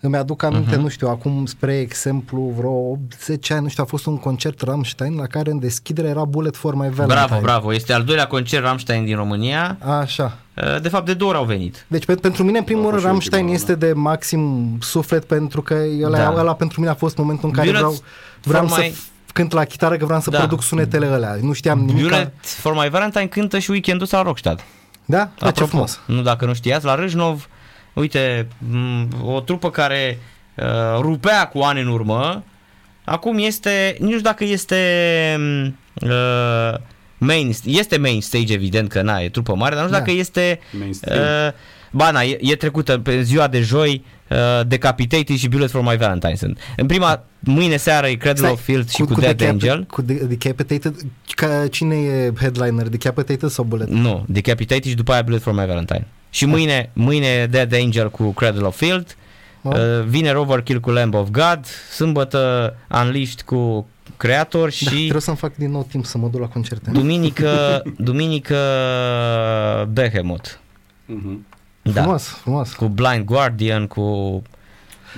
Îmi 0.03 0.17
aduc 0.17 0.43
aminte, 0.43 0.75
uh-huh. 0.77 0.81
nu 0.81 0.89
știu, 0.89 1.09
acum 1.09 1.47
spre 1.47 1.79
exemplu, 1.79 2.53
vreo 2.57 2.99
10 3.25 3.53
ani, 3.53 3.63
nu 3.63 3.69
știu, 3.69 3.83
a 3.83 3.87
fost 3.87 4.07
un 4.07 4.17
concert 4.19 4.61
Rammstein 4.63 5.15
la 5.17 5.27
care 5.27 5.51
în 5.51 5.59
deschidere 5.59 6.09
era 6.09 6.25
Bullet 6.25 6.57
for 6.57 6.75
My 6.75 6.81
Valentine. 6.81 7.07
bravo, 7.07 7.41
bravo. 7.41 7.75
Este 7.75 7.93
al 7.93 8.05
doilea 8.05 8.27
concert 8.27 8.65
Rammstein 8.65 9.05
din 9.05 9.17
România. 9.17 9.77
Așa. 10.01 10.39
Uh, 10.57 10.81
De 10.81 10.89
fapt, 10.89 11.07
de 11.07 11.15
două 11.15 11.31
ori 11.31 11.39
au 11.39 11.45
venit. 11.45 11.85
Deci 11.89 12.05
pe, 12.05 12.15
pentru 12.15 12.43
mine, 12.45 12.59
în 12.59 12.65
primul 12.65 12.87
A 12.87 12.89
rând, 12.91 12.93
fost 12.95 13.05
și 13.05 13.09
Rammstein 13.11 13.43
ultima, 13.49 13.59
este 13.61 13.75
de 13.87 13.93
maxim 13.93 14.77
suflet 14.81 15.25
pentru 15.25 15.63
că 15.63 15.75
ăla, 16.03 16.17
Da. 16.17 16.23
da. 16.33 16.41
ăla 16.41 16.55
pentru 16.55 16.81
mine 16.81 16.93
a 16.93 16.95
fost 16.95 17.17
momentul 17.17 17.49
în 17.49 17.55
care 17.55 17.67
Bullet 17.67 17.83
vreau, 17.83 17.99
vreau 18.43 18.67
for 18.67 18.79
să 18.79 18.85
my- 18.85 18.93
f- 18.93 19.33
cânt 19.33 19.53
la 19.53 19.65
chitară, 19.65 19.97
că 19.97 20.05
vreau 20.05 20.21
să 20.21 20.31
Da. 20.31 20.39
produc 20.39 20.63
sunetele 20.63 21.07
alea. 21.07 21.39
Nu 21.43 21.53
știam 21.53 21.79
nimic. 21.79 22.03
Bullet 22.03 22.33
for 22.41 22.73
My 22.75 22.89
Valentine 22.91 23.27
cântă 23.27 23.59
și 23.59 23.71
weekendul 23.71 24.05
ăsta 24.05 24.17
la 24.17 24.23
Rockstad. 24.23 24.65
Da? 25.05 25.17
Da, 25.17 25.31
ce 25.39 25.45
Apropo, 25.45 25.69
frumos. 25.71 26.01
nu 26.07 26.23
dacă 26.23 26.45
nu 26.45 26.55
știați, 26.55 26.85
la 26.85 26.95
Râșnov, 26.95 27.49
uite, 27.93 28.47
m, 28.71 29.09
o 29.25 29.41
trupă 29.41 29.71
care 29.71 30.19
uh, 30.57 30.65
rupea 31.01 31.49
cu 31.49 31.59
ani 31.59 31.81
în 31.81 31.87
urmă, 31.89 32.45
acum 33.05 33.39
este, 33.39 33.91
nici 33.93 34.01
nu 34.01 34.09
știu 34.09 34.21
dacă 34.21 34.45
este 34.45 34.77
m, 35.39 35.77
uh, 35.95 36.75
main, 37.19 37.53
este 37.65 37.97
main 37.99 38.21
stage 38.21 38.53
evident 38.53 38.89
că 38.89 39.03
na, 39.03 39.19
e 39.21 39.29
trupă 39.29 39.55
mare, 39.55 39.75
dar 39.75 39.85
nu 39.85 39.89
știu 39.89 39.99
Da. 40.01 40.05
dacă 40.07 40.19
este 40.19 40.61
Mainstream. 40.79 41.21
uh, 41.47 41.53
ba 41.93 42.11
na, 42.11 42.23
e, 42.23 42.39
e 42.41 42.55
trecută 42.57 42.99
pe 42.99 43.23
ziua 43.23 43.47
de 43.49 43.61
joi 43.61 44.05
uh, 44.29 44.67
Decapitated 44.67 45.37
și 45.37 45.49
Bullet 45.49 45.71
for 45.71 45.83
My 45.83 45.97
Valentine 45.97 46.35
sunt. 46.35 46.59
În 46.77 46.87
prima, 46.87 47.25
mâine 47.39 47.77
seară 47.77 48.07
e 48.07 48.15
Cradle 48.15 48.41
Stai, 48.43 48.53
of 48.53 48.61
Field 48.63 48.89
și 48.91 49.03
cu, 49.03 49.15
Dead 49.21 49.37
decap- 49.43 49.49
Angel. 49.51 49.85
Cu 49.85 50.03
de- 50.03 50.15
Decapitated, 50.29 50.95
ca 51.35 51.67
cine 51.71 51.95
e 51.97 52.33
headliner? 52.41 52.89
Decapitated 52.89 53.49
sau 53.51 53.65
Bullet? 53.65 53.89
Nu, 53.89 54.25
Decapitated 54.29 54.85
și 54.85 54.95
după 54.95 55.13
aia 55.13 55.23
Bullet 55.23 55.43
for 55.43 55.53
My 55.53 55.67
Valentine. 55.67 56.07
Și 56.31 56.45
mâine, 56.47 56.91
mâine 56.93 57.47
Dead 57.47 57.75
Angel 57.75 58.11
cu 58.11 58.31
Cradle 58.31 58.67
of 58.67 58.77
Field, 58.77 59.15
Oh. 59.63 59.73
uh, 59.75 60.05
vineri 60.07 60.37
Overkill 60.39 60.81
cu 60.81 60.91
Lamb 60.91 61.15
of 61.15 61.29
God, 61.31 61.65
sâmbătă 61.93 62.75
Unleashed 63.03 63.41
cu 63.41 63.87
Creator 64.17 64.63
Da, 64.63 64.69
și 64.71 64.85
trebuie 64.87 65.21
să-mi 65.21 65.37
fac 65.37 65.57
din 65.57 65.71
nou 65.71 65.87
timp 65.91 66.05
să 66.07 66.19
mă 66.19 66.29
duc 66.29 66.41
la 66.41 66.47
concerte. 66.47 66.91
duminică, 66.91 67.83
duminică 67.99 68.57
Behemoth. 69.93 70.51
Mhm. 71.07 71.47
Da. 71.83 72.01
Frumos, 72.03 72.23
frumos. 72.27 72.73
Cu 72.73 72.85
Blind 72.89 73.25
Guardian, 73.25 73.87
cu 73.87 74.43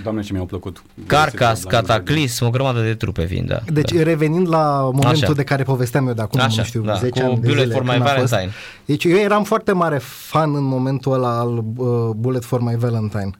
Doamne, 0.03 0.23
ce 0.23 0.33
mi-au 0.33 0.45
plăcut. 0.47 0.83
Carcass, 1.07 1.65
Blind 1.65 1.87
Cataclysm, 1.87 2.45
o 2.45 2.51
grămadă 2.51 2.83
de 2.83 2.95
trupe 2.95 3.25
vin, 3.25 3.47
da. 3.47 3.59
Deci, 3.73 3.93
da. 3.93 4.03
revenind 4.03 4.49
la 4.49 4.81
momentul 4.83 5.25
Așa. 5.25 5.33
de 5.33 5.45
care 5.45 5.63
povesteam 5.63 6.07
eu 6.07 6.15
de 6.15 6.23
acum, 6.23 6.41
Așa, 6.41 6.55
nu 6.57 6.65
știu, 6.65 6.83
da, 6.83 6.95
10 6.95 7.21
cu 7.21 7.27
ani 7.27 7.41
de 7.41 7.47
Bullet 7.47 7.63
zile, 7.63 7.75
for 7.75 7.83
My 7.83 7.89
când 7.91 8.03
a 8.03 8.07
fost. 8.07 8.31
Valentine. 8.31 8.55
Deci 8.85 9.05
eu 9.05 9.17
eram 9.17 9.45
foarte 9.45 9.73
mare 9.73 9.99
fan 10.03 10.55
în 10.55 10.65
momentul 10.65 11.13
ăla 11.13 11.39
al 11.39 11.57
uh, 11.77 12.11
Bullet 12.17 12.45
for 12.45 12.61
My 12.61 12.77
Valentine. 12.77 13.31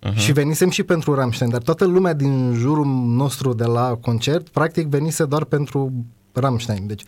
Mhm. 0.00 0.12
Uh-huh. 0.14 0.16
Și 0.18 0.32
venisem 0.32 0.70
și 0.70 0.82
pentru 0.82 1.14
Rammstein, 1.14 1.50
dar 1.50 1.60
toată 1.60 1.84
lumea 1.84 2.12
din 2.12 2.54
jurul 2.56 2.86
nostru 3.06 3.52
de 3.52 3.64
la 3.64 3.98
concert, 4.00 4.48
practic 4.48 4.86
venise 4.86 5.24
doar 5.24 5.44
pentru 5.44 5.92
Rammstein. 6.32 6.86
Deci 6.86 7.02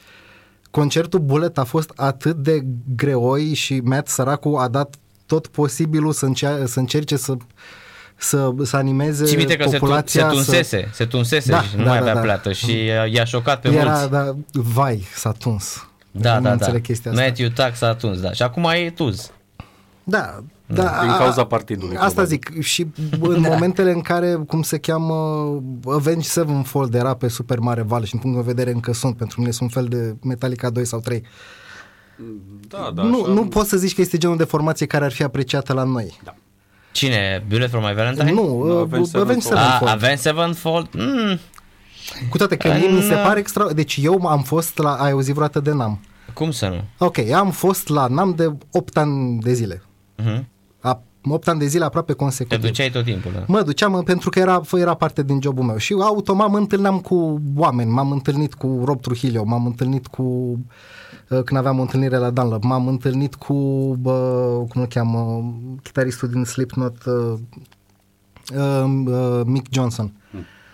concertul 0.71 1.21
Bullet 1.21 1.59
a 1.59 1.65
fost 1.65 1.93
atât 1.97 2.37
de 2.37 2.65
greoi 2.97 3.55
și 3.55 3.81
Matt 3.85 4.09
Săracu 4.09 4.57
a 4.57 4.69
dat 4.69 4.95
tot 5.27 5.47
posibilul 5.47 6.13
să, 6.13 6.25
încea- 6.27 6.67
să 6.67 6.79
încerce 6.79 7.17
să 7.17 7.37
să, 8.21 8.53
să 8.63 8.77
animeze 8.77 9.25
Ții 9.25 9.37
minte 9.37 9.57
că 9.57 9.63
se, 9.63 9.69
tu, 9.69 9.73
se 9.73 9.79
populația 9.79 10.27
tunsese, 10.27 10.89
se 10.93 11.05
tunsese 11.05 11.51
Da, 11.51 11.63
și 11.63 11.77
nu 11.77 11.83
da, 11.83 11.89
mai 11.89 11.99
da, 11.99 12.03
avea 12.03 12.15
da. 12.15 12.21
plată 12.21 12.53
și 12.53 12.85
i-a 13.13 13.25
șocat 13.25 13.61
pe 13.61 13.69
Era, 13.69 13.91
mulți. 13.93 14.11
da, 14.11 14.35
vai, 14.53 15.07
s-a 15.15 15.33
tuns. 15.33 15.87
Da, 16.11 16.35
nu 16.37 16.41
da, 16.43 16.47
da. 16.49 16.53
înțeleg 16.53 16.83
chestia 16.83 17.11
asta. 17.11 17.23
Matthew 17.23 17.49
Tax 17.49 17.81
a 17.81 17.87
atunci, 17.87 18.19
da. 18.19 18.33
Și 18.33 18.43
acum 18.43 18.65
e 18.65 18.91
tuz. 18.91 19.31
Da, 20.05 20.43
da. 20.67 20.99
Din 21.01 21.11
a- 21.11 21.17
cauza 21.17 21.45
partidului, 21.45 21.97
Asta 21.97 22.07
probabil. 22.07 22.29
zic. 22.53 22.63
Și 22.63 22.87
în 23.21 23.41
momentele 23.51 23.91
în 23.93 24.01
care, 24.01 24.35
cum 24.47 24.63
se 24.63 24.79
cheamă, 24.79 25.15
Avenged 25.85 26.23
Sevenfold 26.31 26.95
era 26.95 27.15
pe 27.15 27.29
super 27.29 27.59
mare 27.59 27.83
val 27.83 28.05
și 28.05 28.15
în 28.15 28.21
punct 28.21 28.37
de 28.37 28.43
vedere 28.47 28.71
încă 28.71 28.93
sunt, 28.93 29.17
pentru 29.17 29.41
mine 29.41 29.53
sunt 29.53 29.75
un 29.75 29.83
fel 29.83 29.91
de 29.91 30.15
Metallica 30.29 30.71
2 30.71 30.85
sau 30.85 31.01
3. 31.01 31.23
Da, 32.69 32.91
da, 32.95 33.03
nu, 33.03 33.23
așa, 33.23 33.33
nu 33.33 33.47
poți 33.47 33.69
să 33.69 33.77
zici 33.77 33.95
că 33.95 34.01
este 34.01 34.17
genul 34.19 34.37
de 34.37 34.45
formație 34.45 34.87
care 34.87 35.05
ar 35.05 35.13
fi 35.13 35.23
apreciată 35.23 35.73
la 35.73 35.83
noi. 35.83 36.21
Cine? 36.93 37.45
Bullet 37.49 37.71
for 37.71 37.81
my 37.81 37.95
Valentine? 37.95 38.31
Nu, 38.33 38.43
Nu, 38.65 38.75
uh, 38.75 38.81
Avenged 38.81 39.15
Avenged 39.17 39.43
Sevenfold. 39.43 39.59
A, 39.59 39.61
Sevenfold. 39.63 39.91
Avenged 39.91 40.19
Sevenfold? 40.19 40.89
Mm, 40.95 41.39
Cu 42.31 42.37
toate 42.37 42.57
că 42.57 42.69
mie 42.69 42.89
mi 42.89 43.01
se 43.03 43.15
În- 43.15 43.23
pare 43.25 43.39
extra... 43.39 43.73
Deci 43.73 43.99
eu 44.03 44.27
am 44.27 44.43
fost 44.43 44.79
la... 44.79 44.95
Ai 44.95 45.11
auzit 45.11 45.33
vreodată 45.35 45.61
de 45.61 45.73
NAM? 45.73 46.01
cum 46.35 46.51
să 46.51 46.67
nu? 46.69 47.07
Ok, 47.07 47.19
am 47.19 47.51
fost 47.51 47.89
la 47.89 48.07
NAM 48.07 48.35
de 48.35 48.53
8 48.73 48.97
ani 48.97 49.39
de 49.41 49.53
zile. 49.53 49.83
Uh-huh. 50.23 50.45
A, 51.23 51.33
8 51.33 51.49
ani 51.49 51.59
de 51.59 51.67
zile 51.67 51.85
aproape 51.85 52.13
Te 52.13 52.19
consecutiv. 52.19 52.61
duceai 52.65 52.91
tot 52.91 53.05
timpul, 53.05 53.33
da. 53.35 53.45
Mă 53.47 53.63
duceam 53.63 54.03
pentru 54.05 54.31
că 54.31 54.39
era, 54.39 54.61
era 54.73 54.95
parte 54.95 55.23
din 55.23 55.39
jobul 55.43 55.65
meu 55.65 55.77
și 55.77 55.97
automat 56.01 56.51
mă 56.51 56.57
întâlneam 56.57 56.99
cu 56.99 57.41
oameni, 57.57 57.91
m-am 57.91 58.11
întâlnit 58.11 58.55
cu 58.55 58.83
Rob 58.85 59.01
Trujillo, 59.01 59.45
m-am 59.45 59.67
întâlnit 59.67 60.07
cu 60.07 60.23
uh, 60.23 61.43
când 61.45 61.57
aveam 61.59 61.79
o 61.79 61.81
întâlnire 61.81 62.17
la 62.17 62.31
Dunlop, 62.31 62.63
m-am 62.63 62.87
întâlnit 62.89 63.35
cu 63.35 63.55
bă, 64.01 64.13
cum 64.69 64.81
îl 64.81 64.87
cheamă, 64.87 65.53
chitaristul 65.83 66.29
din 66.29 66.45
Slipknot 66.45 66.97
uh, 67.05 67.39
uh, 68.57 69.03
uh, 69.07 69.41
Mick 69.45 69.67
Johnson. 69.73 70.13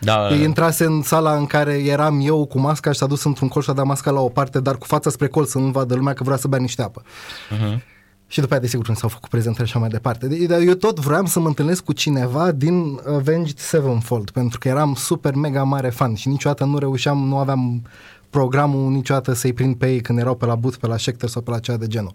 Da, 0.00 0.28
Uh, 0.30 0.40
Intrase 0.40 0.84
în 0.84 1.02
sala 1.02 1.36
în 1.36 1.46
care 1.46 1.72
eram 1.72 2.20
eu 2.22 2.44
cu 2.46 2.58
masca 2.58 2.92
și 2.92 2.98
s-a 2.98 3.06
dus 3.06 3.24
într-un 3.24 3.48
colț 3.48 3.64
și 3.64 3.70
a 3.70 3.74
dat 3.74 3.84
masca 3.84 4.10
la 4.10 4.20
o 4.20 4.28
parte, 4.28 4.60
dar 4.60 4.76
cu 4.76 4.86
fața 4.86 5.10
spre 5.10 5.26
colț 5.28 5.50
să 5.50 5.58
nu 5.58 5.66
vadă 5.70 5.94
lumea 5.94 6.12
că 6.12 6.22
vrea 6.24 6.36
să 6.36 6.48
bea 6.48 6.58
niște 6.58 6.82
apă. 6.82 7.02
uh-huh. 7.02 7.80
Și 8.28 8.40
după 8.40 8.52
aia, 8.52 8.62
desigur, 8.62 8.88
nu 8.88 8.94
s-au 8.94 9.08
făcut 9.08 9.28
prezentări 9.28 9.68
și 9.68 9.72
așa 9.74 9.80
mai 9.80 9.88
departe. 9.88 10.26
De- 10.26 10.46
Dar 10.46 10.60
eu 10.60 10.74
tot 10.74 10.98
vreau 11.00 11.26
să 11.26 11.40
mă 11.40 11.46
întâlnesc 11.46 11.84
cu 11.84 11.92
cineva 11.92 12.52
din 12.52 13.00
Avenged 13.08 13.58
Sevenfold, 13.58 14.30
pentru 14.30 14.58
că 14.58 14.68
eram 14.68 14.94
super 14.94 15.34
mega 15.34 15.62
mare 15.62 15.88
fan 15.90 16.14
și 16.14 16.28
niciodată 16.28 16.64
nu 16.64 16.78
reușeam, 16.78 17.18
nu 17.18 17.38
aveam 17.38 17.82
programul 18.30 18.90
niciodată 18.90 19.32
să-i 19.32 19.52
prind 19.52 19.76
pe 19.76 19.92
ei 19.92 20.00
când 20.00 20.18
erau 20.18 20.34
pe 20.34 20.46
la 20.46 20.54
but, 20.54 20.76
pe 20.76 20.86
la 20.86 20.96
Schecter 20.96 21.28
sau 21.28 21.42
pe 21.42 21.50
la 21.50 21.58
cea 21.58 21.76
de 21.76 21.86
genul. 21.86 22.12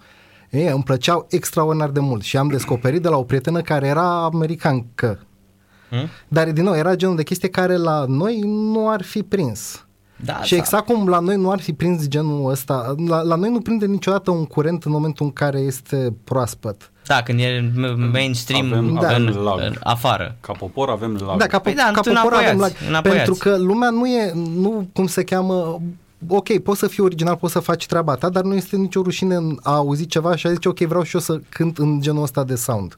Ei, 0.50 0.68
îmi 0.68 0.84
plăceau 0.84 1.26
extraordinar 1.30 1.90
de 1.90 2.00
mult 2.00 2.22
și 2.24 2.38
am 2.38 2.48
descoperit 2.48 3.02
de 3.02 3.08
la 3.08 3.18
o 3.18 3.24
prietenă 3.24 3.62
care 3.62 3.88
era 3.88 4.24
americancă. 4.24 5.20
Hmm? 5.90 6.08
Dar, 6.28 6.52
din 6.52 6.64
nou, 6.64 6.76
era 6.76 6.96
genul 6.96 7.16
de 7.16 7.24
chestie 7.24 7.50
care 7.50 7.76
la 7.76 8.06
noi 8.08 8.40
nu 8.46 8.90
ar 8.90 9.02
fi 9.04 9.24
prins. 9.24 9.86
Da, 10.26 10.42
și 10.44 10.52
da. 10.52 10.58
exact 10.58 10.86
cum 10.86 11.08
la 11.08 11.20
noi 11.20 11.36
nu 11.36 11.52
ar 11.52 11.60
fi 11.60 11.74
prins 11.74 12.08
genul 12.08 12.50
ăsta, 12.52 12.96
la, 13.08 13.22
la 13.22 13.36
noi 13.36 13.50
nu 13.50 13.60
prinde 13.62 13.86
niciodată 13.86 14.32
un 14.32 14.46
curent 14.46 14.84
în 14.84 14.92
momentul 14.92 15.26
în 15.26 15.32
care 15.32 15.60
este 15.60 16.14
proaspăt. 16.24 16.92
Da, 17.06 17.22
când 17.24 17.40
e 17.40 17.72
m- 17.72 18.12
mainstream 18.12 18.66
Avem- 18.74 19.00
Da. 19.02 19.08
în, 19.16 19.28
avem 19.28 19.44
lag. 19.44 19.60
în 19.60 19.76
afară. 19.84 20.36
Ca 20.42 20.54
popor 20.54 20.90
avem 20.90 21.18
lag. 21.26 21.38
Da, 21.40 21.46
ca, 21.48 21.60
Păi 21.60 21.72
po- 21.74 21.76
da, 21.76 21.92
ca 21.94 22.02
tu 22.02 22.10
popor 22.10 22.34
avem 22.34 22.46
înapoiați, 22.58 22.60
lag. 22.80 22.90
înapoiați. 22.90 23.24
Pentru 23.26 23.50
că 23.50 23.58
lumea 23.58 23.90
nu 23.90 24.08
e, 24.08 24.32
nu 24.56 24.88
cum 24.94 25.08
se 25.08 25.24
cheamă, 25.24 25.82
ok, 26.28 26.58
poți 26.60 26.80
să 26.80 26.88
fii 26.88 27.04
original, 27.04 27.36
poți 27.36 27.54
să 27.54 27.60
faci 27.60 27.86
treaba 27.86 28.16
ta, 28.16 28.30
dar 28.30 28.44
nu 28.44 28.56
este 28.56 28.76
nicio 28.76 29.02
rușine 29.02 29.36
în 29.36 29.58
a 29.64 29.74
auzi 29.76 30.06
ceva 30.06 30.36
și 30.36 30.48
a 30.48 30.52
zice, 30.52 30.68
ok, 30.70 30.78
vreau 30.80 31.04
și 31.04 31.16
eu 31.16 31.22
să 31.22 31.40
cânt 31.50 31.78
în 31.78 32.02
genul 32.02 32.24
ăsta 32.24 32.44
de 32.44 32.56
sound. 32.56 32.96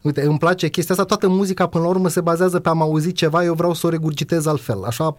Uite, 0.00 0.22
îmi 0.26 0.38
place 0.38 0.68
chestia 0.68 0.94
asta, 0.94 1.06
toată 1.06 1.28
muzica 1.28 1.66
până 1.66 1.84
la 1.84 1.90
urmă 1.90 2.08
se 2.08 2.20
bazează 2.20 2.60
pe 2.60 2.68
am 2.68 2.82
auzit 2.82 3.16
ceva, 3.16 3.44
eu 3.44 3.54
vreau 3.54 3.74
să 3.74 3.86
o 3.86 3.90
regurgitez 3.90 4.46
altfel. 4.46 4.84
Așa, 4.84 5.16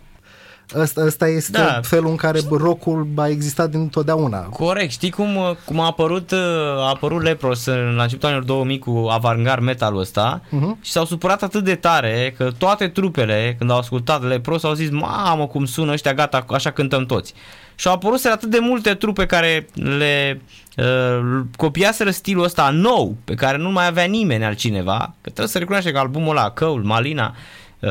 ăsta, 0.75 1.01
ăsta 1.05 1.27
este 1.27 1.51
Da. 1.51 1.79
felul 1.83 2.09
în 2.09 2.15
care 2.15 2.39
rockul 2.49 3.07
a 3.15 3.27
existat 3.27 3.69
din 3.69 3.87
totdeauna. 3.87 4.39
Corect, 4.39 4.91
știi 4.91 5.09
cum, 5.09 5.37
cum 5.65 5.79
a 5.79 5.85
apărut 5.85 6.31
a 6.77 6.87
apărut 6.89 7.21
Lepros 7.21 7.65
în 7.65 7.93
la 7.95 8.01
începutul 8.03 8.27
anilor 8.27 8.45
2000 8.47 8.79
cu 8.79 9.07
avantgard 9.11 9.61
metalul 9.63 9.99
ăsta 9.99 10.41
Mhm. 10.49 10.77
și 10.81 10.91
s-au 10.91 11.05
supărat 11.05 11.43
atât 11.43 11.63
de 11.63 11.75
tare 11.75 12.33
că 12.37 12.49
toate 12.57 12.87
trupele 12.87 13.55
când 13.57 13.71
au 13.71 13.77
ascultat 13.77 14.23
Lepros 14.27 14.63
au 14.63 14.73
zis 14.73 14.89
mamă 14.89 15.47
cum 15.47 15.65
sună 15.65 15.91
ăștia 15.91 16.13
gata 16.13 16.45
așa 16.49 16.71
cântăm 16.71 17.05
toți. 17.05 17.33
Și 17.75 17.87
au 17.87 17.93
apărut 17.93 18.25
atât 18.25 18.49
de 18.49 18.59
multe 18.61 18.93
trupe 18.93 19.25
care 19.25 19.67
le 19.97 20.41
uh, 20.77 21.39
copiaseră 21.55 22.09
stilul 22.09 22.43
ăsta 22.43 22.69
nou, 22.69 23.15
pe 23.25 23.33
care 23.33 23.57
nu 23.57 23.71
mai 23.71 23.87
avea 23.87 24.03
nimeni 24.03 24.45
altcineva, 24.45 24.97
că 24.99 25.29
trebuie 25.29 25.47
să 25.47 25.57
recunoaște 25.57 25.91
că 25.91 25.97
albumul 25.99 26.37
ăla, 26.37 26.49
Căul, 26.49 26.83
Malina, 26.83 27.35
uh, 27.79 27.89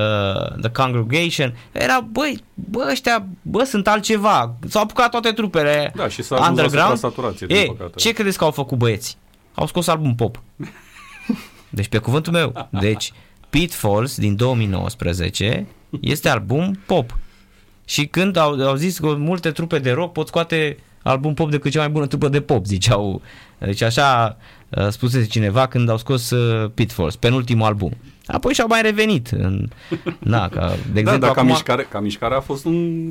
The 0.61 0.71
Congregation, 0.71 1.57
era, 1.73 2.01
băi, 2.01 2.43
bă, 2.55 2.89
ăștia, 2.91 3.27
bă, 3.43 3.65
sunt 3.65 3.89
altceva. 3.89 4.55
S-au 4.69 4.83
apucat 4.83 5.11
toate 5.11 5.31
trupele 5.33 5.93
Da, 5.97 6.09
și 6.09 6.23
s-a 6.23 6.35
ajuns 6.35 6.57
la 6.57 6.63
underground. 6.63 6.95
supra-saturație, 6.99 7.47
din 7.47 7.57
Ei, 7.57 7.67
păcate. 7.67 7.93
ce 7.97 8.13
credeți 8.13 8.39
că 8.39 8.45
au 8.45 8.51
făcut 8.51 8.79
băieții? 8.79 9.15
Au 9.55 9.67
scos 9.67 9.87
album 9.87 10.15
pop. 10.15 10.43
Deci 11.69 11.89
pe 11.89 11.99
cuvântul 11.99 12.33
meu. 12.33 12.69
Deci 12.71 13.13
Pitfalls 13.51 14.17
din 14.17 14.37
2019 14.37 15.67
este 16.01 16.29
album 16.29 16.79
pop. 16.87 17.19
Și 17.85 18.07
când 18.07 18.37
au, 18.37 18.67
au 18.67 18.75
zis 18.75 18.99
că 18.99 19.15
multe 19.15 19.51
trupe 19.51 19.79
de 19.79 19.91
rock 19.91 20.13
pot 20.13 20.27
scoate 20.27 20.77
album 21.03 21.35
pop 21.35 21.51
decât 21.51 21.71
cea 21.71 21.79
mai 21.79 21.89
bună 21.89 22.07
trupă 22.07 22.29
de 22.29 22.41
pop, 22.41 22.65
ziceau. 22.65 23.23
Deci 23.59 23.83
așa 23.83 24.37
uh, 24.69 24.89
spusese 24.89 25.27
cineva 25.27 25.67
când 25.67 25.89
au 25.89 25.99
scos 25.99 26.31
uh, 26.31 26.71
Pitfalls, 26.75 27.17
penultimul 27.17 27.67
album. 27.67 27.93
Apoi 28.27 28.53
și-au 28.53 28.67
mai 28.69 28.83
revenit. 28.83 29.29
În, 29.31 29.69
na, 30.19 30.49
ca, 30.49 30.67
de 30.93 30.93
Da, 30.93 30.99
exemplu, 30.99 31.19
dar 31.19 31.31
ca 31.31 31.41
acum, 31.41 31.47
mișcare, 31.47 31.87
ca 31.91 32.01
mișcare 32.01 32.35
a 32.35 32.41
fost 32.41 32.65
un 32.65 33.05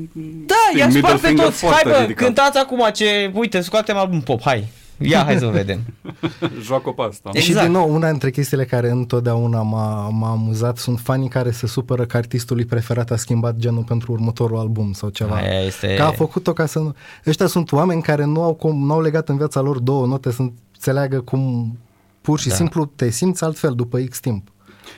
da, 0.46 0.54
știi, 0.68 0.80
i-a 0.80 0.86
middle 0.86 1.00
spart 1.02 1.20
pe 1.20 1.26
finger 1.26 1.44
toți. 1.44 1.60
Hai 1.60 1.70
foarte 1.70 1.88
bă, 1.88 1.96
ridicat. 2.00 2.24
cântați 2.24 2.58
acum 2.58 2.88
ce... 2.92 3.30
Uite, 3.34 3.60
scoatem 3.60 3.96
album 3.96 4.20
pop, 4.20 4.40
hai. 4.42 4.68
Ia, 4.98 5.24
hai 5.24 5.36
să 5.38 5.46
vedem. 5.46 5.80
Joacă 6.66 6.90
pe 6.90 7.02
asta. 7.02 7.30
Exact. 7.32 7.58
Și 7.58 7.64
din 7.64 7.72
nou, 7.72 7.94
una 7.94 8.10
dintre 8.10 8.30
chestiile 8.30 8.64
care 8.64 8.90
întotdeauna 8.90 9.62
m-a, 9.62 10.08
m-a 10.08 10.30
amuzat 10.30 10.78
sunt 10.78 10.98
fanii 11.00 11.28
care 11.28 11.50
se 11.50 11.66
supără 11.66 12.04
că 12.04 12.16
artistul 12.16 12.56
lui 12.56 12.64
preferat 12.64 13.10
a 13.10 13.16
schimbat 13.16 13.56
genul 13.56 13.82
pentru 13.82 14.12
următorul 14.12 14.58
album 14.58 14.92
sau 14.92 15.08
ceva. 15.08 15.34
Aia 15.34 15.60
este... 15.60 15.94
Că 15.94 16.02
a 16.02 16.10
făcut-o 16.10 16.52
ca 16.52 16.66
să 16.66 16.78
nu... 16.78 16.94
Ăștia 17.26 17.46
sunt 17.46 17.72
oameni 17.72 18.02
care 18.02 18.24
nu 18.24 18.42
au, 18.42 18.54
cum, 18.54 18.84
nu 18.86 18.92
au 18.92 19.00
legat 19.00 19.28
în 19.28 19.36
viața 19.36 19.60
lor 19.60 19.78
două 19.78 20.06
note 20.06 20.32
să 20.32 20.42
înțeleagă 20.74 21.20
cum 21.20 21.76
pur 22.20 22.38
și 22.40 22.48
Da. 22.48 22.54
simplu 22.54 22.84
te 22.96 23.10
simți 23.10 23.44
altfel 23.44 23.74
după 23.74 23.98
X 23.98 24.20
timp. 24.20 24.48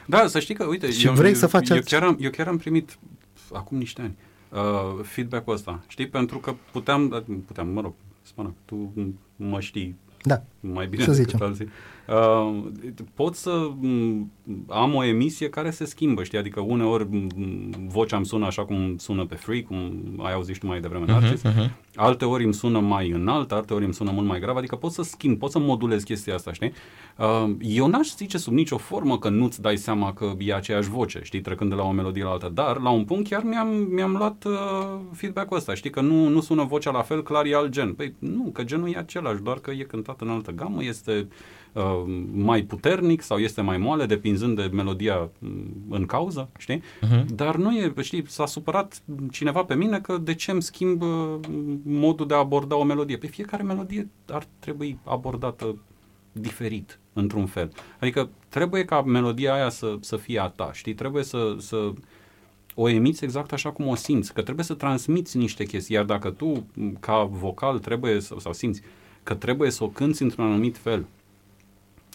Da, 0.06 0.26
să 0.26 0.38
știi 0.38 0.54
că, 0.54 0.64
uite, 0.64 0.90
Și 0.90 1.06
eu, 1.06 1.12
vrei 1.12 1.30
eu, 1.30 1.36
să 1.36 1.46
faci 1.46 1.68
eu, 1.68 1.76
altceva. 1.76 2.00
chiar 2.00 2.10
am, 2.10 2.18
eu 2.20 2.30
chiar 2.30 2.46
am 2.48 2.56
primit 2.56 2.98
acum 3.52 3.78
niște 3.78 4.00
ani 4.02 4.14
uh, 4.62 5.04
feedback-ul 5.04 5.54
ăsta, 5.54 5.82
știi? 5.86 6.08
Pentru 6.08 6.38
că 6.38 6.54
puteam, 6.72 7.24
puteam, 7.46 7.68
mă 7.68 7.80
rog, 7.80 7.94
spune, 8.22 8.54
tu 8.64 8.92
mă 9.36 9.60
știi 9.60 9.96
Da. 10.22 10.42
mai 10.60 10.86
bine 10.86 11.04
Să 11.04 11.10
decât 11.10 11.24
zicem. 11.30 11.46
alții. 11.46 11.64
Uh, 11.64 11.70
pot 13.14 13.34
să 13.34 13.70
m, 13.80 14.30
am 14.68 14.94
o 14.94 15.04
emisie 15.04 15.48
care 15.48 15.70
se 15.70 15.84
schimbă, 15.84 16.22
știi? 16.22 16.38
Adică 16.38 16.60
uneori 16.60 17.06
m, 17.10 17.26
vocea 17.88 18.16
îmi 18.16 18.26
sună 18.26 18.46
așa 18.46 18.64
cum 18.64 18.96
sună 18.96 19.24
pe 19.24 19.34
Free, 19.34 19.62
cum 19.62 20.02
ai 20.18 20.32
auzit 20.32 20.54
și 20.54 20.60
tu 20.60 20.66
mai 20.66 20.80
devreme 20.80 21.04
în 21.08 21.12
Mhm, 21.14 21.22
Narcis. 21.22 21.42
mhm. 21.42 21.72
Alte 21.94 22.24
ori 22.24 22.44
îmi 22.44 22.54
sună 22.54 22.80
mai 22.80 23.10
înalt, 23.10 23.52
alte 23.52 23.74
ori 23.74 23.84
îmi 23.84 23.94
sună 23.94 24.10
mult 24.10 24.26
mai 24.26 24.40
grav, 24.40 24.56
adică 24.56 24.76
pot 24.76 24.90
să 24.92 25.02
schimb, 25.02 25.38
pot 25.38 25.50
să 25.50 25.58
modulez 25.58 26.02
chestia 26.02 26.34
asta, 26.34 26.52
știi? 26.52 26.72
Uh, 27.18 27.50
eu 27.60 27.86
n-aș 27.86 28.14
zice 28.14 28.38
sub 28.38 28.52
nicio 28.52 28.76
formă 28.76 29.18
că 29.18 29.28
nu-ți 29.28 29.60
dai 29.60 29.76
seama 29.76 30.12
că 30.12 30.32
e 30.38 30.54
aceeași 30.54 30.88
voce, 30.88 31.20
știi, 31.22 31.40
trecând 31.40 31.70
de 31.70 31.76
la 31.76 31.82
o 31.82 31.90
melodie 31.90 32.22
la 32.22 32.30
alta, 32.30 32.48
dar 32.48 32.80
la 32.80 32.90
un 32.90 33.04
punct 33.04 33.28
chiar 33.28 33.42
mi-am, 33.42 33.68
mi-am 33.68 34.12
luat 34.16 34.44
uh, 34.44 34.52
feedback-ul 35.12 35.56
ăsta, 35.56 35.74
știi, 35.74 35.90
că 35.90 36.00
nu, 36.00 36.28
nu 36.28 36.40
sună 36.40 36.64
vocea 36.64 36.90
la 36.90 37.02
fel, 37.02 37.22
clar 37.22 37.44
e 37.44 37.54
alt 37.54 37.70
gen. 37.70 37.92
Păi 37.92 38.14
nu, 38.18 38.50
că 38.52 38.62
genul 38.64 38.88
e 38.92 38.96
același, 38.98 39.42
doar 39.42 39.58
că 39.58 39.70
e 39.70 39.82
cântat 39.82 40.20
în 40.20 40.28
altă 40.28 40.50
gamă, 40.50 40.84
este 40.84 41.12
uh, 41.12 41.26
mai 42.32 42.62
puternic 42.62 43.22
sau 43.22 43.38
este 43.38 43.60
mai 43.60 43.78
moale, 43.78 44.06
depinzând 44.06 44.56
de 44.56 44.68
melodia 44.72 45.30
mm, 45.38 45.84
în 45.88 46.06
cauză, 46.06 46.48
știi? 46.58 46.82
Mhm. 47.00 47.34
Dar 47.34 47.56
nu 47.56 47.76
e, 47.76 47.92
știi, 48.00 48.24
s-a 48.28 48.46
supărat 48.46 49.02
cineva 49.30 49.64
pe 49.64 49.74
mine 49.74 50.00
că 50.00 50.18
de 50.18 50.34
ce 50.34 50.50
îmi 50.50 50.62
schimb 50.62 51.02
uh, 51.02 51.34
modul 51.82 52.26
de 52.26 52.34
a 52.34 52.38
aborda 52.38 52.76
o 52.76 52.84
melodie. 52.84 53.16
Pe 53.16 53.26
fiecare 53.26 53.62
melodie 53.62 54.08
ar 54.26 54.46
trebui 54.58 54.98
abordată 55.04 55.78
diferit, 56.32 56.98
într-un 57.12 57.46
fel. 57.46 57.72
Adică 58.00 58.28
trebuie 58.48 58.84
ca 58.84 59.02
melodia 59.02 59.52
aia 59.52 59.68
să, 59.68 59.96
să 60.00 60.16
fie 60.16 60.40
a 60.40 60.48
ta, 60.48 60.70
știi? 60.72 60.94
Trebuie 60.94 61.24
să, 61.24 61.56
să 61.58 61.92
o 62.74 62.88
emiți 62.88 63.24
exact 63.24 63.52
așa 63.52 63.70
cum 63.70 63.86
o 63.86 63.94
simți, 63.94 64.34
că 64.34 64.42
trebuie 64.42 64.64
să 64.64 64.74
transmiți 64.74 65.36
niște 65.36 65.64
chestii, 65.64 65.94
iar 65.94 66.04
dacă 66.04 66.30
tu, 66.30 66.66
m, 66.74 66.96
ca 67.00 67.22
vocal, 67.22 67.78
trebuie 67.78 68.20
să, 68.20 68.34
sau 68.38 68.52
simți 68.52 68.80
că 69.22 69.34
trebuie 69.34 69.70
să 69.70 69.84
o 69.84 69.88
cânți 69.88 70.22
într-un 70.22 70.44
anumit 70.44 70.76
fel, 70.76 71.06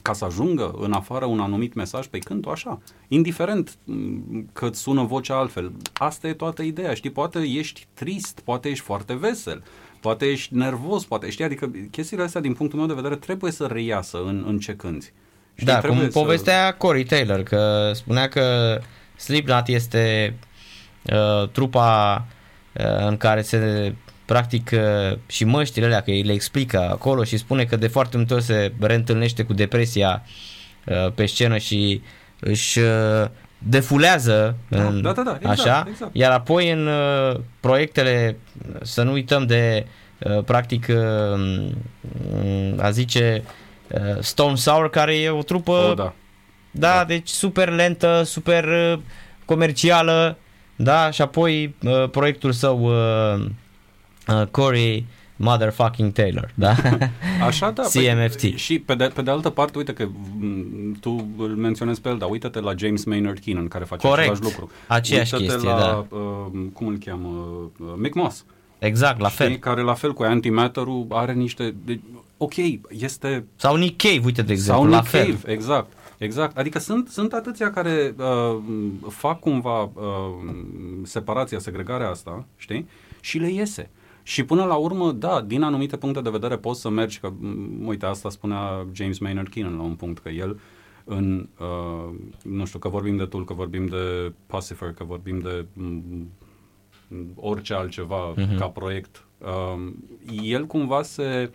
ca 0.03 0.13
să 0.13 0.25
ajungă 0.25 0.75
în 0.79 0.91
afară 0.93 1.25
un 1.25 1.39
anumit 1.39 1.73
mesaj, 1.73 2.05
pe 2.05 2.17
cânt-o 2.17 2.49
așa. 2.49 2.79
Indiferent 3.07 3.77
m, 3.83 4.49
că 4.53 4.65
îți 4.65 4.79
sună 4.81 5.03
vocea 5.03 5.35
altfel. 5.37 5.71
Asta 5.93 6.27
e 6.27 6.33
toată 6.33 6.61
ideea, 6.61 6.93
știi? 6.93 7.09
Poate 7.09 7.39
ești 7.39 7.87
trist, 7.93 8.39
poate 8.43 8.69
ești 8.69 8.83
foarte 8.83 9.13
vesel, 9.13 9.63
poate 9.99 10.25
ești 10.25 10.55
nervos, 10.55 11.05
poate 11.05 11.29
știi, 11.29 11.43
adică 11.45 11.71
chestiile 11.91 12.23
astea 12.23 12.41
din 12.41 12.53
punctul 12.53 12.79
meu 12.79 12.87
de 12.87 12.93
vedere 12.93 13.15
trebuie 13.15 13.51
să 13.51 13.65
reiasă 13.65 14.17
în, 14.25 14.43
în 14.47 14.59
ce 14.59 14.75
cânti. 14.75 15.11
Știi, 15.53 15.65
Da, 15.67 15.73
cum 15.79 15.81
trebuie 15.81 16.11
să- 16.11 16.19
povestea 16.19 16.73
Corey 16.73 17.03
Taylor, 17.03 17.43
că 17.43 17.91
spunea 17.93 18.27
că 18.27 18.79
Slipknot 19.17 19.67
este 19.67 20.35
uh, 21.13 21.49
trupa 21.49 22.25
uh, 22.77 23.07
în 23.07 23.17
care 23.17 23.41
se 23.41 23.95
practic 24.25 24.71
uh, 24.73 25.17
și 25.27 25.43
măștile 25.45 25.85
alea, 25.85 26.01
că 26.01 26.09
îi 26.11 26.23
le 26.23 26.31
explică 26.33 26.79
acolo 26.91 27.23
și 27.23 27.37
spune 27.37 27.63
că 27.65 27.75
de 27.75 27.87
foarte 27.87 28.17
multe 28.17 28.33
ori 28.33 28.43
se 28.43 28.73
reîntâlnește 28.79 29.43
cu 29.43 29.53
depresia 29.53 30.23
uh, 30.85 31.11
pe 31.15 31.25
scenă 31.25 31.57
și 31.57 32.01
își 32.39 32.79
uh, 32.79 33.27
defulează 33.57 34.55
Da, 34.69 34.83
în, 34.83 35.01
da, 35.01 35.11
da, 35.11 35.21
da, 35.21 35.37
exact, 35.39 35.59
așa, 35.59 35.85
exact. 35.89 36.15
iar 36.15 36.31
apoi 36.31 36.71
în 36.71 36.87
uh, 36.87 37.39
proiectele, 37.59 38.37
să 38.81 39.03
nu 39.03 39.11
uităm 39.11 39.45
de 39.45 39.85
uh, 40.19 40.43
practic 40.43 40.87
uh, 40.89 41.39
m, 42.43 42.79
a 42.79 42.89
zice 42.89 43.43
uh, 43.91 43.99
Stone 44.19 44.55
Sour 44.55 44.89
care 44.89 45.15
e 45.15 45.29
o 45.29 45.41
trupă 45.43 45.71
O, 45.71 45.93
da. 45.93 46.13
da, 46.71 46.95
Da. 46.97 47.03
deci 47.03 47.27
super 47.29 47.69
lentă, 47.69 48.21
super 48.25 48.63
uh, 48.63 48.99
comercială, 49.45 50.37
da, 50.75 51.11
și 51.11 51.21
apoi 51.21 51.75
uh, 51.83 52.09
proiectul 52.09 52.51
său 52.51 52.79
uh, 52.83 53.45
uh, 54.27 54.47
Corey 54.51 55.05
Motherfucking 55.35 56.11
Taylor, 56.11 56.51
da? 56.53 56.75
Așa, 57.47 57.71
da. 57.71 57.81
CMFT. 57.83 58.39
Păi, 58.39 58.53
și 58.55 58.79
pe 58.79 58.95
de, 58.95 59.11
pe 59.13 59.21
de 59.21 59.31
altă 59.31 59.49
parte, 59.49 59.77
uite 59.77 59.93
că 59.93 60.07
m, 60.39 60.97
tu 60.99 61.27
îl 61.37 61.47
menționezi 61.47 62.01
pe 62.01 62.09
el, 62.09 62.17
dar 62.17 62.29
uite-te 62.29 62.59
la 62.59 62.73
James 62.77 63.03
Maynard 63.03 63.39
Keenan, 63.39 63.67
care 63.67 63.83
face 63.83 64.07
Corect. 64.07 64.29
același 64.29 64.43
lucru. 64.57 64.71
Aceeași 64.87 65.33
uite-te 65.33 65.51
chestie, 65.51 65.69
la, 65.71 65.77
da. 65.79 66.05
uh, 66.17 66.45
cum 66.73 66.87
îl 66.87 66.97
cheamă, 67.05 67.29
uh, 67.79 67.93
Mick 67.97 68.13
Moss. 68.15 68.45
exact, 68.79 69.19
la 69.19 69.29
Știi? 69.29 69.45
fel. 69.45 69.55
Care 69.57 69.81
la 69.81 69.93
fel 69.93 70.13
cu 70.13 70.23
Antimatter-ul 70.23 71.05
are 71.09 71.33
niște... 71.33 71.75
De, 71.85 71.99
ok, 72.37 72.53
este... 72.89 73.45
Sau 73.55 73.75
Nick 73.75 74.01
Cave, 74.01 74.21
uite 74.25 74.41
de 74.41 74.51
exemplu, 74.51 74.83
sau 74.83 74.91
la 74.91 74.97
Nick 74.97 75.09
fel. 75.09 75.25
Cave, 75.25 75.51
exact. 75.51 75.91
Exact, 76.17 76.57
adică 76.57 76.79
sunt, 76.79 77.07
sunt 77.09 77.33
atâția 77.33 77.71
care 77.71 78.15
uh, 78.17 78.57
fac 79.09 79.39
cumva 79.39 79.81
uh, 79.81 79.89
separația, 81.03 81.59
segregarea 81.59 82.09
asta, 82.09 82.45
știi? 82.57 82.87
Și 83.19 83.37
le 83.37 83.49
iese. 83.51 83.89
Și 84.23 84.43
până 84.43 84.63
la 84.65 84.75
urmă, 84.75 85.11
da, 85.11 85.41
din 85.41 85.61
anumite 85.61 85.97
puncte 85.97 86.21
de 86.21 86.29
vedere 86.29 86.57
poți 86.57 86.81
să 86.81 86.89
mergi, 86.89 87.19
că, 87.19 87.29
m, 87.39 87.87
uite, 87.87 88.05
asta 88.05 88.29
spunea 88.29 88.85
James 88.91 89.19
Maynard 89.19 89.47
Keenan 89.47 89.75
la 89.75 89.83
un 89.83 89.95
punct, 89.95 90.19
că 90.21 90.29
el 90.29 90.59
în, 91.05 91.47
uh, 91.59 92.15
nu 92.43 92.65
știu, 92.65 92.79
că 92.79 92.89
vorbim 92.89 93.17
de 93.17 93.25
Tool, 93.25 93.45
că 93.45 93.53
vorbim 93.53 93.85
de 93.85 94.33
Pacifier, 94.45 94.91
că 94.93 95.03
vorbim 95.03 95.39
de 95.39 95.65
m, 95.73 96.27
orice 97.35 97.73
altceva 97.73 98.33
Mhm. 98.35 98.53
uh-huh. 98.53 98.57
ca 98.57 98.65
proiect, 98.67 99.25
uh, 99.37 99.91
el 100.43 100.65
cumva 100.65 101.01
se 101.01 101.51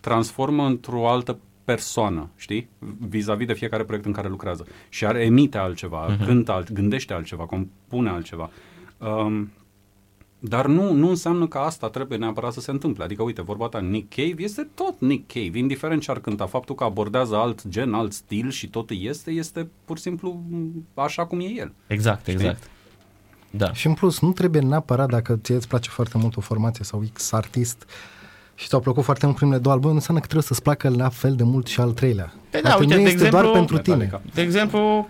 transformă 0.00 0.66
într-o 0.66 1.08
altă 1.08 1.38
persoană, 1.64 2.28
știi? 2.36 2.68
Vis-a-vis 3.08 3.46
de 3.46 3.52
fiecare 3.52 3.84
proiect 3.84 4.06
în 4.06 4.12
care 4.12 4.28
lucrează. 4.28 4.66
Și 4.88 5.06
are 5.06 5.22
emite 5.24 5.58
altceva, 5.58 6.06
Mhm. 6.06 6.16
uh-huh. 6.22 6.26
cântă 6.26 6.52
alt, 6.52 6.72
gândește 6.72 7.12
altceva, 7.12 7.44
compune 7.46 8.08
altceva. 8.10 8.50
Um, 8.98 9.50
dar 10.48 10.66
nu, 10.66 10.92
nu 10.92 11.08
înseamnă 11.08 11.46
că 11.46 11.58
asta 11.58 11.88
trebuie 11.88 12.18
neapărat 12.18 12.52
să 12.52 12.60
se 12.60 12.70
întâmple. 12.70 13.04
Adică, 13.04 13.22
uite, 13.22 13.42
vorba 13.42 13.68
ta, 13.68 13.80
Nick 13.80 14.14
Cave 14.14 14.42
este 14.42 14.68
tot 14.74 14.94
Nick 14.98 15.32
Cave, 15.32 15.58
indiferent 15.58 16.02
ce 16.02 16.10
ar 16.10 16.18
cânta. 16.18 16.46
Faptul 16.46 16.74
că 16.74 16.84
abordează 16.84 17.36
alt 17.36 17.68
gen, 17.68 17.94
alt 17.94 18.12
stil 18.12 18.50
și 18.50 18.68
totul 18.68 18.96
este, 19.00 19.30
este 19.30 19.68
pur 19.84 19.96
și 19.96 20.02
simplu 20.02 20.42
m, 20.50 20.84
așa 20.94 21.26
cum 21.26 21.40
e 21.40 21.44
el. 21.44 21.72
Exact, 21.86 22.20
Știi? 22.20 22.32
exact. 22.32 22.68
Da. 23.50 23.72
Și 23.72 23.86
în 23.86 23.94
plus, 23.94 24.20
nu 24.20 24.32
trebuie 24.32 24.60
neapărat 24.60 25.08
dacă 25.08 25.38
ție 25.42 25.54
îți 25.54 25.68
place 25.68 25.90
foarte 25.90 26.18
mult 26.18 26.36
o 26.36 26.40
formație 26.40 26.84
sau 26.84 27.02
X 27.12 27.32
artist 27.32 27.84
și 28.54 28.68
ți-au 28.68 28.80
plăcut 28.80 29.04
foarte 29.04 29.26
mult 29.26 29.36
primele 29.36 29.58
două 29.58 29.74
albume, 29.74 29.92
nu 29.92 29.98
înseamnă 29.98 30.20
că 30.20 30.28
trebuie 30.28 30.48
să-ți 30.48 30.62
placă 30.62 30.88
la 30.88 31.08
fel 31.08 31.34
de 31.34 31.42
mult 31.42 31.66
și 31.66 31.80
al 31.80 31.92
treilea. 31.92 32.32
Păi 32.50 32.60
da, 32.62 32.68
Poate 32.68 32.84
uite, 32.84 32.94
nu 32.96 33.02
de 33.02 33.08
este 33.08 33.24
exemplu, 33.24 33.40
doar 33.40 33.52
pentru 33.52 33.78
tine. 33.78 33.96
Metallica. 33.96 34.34
De 34.34 34.42
exemplu, 34.42 35.08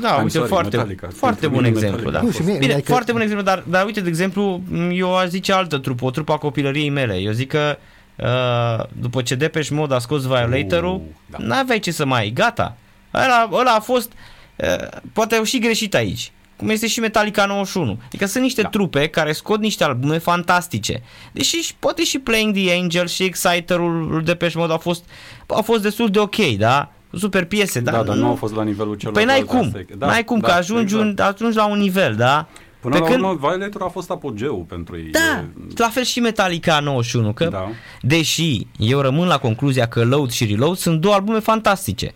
da, 0.00 0.16
I'm 0.18 0.22
uite, 0.22 0.30
sorry, 0.36 0.48
foarte, 0.48 0.76
Metallica. 0.76 1.08
foarte 1.14 1.40
Pentru 1.40 1.58
bun 1.60 1.66
mine 1.66 1.76
exemplu, 1.78 2.10
Metallica 2.10 2.20
da. 2.20 2.26
Nu, 2.26 2.32
și 2.32 2.42
mie- 2.50 2.58
Bine, 2.58 2.72
adică- 2.72 2.90
foarte 2.92 3.12
bun 3.12 3.20
exemplu, 3.20 3.44
dar, 3.44 3.62
dar 3.68 3.84
uite, 3.84 4.00
de 4.00 4.08
exemplu, 4.08 4.62
eu 4.92 5.16
aș 5.16 5.28
zice 5.28 5.52
altă 5.52 5.78
trupă, 5.78 6.04
o 6.04 6.10
trupă 6.10 6.32
a 6.32 6.36
copilăriei 6.36 6.88
mele. 6.90 7.14
Eu 7.16 7.32
zic 7.32 7.48
că 7.48 7.78
uh, 8.16 8.84
după 9.00 9.22
ce 9.22 9.34
Depeche 9.34 9.74
Mode 9.74 9.94
a 9.94 9.98
scos 9.98 10.22
Violator-ul, 10.26 10.94
Uh, 10.94 11.00
da. 11.26 11.36
n-aveai 11.40 11.78
ce 11.78 11.90
să 11.90 12.04
mai, 12.06 12.30
gata. 12.34 12.76
Ăla, 13.14 13.48
ăla 13.52 13.70
a 13.74 13.80
fost, 13.80 14.12
uh, 14.56 14.86
poate 15.12 15.34
au 15.34 15.42
și 15.44 15.58
greșit 15.58 15.94
aici. 15.94 16.32
Cum 16.56 16.68
este 16.68 16.86
și 16.86 17.00
Metallica 17.00 17.46
91. 17.46 17.98
Adică 18.06 18.26
sunt 18.26 18.42
niște 18.42 18.62
Da. 18.62 18.68
trupe 18.68 19.06
care 19.06 19.32
scot 19.32 19.60
niște 19.60 19.84
albume 19.84 20.18
fantastice. 20.18 21.02
Deși 21.32 21.56
și- 21.56 21.74
poate 21.78 22.04
și 22.04 22.18
Playing 22.18 22.54
the 22.54 22.72
Angel 22.74 23.06
și 23.06 23.22
Exciter-ul 23.22 24.06
lui 24.10 24.24
Depeche 24.24 24.58
Mode 24.58 24.72
au 24.72 24.78
fost, 24.78 25.04
au 25.46 25.62
fost 25.62 25.82
destul 25.82 26.10
de 26.10 26.18
ok, 26.18 26.36
da? 26.58 26.92
Super 27.12 27.44
piese, 27.44 27.80
Da, 27.80 27.90
dar 27.90 28.02
dar 28.04 28.16
nu 28.16 28.26
au 28.26 28.34
fost 28.34 28.54
la 28.54 28.62
nivelul 28.62 28.94
celor 28.94 29.14
Păi 29.14 29.24
n-ai 29.24 29.42
cum, 29.42 29.72
Da, 29.98 30.06
n-ai 30.06 30.24
cum, 30.24 30.38
da, 30.38 30.46
că 30.48 30.52
ajungi, 30.54 30.94
exact. 30.94 31.18
un, 31.18 31.24
ajungi 31.24 31.56
la 31.56 31.66
un 31.66 31.78
nivel, 31.78 32.14
da? 32.14 32.46
Până 32.80 32.94
Pe 32.94 33.00
la 33.00 33.06
când- 33.08 33.20
urmă, 33.22 33.36
Violator 33.40 33.82
a 33.82 33.88
fost 33.88 34.10
apogeul 34.10 34.64
pentru 34.68 34.96
ei. 34.96 35.10
Da, 35.10 35.18
E- 35.40 35.72
la 35.76 35.88
fel 35.88 36.02
și 36.04 36.20
Metallica 36.20 36.80
91, 36.80 37.32
că 37.32 37.44
Da. 37.44 37.68
deși 38.00 38.66
eu 38.78 39.00
rămân 39.00 39.26
la 39.28 39.38
concluzia 39.38 39.88
că 39.88 40.04
Load 40.04 40.30
și 40.30 40.44
Reload 40.46 40.76
sunt 40.76 41.00
două 41.00 41.14
albume 41.14 41.38
fantastice. 41.38 42.14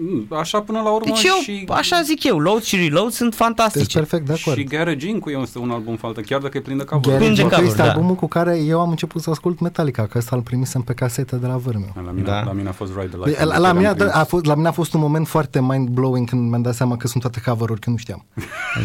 Mm, 0.00 0.26
Așa 0.38 0.60
până 0.60 0.80
la 0.80 0.90
urmă 0.90 1.04
Deci 1.14 1.22
eu, 1.24 1.34
și... 1.42 1.64
așa 1.68 2.02
zic 2.02 2.24
eu, 2.24 2.38
Load 2.38 2.62
și 2.62 2.76
Reload 2.76 3.12
sunt 3.12 3.30
Deci 3.30 3.38
fantastice. 3.38 3.98
perfect 3.98 4.26
de 4.26 4.32
acord. 4.40 4.56
Și 4.56 4.64
Garage 4.64 5.08
Inc. 5.08 5.24
este 5.42 5.58
un 5.58 5.70
album 5.70 5.96
faltă, 5.96 6.20
chiar 6.20 6.40
dacă 6.40 6.56
e 6.56 6.60
plin 6.60 6.76
de 6.76 6.84
cover. 6.84 7.02
Plin 7.16 7.18
Garage 7.18 7.34
de 7.34 7.40
Inc. 7.42 7.50
cover, 7.50 7.66
este 7.66 7.82
da. 7.82 7.88
albumul 7.88 8.14
cu 8.14 8.26
care 8.26 8.58
eu 8.58 8.80
am 8.80 8.90
început 8.90 9.22
să 9.22 9.30
ascult 9.30 9.58
Metallica, 9.60 10.06
că 10.06 10.18
ăsta 10.18 10.36
îl 10.36 10.42
primisem 10.42 10.80
pe 10.80 10.92
casetă 10.92 11.36
de 11.36 11.46
la 11.46 11.56
vârmeu. 11.56 11.92
La 12.04 12.10
mine, 12.10 12.24
Da. 12.26 12.42
la 12.42 12.52
mine 12.52 12.68
a 12.68 12.72
fost 12.72 12.92
Ride 12.94 13.06
the 13.06 13.16
Păi, 13.18 13.24
Lightning. 13.30 13.52
La, 13.52 13.58
la, 13.58 13.72
mine, 13.72 13.86
Am 13.86 13.92
a, 13.92 13.96
prins. 13.96 14.12
a 14.12 14.24
fost, 14.24 14.44
la 14.44 14.54
mine 14.54 14.68
a 14.68 14.72
fost 14.72 14.94
un 14.94 15.00
moment 15.00 15.26
foarte 15.28 15.60
mind-blowing 15.60 16.28
când 16.28 16.48
mi-am 16.48 16.62
dat 16.62 16.74
seama 16.74 16.96
că 16.96 17.06
sunt 17.06 17.22
toate 17.22 17.40
cover-uri, 17.44 17.80
că 17.80 17.90
nu 17.90 17.96
știam. 17.96 18.24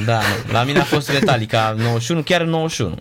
Da, 0.05 0.17
nu. 0.17 0.51
la 0.53 0.63
mine 0.63 0.79
a 0.79 0.83
fost 0.83 1.11
Metallica 1.11 1.75
91, 1.77 2.21
chiar 2.21 2.41
în 2.41 2.49
91. 2.49 2.95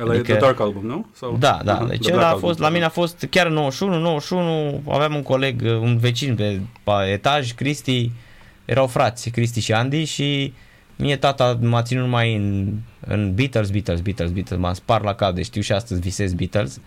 Ăla 0.00 0.12
Adică- 0.12 0.32
e 0.32 0.34
The 0.34 0.44
Dark 0.44 0.60
Album, 0.60 0.86
nu? 0.86 1.06
Sau? 1.14 1.36
Da, 1.38 1.60
da, 1.64 1.74
Aha, 1.74 1.84
deci 1.84 2.00
The 2.02 2.12
ăla 2.12 2.20
Black 2.20 2.34
a 2.34 2.38
fost, 2.38 2.44
Album. 2.44 2.64
la 2.64 2.68
mine 2.70 2.84
a 2.84 2.88
fost 2.88 3.26
chiar 3.30 3.46
în 3.46 3.52
91, 3.52 3.98
91 3.98 4.82
aveam 4.88 5.14
un 5.14 5.22
coleg, 5.22 5.62
un 5.62 5.98
vecin 5.98 6.34
pe, 6.34 6.60
pe 6.82 6.92
etaj, 7.10 7.52
Cristi, 7.52 8.10
erau 8.64 8.86
frați, 8.86 9.30
Cristi 9.30 9.60
și 9.60 9.72
Andy 9.72 10.04
și 10.04 10.52
mie 10.96 11.16
tata 11.16 11.58
m-a 11.60 11.82
ținut 11.82 12.04
numai 12.04 12.34
în, 12.36 12.72
în 13.00 13.34
Beatles, 13.34 13.70
Beatles, 13.70 14.00
Beatles, 14.00 14.30
Beatles, 14.30 14.58
m-a 14.58 14.72
spart 14.72 15.04
la 15.04 15.14
cap, 15.14 15.34
deci 15.34 15.44
știu 15.44 15.60
și 15.60 15.72
astăzi 15.72 16.00
visez 16.00 16.32
Beatles. 16.34 16.80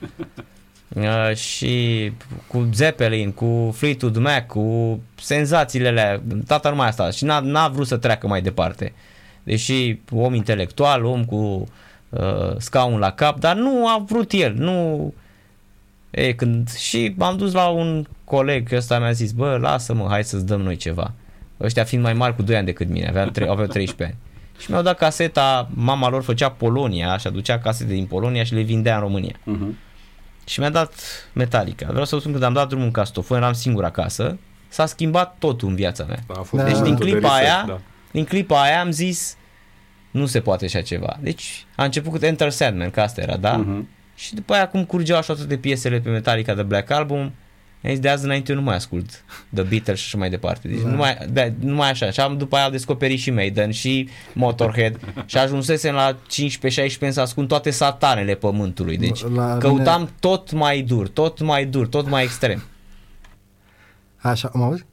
Uh, 0.95 1.36
și 1.36 2.12
cu 2.47 2.70
Zeppelin, 2.74 3.32
cu 3.32 3.74
Fleetwood 3.78 4.18
Mac, 4.18 4.47
cu 4.47 4.99
senzațiile 5.16 5.88
alea, 5.88 6.22
tata 6.47 6.70
numai 6.70 6.88
asta 6.88 7.12
și 7.12 7.24
n-a, 7.24 7.39
n-a 7.39 7.68
vrut 7.68 7.88
să 7.88 7.97
treacă 7.97 8.28
mai 8.28 8.41
departe. 8.41 8.93
Deși 9.43 9.97
om 10.12 10.34
intelectual, 10.34 11.06
om 11.06 11.26
cu 11.26 11.36
uh, 11.36 11.68
scaun 12.58 12.99
la 12.99 13.12
cap, 13.12 13.39
dar 13.39 13.56
nu 13.56 13.88
a 13.88 14.03
vrut 14.08 14.32
el, 14.32 14.53
nu... 14.53 15.14
E, 16.12 16.34
când... 16.34 16.74
Și 16.76 17.14
m-am 17.18 17.38
dus 17.38 17.53
la 17.53 17.68
un 17.68 18.06
coleg, 18.24 18.68
că 18.68 18.76
ăsta 18.76 18.99
mi-a 18.99 19.12
zis, 19.12 19.32
bă, 19.32 19.58
lasă-mă, 19.62 20.06
hai 20.10 20.24
să-ți 20.24 20.45
dăm 20.45 20.62
noi 20.62 20.76
ceva. 20.76 21.12
Ăștia 21.62 21.84
fiind 21.84 22.03
mai 22.03 22.14
mari 22.14 22.36
cu 22.36 22.41
2 22.41 22.56
ani 22.56 22.66
decât 22.66 22.89
mine, 22.89 23.08
aveau, 23.08 23.28
tre- 23.30 23.49
aveau 23.49 23.68
13 23.68 24.03
ani. 24.03 24.16
Și 24.62 24.70
mi-au 24.72 24.82
dat 24.84 24.97
caseta, 24.97 25.70
mama 25.74 26.10
lor 26.10 26.24
făcea 26.24 26.49
Polonia 26.49 27.18
și 27.18 27.28
aducea 27.28 27.60
casete 27.60 27.93
din 27.93 28.06
Polonia 28.06 28.43
și 28.43 28.53
le 28.53 28.62
vindea 28.62 28.95
în 28.95 29.01
România. 29.01 29.36
Mhm. 29.43 29.78
Și 30.45 30.60
mi-a 30.60 30.70
dat 30.70 30.93
Metallica. 31.34 31.88
Vreau 31.89 32.06
să 32.06 32.16
vă 32.16 32.22
spun 32.22 32.32
că 32.34 32.38
când 32.38 32.49
am 32.49 32.56
dat 32.58 32.68
drumul 32.68 32.86
în 32.86 32.91
Castofon, 32.91 33.38
eram 33.38 33.53
singur 33.53 33.84
acasă, 33.84 34.38
s-a 34.68 34.86
schimbat 34.86 35.36
totul 35.39 35.68
în 35.68 35.76
viața 35.76 36.03
mea. 36.03 36.20
Da, 36.28 36.34
a 36.39 36.41
fost 36.41 36.64
Deci, 36.64 36.74
din 36.74 36.82
momentul 36.82 37.06
de 37.06 37.12
clipa 37.12 37.38
reset, 37.38 37.51
aia, 37.53 37.64
da. 37.68 37.80
Din 38.12 38.24
clipa 38.24 38.62
aia 38.62 38.80
am 38.80 38.91
zis, 38.91 39.38
nu 40.16 40.26
se 40.26 40.39
poate 40.39 40.66
așa 40.66 40.82
ceva. 40.82 41.18
Deci 41.22 41.66
a 41.76 41.84
început 41.84 42.20
cu 42.20 42.26
Enter 42.26 42.49
Sandman, 42.49 42.89
că 42.89 43.01
asta 43.01 43.22
era, 43.22 43.38
da? 43.38 43.57
Mhm. 43.57 43.88
Și 44.16 44.34
după 44.36 44.53
aia 44.53 44.68
cum 44.68 44.86
curgeau 44.86 45.18
așa 45.18 45.34
toate 45.34 45.57
piesele 45.57 45.99
pe 45.99 46.09
Metallica 46.09 46.53
de 46.53 46.63
Black 46.63 46.89
Album, 46.91 47.20
am 47.84 47.91
zis 47.91 47.99
de 47.99 48.09
azi 48.09 48.26
înainte 48.26 48.51
eu 48.51 48.57
nu 48.57 48.63
mai 48.63 48.76
ascult 48.76 49.24
The 49.53 49.63
Beatles 49.63 49.99
și 49.99 50.05
așa 50.05 50.18
mai 50.18 50.30
departe. 50.30 50.68
Deci 50.68 50.82
Da. 50.82 50.89
nu, 50.89 50.95
mai, 50.95 51.18
da, 51.30 51.43
nu 51.59 51.74
mai 51.76 51.89
așa. 51.89 52.11
Și 52.11 52.20
am, 52.20 52.38
după 52.38 52.55
aia 52.55 52.66
am 52.66 52.72
descoperit 52.72 53.20
și 53.20 53.32
Maiden 53.32 53.72
și 53.72 54.09
Motorhead 54.34 54.99
și 55.26 55.38
ajunsesem 55.38 55.93
la 55.93 56.13
15-16 56.13 56.18
ani 57.01 57.13
să 57.13 57.22
ascult 57.22 57.47
toate 57.47 57.70
satanele 57.70 58.36
pământului. 58.36 58.97
Deci 58.97 59.22
La 59.24 59.57
căutam 59.57 59.99
mine- 59.99 60.11
tot 60.20 60.51
mai 60.51 60.82
dur, 60.82 61.07
tot 61.07 61.39
mai 61.41 61.66
dur, 61.66 61.88
tot 61.88 62.09
mai 62.09 62.24
extrem. 62.24 62.63
Așa, 64.18 64.49
mă 64.53 64.63
auzi? 64.63 64.86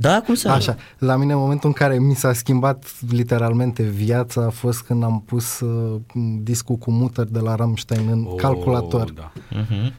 Da, 0.00 0.20
cum 0.20 0.34
să 0.34 0.48
Așa, 0.48 0.76
la 0.98 1.16
mine 1.16 1.32
în 1.32 1.38
momentul 1.38 1.68
în 1.68 1.74
care 1.74 1.98
mi 1.98 2.14
s-a 2.14 2.32
schimbat 2.32 2.84
literalmente 3.10 3.82
viața 3.82 4.44
a 4.44 4.48
fost 4.48 4.82
când 4.82 5.04
am 5.04 5.22
pus 5.26 5.60
uh, 5.60 6.00
discul 6.42 6.76
cu 6.76 6.90
muter 6.90 7.24
de 7.24 7.38
la 7.38 7.54
Rammstein 7.54 8.08
în 8.10 8.24
Oh, 8.24 8.34
calculator. 8.36 9.10
Da. 9.10 9.32
Uh-huh. 9.32 9.92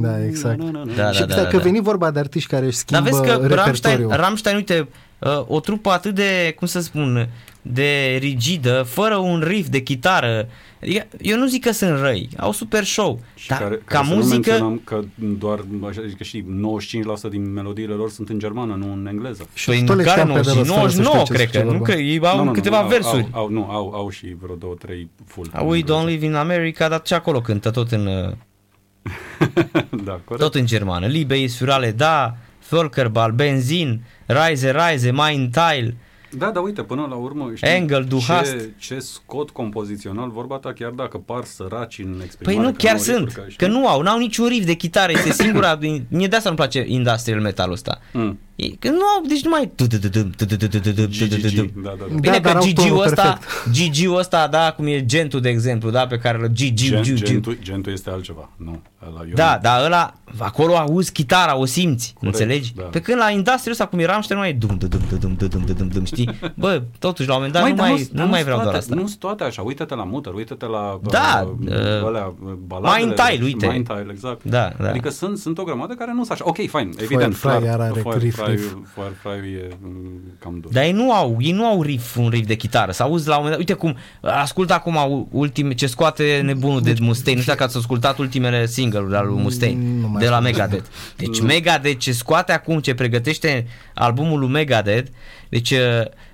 Da, 0.00 0.24
exact. 0.24 0.62
Da, 0.96 1.12
și 1.12 1.20
da, 1.20 1.26
da, 1.26 1.34
da, 1.34 1.46
că 1.46 1.56
da. 1.56 1.62
veni 1.62 1.80
vorba 1.80 2.10
de 2.10 2.18
artiști 2.18 2.48
care 2.48 2.66
își 2.66 2.84
Dar 2.86 3.02
schimbă 3.02 3.22
vezi 3.22 3.30
că 3.30 3.46
Rammstein, 3.46 3.64
repertoriul. 3.64 4.10
Rammstein, 4.10 4.56
uite, 4.56 4.88
uh, 5.18 5.44
o 5.46 5.60
trupă 5.60 5.90
atât 5.90 6.14
de, 6.14 6.54
cum 6.56 6.66
să 6.66 6.80
spun, 6.80 7.28
de 7.62 8.16
rigidă, 8.18 8.82
fără 8.82 9.16
un 9.16 9.42
riff 9.46 9.68
de 9.68 9.80
chitară. 9.80 10.48
Adică, 10.82 11.06
eu 11.20 11.38
nu 11.38 11.46
zic 11.46 11.64
că 11.64 11.72
sunt 11.72 11.98
răi, 12.00 12.28
au 12.36 12.52
super 12.52 12.84
show, 12.84 13.20
Și 13.34 13.48
dar 13.48 13.58
care, 13.58 13.74
ca 13.74 13.82
care 13.86 14.04
să 14.06 14.10
nu 14.10 14.16
muzică... 14.16 14.50
menționăm 14.50 14.80
că 14.84 15.00
doar, 15.14 15.64
așa 15.88 16.02
zic 16.06 16.16
că 16.16 16.24
știi, 16.24 16.44
95% 17.26 17.30
din 17.30 17.52
melodiile 17.52 17.92
lor 17.92 18.10
sunt 18.10 18.28
în 18.28 18.38
germană, 18.38 18.74
nu 18.74 18.92
în 18.92 19.06
engleză. 19.06 19.48
Și 19.54 19.64
Păi 19.66 19.84
tot 19.84 19.96
le 19.96 20.02
care 20.02 20.20
știam 20.20 20.34
pe 20.36 20.40
de 20.40 20.52
90, 20.54 20.66
rost, 20.66 20.78
fără 20.78 20.88
să 20.88 21.00
99 21.00 21.24
știu 21.24 21.34
cred 21.34 21.50
ce 21.50 21.58
că, 21.58 21.64
nu 21.64 21.70
vorba. 21.70 21.84
că 21.84 21.92
ei 21.92 22.18
au 22.22 22.36
Nu, 22.36 22.42
nu, 22.42 22.44
nu, 22.44 22.52
câteva 22.52 22.76
au, 22.78 22.88
versuri. 22.88 23.28
Au, 23.30 23.42
au, 23.42 23.50
nu, 23.50 23.70
au, 23.70 23.92
au 23.94 24.10
și 24.10 24.36
vreo 24.40 24.54
două, 24.54 24.74
trei 24.74 25.08
full. 25.26 25.50
Au 25.54 25.68
We 25.68 25.82
Don't 25.82 26.06
Live 26.06 26.24
in 26.24 26.34
America, 26.34 26.88
dar 26.88 27.02
ce 27.02 27.14
acolo 27.14 27.40
cântă 27.40 27.70
tot 27.70 27.92
în, 27.92 28.06
uh, 28.06 28.32
da, 30.04 30.20
corect. 30.24 30.44
tot 30.44 30.54
în 30.54 30.66
germană. 30.66 31.06
Liebe 31.06 31.36
ist 31.42 31.62
für 31.64 31.68
alle 31.68 31.90
da, 31.92 32.36
Völkerball, 32.70 33.32
Benzin, 33.34 34.00
Reise, 34.26 34.70
Reise, 34.70 35.10
Mein 35.10 35.50
Teil. 35.50 35.94
Da, 36.30 36.50
dar 36.50 36.62
uite, 36.62 36.82
până 36.82 37.06
la 37.10 37.14
urmă, 37.14 37.50
știi, 37.54 37.68
Engel, 37.68 38.04
du 38.04 38.18
hast. 38.26 38.50
ce, 38.50 38.70
ce 38.78 38.98
scot 38.98 39.50
compozițional, 39.50 40.30
vorba 40.30 40.56
ta, 40.56 40.72
chiar 40.72 40.90
dacă 40.90 41.18
par 41.18 41.44
săraci 41.44 41.98
în 41.98 42.12
Păi 42.16 42.24
exprimare. 42.24 42.58
nu, 42.66 42.70
că 42.70 42.76
chiar 42.76 42.92
n-au 42.94 43.02
sunt, 43.02 43.16
ritmuri, 43.26 43.34
că 43.46 43.50
știi? 43.50 43.68
nu 43.68 43.88
au, 43.88 44.02
n-au 44.02 44.18
niciun 44.18 44.46
riff 44.48 44.66
de 44.66 44.74
chitară, 44.74 45.12
este 45.12 45.32
singura, 45.32 45.76
din- 45.76 46.06
mie 46.08 46.26
de 46.26 46.36
asta 46.36 46.48
nu 46.50 46.54
place 46.56 46.84
industrial 46.86 47.40
metalul 47.40 47.72
ăsta. 47.72 48.00
Mm. 48.12 48.38
Nu, 48.82 49.28
deci 49.28 49.44
nu 49.44 49.50
mai... 49.50 49.70
Bine 52.20 52.40
că 52.40 52.58
GG-ul 52.58 53.02
ăsta, 53.06 53.38
GG-ul 53.72 54.18
ăsta, 54.18 54.46
da, 54.46 54.72
cum 54.76 54.86
e 54.86 55.04
gentul, 55.04 55.40
de 55.40 55.48
exemplu, 55.48 55.90
da, 55.90 56.06
pe 56.06 56.18
care 56.18 56.38
GG, 56.38 57.00
GG. 57.00 57.22
Gentul 57.62 57.92
este 57.92 58.10
altceva, 58.10 58.50
nu. 58.56 58.82
Da, 59.34 59.58
dar 59.62 59.84
ăla, 59.84 60.14
acolo 60.38 60.76
auzi 60.76 61.12
chitara, 61.12 61.56
o 61.56 61.64
simți, 61.64 62.14
înțelegi? 62.20 62.74
Pe 62.90 63.00
când 63.00 63.18
la 63.18 63.30
industrial 63.30 63.72
ăsta, 63.72 63.86
cum 63.86 63.98
eram, 63.98 64.22
nu 64.28 64.36
mai 64.36 64.52
dum, 64.52 64.76
dum, 64.78 64.88
dum, 65.18 65.36
dum, 65.36 65.64
dum, 65.76 65.88
dum, 65.88 66.04
știi? 66.04 66.38
Bă, 66.54 66.82
totuși, 66.98 67.28
la 67.28 67.34
un 67.34 67.42
moment 67.42 67.60
dat 67.60 67.68
nu 67.68 67.74
mai, 67.74 68.08
nu 68.12 68.26
mai 68.26 68.42
vreau 68.42 68.62
doar 68.62 68.74
asta. 68.74 68.94
Nu 68.94 69.06
sunt 69.06 69.18
toate 69.18 69.44
așa, 69.44 69.62
uită-te 69.62 69.94
la 69.94 70.04
muter, 70.04 70.32
uită-te 70.32 70.66
la... 70.66 71.00
Da, 71.02 71.54
mai 72.80 73.02
întai 73.02 73.40
uite. 73.42 73.66
Mai 73.66 73.76
întai 73.76 74.06
exact. 74.10 74.44
Da, 74.44 74.72
da. 74.80 74.88
Adică 74.88 75.10
sunt, 75.10 75.38
sunt 75.38 75.58
o 75.58 75.62
grămadă 75.62 75.94
care 75.94 76.12
nu 76.12 76.24
sunt 76.24 76.30
așa. 76.30 76.44
Ok, 76.46 76.56
fine, 76.56 76.88
evident, 76.96 77.36
clar. 77.36 77.60
Fire, 77.60 78.47
Firefly- 78.48 78.60
riff, 78.60 78.74
riff. 78.74 79.12
Firefly 79.22 79.54
e 79.54 79.68
mm, 79.80 80.20
cam 80.38 80.60
dur. 80.60 80.72
Dar 80.72 80.84
ei 80.84 80.92
nu 80.92 81.12
au, 81.12 81.36
ei 81.40 81.52
nu 81.52 81.64
au 81.66 81.82
riff, 81.82 82.16
un 82.16 82.28
riff 82.28 82.46
de 82.46 82.54
chitară. 82.54 82.92
Să 82.92 83.02
auzi 83.02 83.28
la 83.28 83.36
un 83.36 83.42
moment 83.42 83.58
dat, 83.58 83.68
uite 83.68 83.80
cum, 83.80 83.96
ascult 84.20 84.70
acum 84.70 85.28
ultime, 85.30 85.74
ce 85.74 85.86
scoate 85.86 86.40
nebunul 86.44 86.80
de 86.80 86.94
Mustaine. 87.00 87.34
Nu 87.36 87.40
știu 87.42 87.52
dacă 87.52 87.64
ați 87.64 87.76
ascultat 87.76 88.18
ultimele 88.18 88.66
single-uri 88.66 89.16
al 89.16 89.26
lui 89.26 89.42
Mustaine, 89.42 89.84
Nu 90.00 90.08
mai 90.08 90.22
de 90.22 90.28
la 90.28 90.36
ascult. 90.36 90.56
Megadeth. 90.56 90.86
Deci 91.16 91.40
Megadeth 91.40 91.98
ce 91.98 92.12
scoate 92.12 92.52
acum, 92.52 92.78
ce 92.80 92.94
pregătește 92.94 93.66
albumul 93.94 94.38
lui 94.38 94.48
Megadeth, 94.48 95.10
deci 95.48 95.70
uh, 95.70 95.78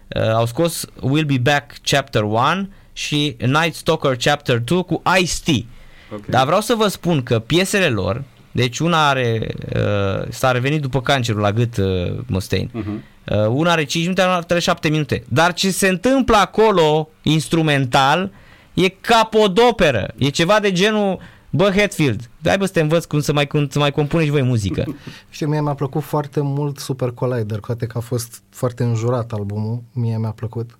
uh, 0.09 0.33
au 0.35 0.47
scos 0.47 0.87
Will 1.01 1.25
Be 1.25 1.39
Back 1.39 1.75
Chapter 1.83 2.23
1 2.23 2.69
și 2.93 3.37
Night 3.39 3.75
Stalker 3.75 4.17
Chapter 4.17 4.59
2 4.59 4.85
cu 4.85 5.03
Ice-T. 5.21 5.65
Ok. 6.13 6.27
Dar 6.27 6.45
vreau 6.45 6.61
să 6.61 6.75
vă 6.75 6.89
spun 6.89 7.23
că 7.23 7.39
piesele 7.39 7.89
lor, 7.89 8.23
deci 8.55 8.79
una 8.79 9.09
are, 9.09 9.55
uh, 9.75 10.29
s-a 10.29 10.51
revenit 10.53 10.81
după 10.81 11.01
cancerul 11.01 11.41
la 11.41 11.53
gât 11.53 11.77
uh, 11.77 12.19
Mustaine, 12.27 12.69
Mhm. 12.73 13.03
Uh, 13.31 13.47
una 13.49 13.71
are 13.71 13.85
5 13.85 14.03
minute, 14.05 14.23
una 14.23 14.35
are 14.49 14.59
7 14.59 14.89
minute. 14.89 15.25
Dar 15.29 15.53
ce 15.53 15.71
se 15.71 15.89
întâmplă 15.89 16.37
acolo, 16.37 17.09
instrumental, 17.23 18.31
e 18.75 18.89
capodoperă. 18.89 20.11
E 20.17 20.29
ceva 20.29 20.61
de 20.61 20.73
genul, 20.73 21.19
bă, 21.51 21.71
Hetfield, 21.71 22.31
dai 22.39 22.59
bă 22.59 22.67
să 22.67 22.73
te 22.73 22.81
învăț 22.81 23.05
cum 23.05 23.21
să 23.21 23.33
mai, 23.33 23.47
cum 23.47 23.69
să 23.69 23.79
mai 23.79 23.91
compuneți 23.93 24.31
voi 24.31 24.43
muzică. 24.43 24.85
Știi, 25.31 25.47
mie 25.47 25.61
mi-a 25.61 25.75
plăcut 25.75 26.03
foarte 26.03 26.41
mult 26.41 26.79
Super 26.79 27.11
Collider, 27.11 27.59
cu 27.61 27.67
toate 27.67 27.87
că 27.87 27.99
a 27.99 28.01
fost 28.01 28.43
foarte 28.51 28.83
înjurat 28.85 29.33
albumul, 29.33 29.83
mie 29.93 30.17
mi-a 30.19 30.31
plăcut. 30.31 30.79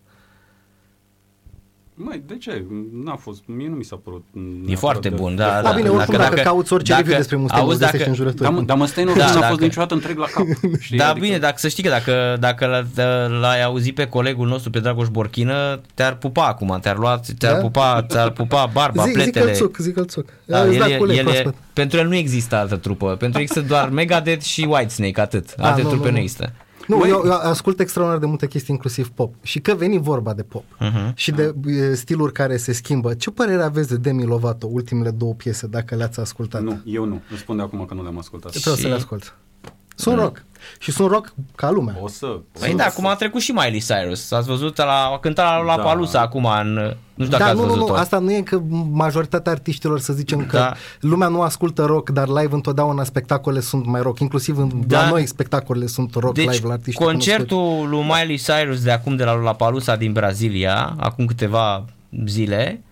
Mai, 1.97 2.23
de 2.27 2.37
ce? 2.37 2.65
N-a 3.05 3.17
fost, 3.17 3.43
mie 3.47 3.69
nu 3.69 3.75
mi 3.75 3.85
s-a 3.85 4.01
părut 4.05 4.25
E 4.35 4.39
neapărat 4.41 4.79
foarte 4.79 5.09
de- 5.09 5.15
bun, 5.15 5.31
de 5.37 5.43
da, 5.43 5.49
foarte 5.49 5.63
da. 5.63 5.71
Da, 5.71 5.77
bine, 5.77 5.89
bun. 5.89 5.97
oricum 5.99 6.17
dacă, 6.17 6.35
cauți 6.41 6.73
orice 6.73 6.95
review 6.97 7.17
despre 7.17 7.37
Mustaine, 7.37 7.65
auzi, 7.65 7.75
îți 7.83 7.85
găsești 7.85 7.99
dacă, 7.99 8.11
în 8.11 8.17
jurături. 8.25 8.55
Dar, 8.55 8.63
dar 8.65 8.77
Mustaine 8.77 9.13
Da, 9.17 9.25
nu 9.25 9.31
a 9.31 9.35
dacă- 9.35 9.47
fost 9.49 9.61
niciodată 9.61 9.95
întreg 9.95 10.19
la 10.19 10.25
cap. 10.27 10.45
Știi? 10.81 10.99
Da, 10.99 11.09
Adică- 11.11 11.27
bine, 11.27 11.39
dacă 11.39 11.55
să 11.57 11.69
știi 11.69 11.83
că 11.83 11.89
dacă, 11.89 12.37
dacă 12.41 12.87
l- 12.97 13.01
l-ai 13.41 13.63
auzit 13.65 13.95
pe 13.95 14.07
colegul 14.07 14.49
nostru, 14.49 14.71
pe 14.71 14.79
Dragoș 14.81 15.09
Borchină, 15.09 15.81
te-ar 15.95 16.15
pupa 16.17 16.47
acum, 16.47 16.79
te-ar 16.83 16.97
lua, 16.99 17.21
te-ar 17.39 17.55
Da? 17.55 17.59
pupa, 17.61 18.03
te-ar 18.09 18.31
pupa 18.31 18.71
barba, 18.73 19.05
Zi, 19.05 19.13
pletele. 19.13 19.53
zi-l-țuc, 19.53 19.77
zi-l-țuc. 19.77 20.29
Da, 20.45 20.61
Îți 20.61 20.73
el, 20.75 20.79
da 20.81 20.89
e- 20.89 20.97
cu 20.97 21.03
ulei 21.03 21.17
el, 21.19 21.27
e, 21.27 21.31
proaspăt. 21.31 21.55
pentru 21.73 21.99
el 21.99 22.07
nu 22.09 22.15
există 22.15 22.57
altă 22.57 22.77
trupă, 22.77 23.07
pentru 23.07 23.39
el 23.39 23.45
există 23.47 23.61
doar 23.69 23.89
Megadeth 23.89 24.43
și 24.45 24.67
Whitesnake, 24.71 25.21
atât. 25.21 25.55
A, 25.57 25.67
Alte 25.69 25.83
nu, 25.83 25.89
trupe 25.89 26.03
nu, 26.05 26.11
nu 26.11 26.17
nu. 26.17 26.23
există. 26.23 26.53
Nu, 26.87 26.97
Măi- 27.05 27.09
eu, 27.09 27.23
eu 27.25 27.33
ascult 27.33 27.81
extraordinar 27.81 28.21
de 28.23 28.29
multe 28.29 28.47
chestii, 28.47 28.75
inclusiv 28.75 29.09
pop. 29.11 29.35
Și 29.43 29.61
că 29.61 29.75
veni 29.75 29.99
vorba 29.99 30.35
de 30.35 30.43
pop 30.43 30.65
Uh-huh. 30.81 31.15
și 31.15 31.31
de 31.31 31.55
e, 31.67 31.95
stiluri 31.95 32.33
care 32.33 32.57
se 32.57 32.73
schimbă, 32.73 33.15
ce 33.15 33.31
părere 33.31 33.63
aveți 33.63 33.89
de 33.89 33.97
Demi 33.97 34.25
Lovato, 34.25 34.67
ultimele 34.71 35.11
două 35.11 35.35
piese, 35.35 35.67
dacă 35.67 35.95
le-ați 35.95 36.21
ascultat? 36.21 36.63
Nu, 36.63 36.81
eu 36.85 37.05
nu. 37.05 37.21
Îți 37.31 37.41
spun 37.41 37.57
de 37.57 37.63
acum 37.63 37.85
că 37.85 37.95
nu 37.95 38.03
le-am 38.03 38.19
ascultat. 38.19 38.51
Trebuie 38.51 38.75
să 38.75 38.81
Și- 38.81 38.87
le 38.89 38.95
ascult. 38.95 39.37
Sunt 39.95 40.19
rock. 40.19 40.45
Și 40.79 40.91
sunt 40.93 41.11
rock 41.11 41.33
ca 41.55 41.71
lumea. 41.71 41.97
O 42.01 42.09
să... 42.09 42.27
o 42.27 42.39
Păi 42.61 42.69
să- 42.71 42.77
da, 42.77 42.85
acum 42.85 43.07
a 43.07 43.15
trecut 43.15 43.41
și 43.41 43.51
Miley 43.53 43.81
Cyrus. 43.81 44.31
Ați 44.33 44.47
văzut 44.49 44.77
la 44.77 45.05
a 45.15 45.19
cântat 45.19 45.45
la, 45.47 45.63
la 45.63 45.77
Da. 45.77 45.83
Palusa 45.83 46.21
acum 46.21 46.45
în 46.61 46.73
nu 47.15 47.25
știu 47.25 47.37
dacă 47.39 47.43
Da, 47.43 47.45
ați 47.51 47.59
nu, 47.59 47.67
nu, 47.67 47.73
văzut-o. 47.73 47.93
nu, 47.93 47.99
asta 47.99 48.19
nu 48.19 48.33
e 48.33 48.41
că 48.41 48.61
majoritatea 48.93 49.53
artiștilor, 49.53 50.01
să 50.01 50.13
zicem 50.13 50.47
că 50.47 50.57
Da. 50.57 50.73
lumea 51.01 51.29
nu 51.29 51.41
ascultă 51.43 51.85
rock, 51.85 52.11
dar 52.11 52.29
live 52.29 52.55
întotdeauna 52.55 53.05
spectacole 53.05 53.61
sunt 53.61 53.87
mai 53.87 54.03
rock, 54.03 54.19
inclusiv 54.21 54.59
în, 54.59 54.71
Da. 54.87 55.01
la 55.03 55.09
noi 55.09 55.27
spectacolele 55.27 55.87
sunt 55.87 56.15
rock 56.15 56.35
Deci 56.35 56.51
live 56.51 56.67
la 56.67 56.73
artiști 56.73 57.01
cunoscuți. 57.03 57.29
concertul 57.31 57.89
lui 57.89 58.03
Miley 58.03 58.37
Cyrus 58.39 58.83
de 58.83 58.91
acum 58.91 59.17
de 59.17 59.25
la 59.25 59.33
La 59.33 59.55
Palusa 59.55 59.97
din 59.97 60.13
Brazilia, 60.13 60.95
acum 60.99 61.27
câteva 61.27 61.85
zile, 62.27 62.83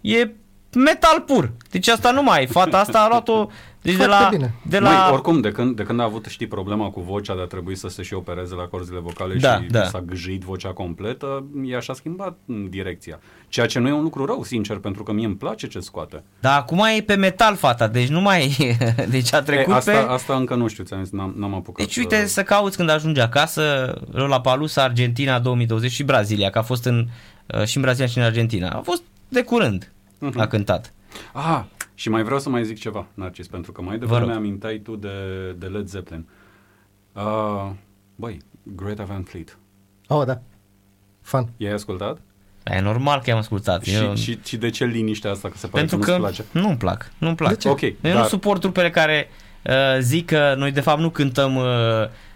e 0.00 0.30
metal 0.76 1.20
pur. 1.26 1.52
Deci 1.70 1.88
asta 1.88 2.10
nu 2.10 2.22
mai, 2.22 2.46
fata 2.46 2.78
asta 2.78 2.98
a 2.98 3.08
luat-o 3.08 3.46
deci 3.82 3.96
de 3.96 4.04
Foarte 4.04 4.22
la, 4.22 4.28
bine. 4.30 4.54
de 4.62 4.78
Mai, 4.78 4.92
la 4.92 5.10
oricum, 5.12 5.40
de 5.40 5.52
când, 5.52 5.76
de 5.76 5.82
când 5.82 6.00
a 6.00 6.04
avut, 6.04 6.26
știi, 6.26 6.46
problema 6.46 6.90
cu 6.90 7.00
vocea 7.00 7.34
de 7.34 7.40
a 7.40 7.44
trebui 7.44 7.76
să 7.76 7.88
se 7.88 8.02
și 8.02 8.14
opereze 8.14 8.54
la 8.54 8.62
corzile 8.62 8.98
vocale 8.98 9.34
Da, 9.34 9.54
și 9.60 9.66
da. 9.68 9.84
s-a 9.84 10.00
gâjit 10.00 10.42
vocea 10.42 10.68
completă, 10.68 11.44
ea 11.64 11.80
și-a 11.80 11.94
schimbat 11.94 12.38
mm, 12.44 12.66
direcția. 12.68 13.20
Ceea 13.48 13.66
ce 13.66 13.78
nu 13.78 13.88
e 13.88 13.92
un 13.92 14.02
lucru 14.02 14.24
rău, 14.24 14.42
sincer, 14.44 14.76
pentru 14.76 15.02
că 15.02 15.12
mie 15.12 15.26
îmi 15.26 15.34
place 15.36 15.66
ce 15.66 15.80
scoate. 15.80 16.22
Dar 16.40 16.58
acum 16.58 16.78
e 16.96 17.02
pe 17.02 17.14
metal 17.14 17.56
fata, 17.56 17.88
deci 17.88 18.08
nu 18.08 18.20
mai 18.20 18.56
e. 18.58 18.76
Deci 19.10 19.32
a 19.34 19.42
trecut 19.42 19.72
e, 19.72 19.76
asta, 19.76 19.90
pe... 19.92 19.96
asta 20.12 20.34
încă 20.34 20.54
nu 20.54 20.66
știu, 20.68 20.84
ți-am 20.84 21.02
zis, 21.02 21.12
n-am, 21.12 21.34
n-am 21.36 21.54
apucat. 21.54 21.86
Deci 21.86 21.96
uite 21.96 22.26
să 22.26 22.42
cauți 22.42 22.76
când 22.76 22.90
ajungi 22.90 23.20
acasă 23.20 23.94
la 24.12 24.40
Palusa, 24.40 24.82
Argentina 24.82 25.38
2020 25.38 25.90
și 25.90 26.02
Brazilia, 26.02 26.50
că 26.50 26.58
a 26.58 26.62
fost 26.62 26.84
în, 26.84 27.06
uh, 27.46 27.64
și 27.64 27.76
în 27.76 27.82
Brazilia 27.82 28.06
și 28.08 28.18
în 28.18 28.24
Argentina. 28.24 28.68
A 28.68 28.80
fost 28.80 29.02
de 29.28 29.42
curând, 29.42 29.92
Mhm. 30.18 30.40
a 30.40 30.46
cântat. 30.46 30.92
Ah, 31.32 31.60
și 32.00 32.08
mai 32.08 32.22
vreau 32.22 32.38
să 32.38 32.48
mai 32.48 32.64
zic 32.64 32.78
ceva, 32.78 33.06
Narcis, 33.14 33.46
pentru 33.46 33.72
că 33.72 33.82
mai 33.82 33.98
Vă 33.98 34.04
devreme 34.04 34.26
rog. 34.26 34.36
amintai 34.36 34.78
tu 34.78 34.96
de, 34.96 35.08
de 35.58 35.66
Led 35.66 35.86
Zeppelin. 35.86 36.28
Uh, 37.12 37.70
băi, 38.16 38.38
Greta 38.62 39.04
Van 39.04 39.22
Fleet. 39.22 39.58
Oh, 40.08 40.26
da. 40.26 40.40
Fan. 41.20 41.48
I-ai 41.56 41.72
ascultat? 41.72 42.18
E 42.64 42.80
normal 42.80 43.20
că 43.20 43.30
am 43.30 43.38
ascultat. 43.38 43.84
Și, 43.84 43.94
Eu, 43.94 44.14
și, 44.14 44.38
și 44.44 44.56
de 44.56 44.70
ce 44.70 44.84
liniștea 44.84 45.30
asta, 45.30 45.48
că 45.48 45.56
se 45.56 45.66
pare 45.66 45.84
pentru 45.84 45.98
că, 45.98 46.04
că 46.04 46.18
nu-ți 46.18 46.34
place? 46.34 46.44
nu-mi 46.64 46.76
plac. 46.76 47.12
Nu-mi 47.18 47.34
plac. 47.34 47.50
De 47.50 47.56
ce? 47.56 47.68
Ok, 47.68 47.80
Eu 47.80 47.94
dar... 48.00 48.14
nu 48.14 48.24
suport 48.24 48.60
trupele 48.60 48.90
care 48.90 49.28
uh, 49.62 49.72
zic 50.00 50.26
că 50.26 50.54
noi 50.56 50.72
de 50.72 50.80
fapt 50.80 51.00
nu 51.00 51.10
cântăm... 51.10 51.56
Uh, 51.56 51.64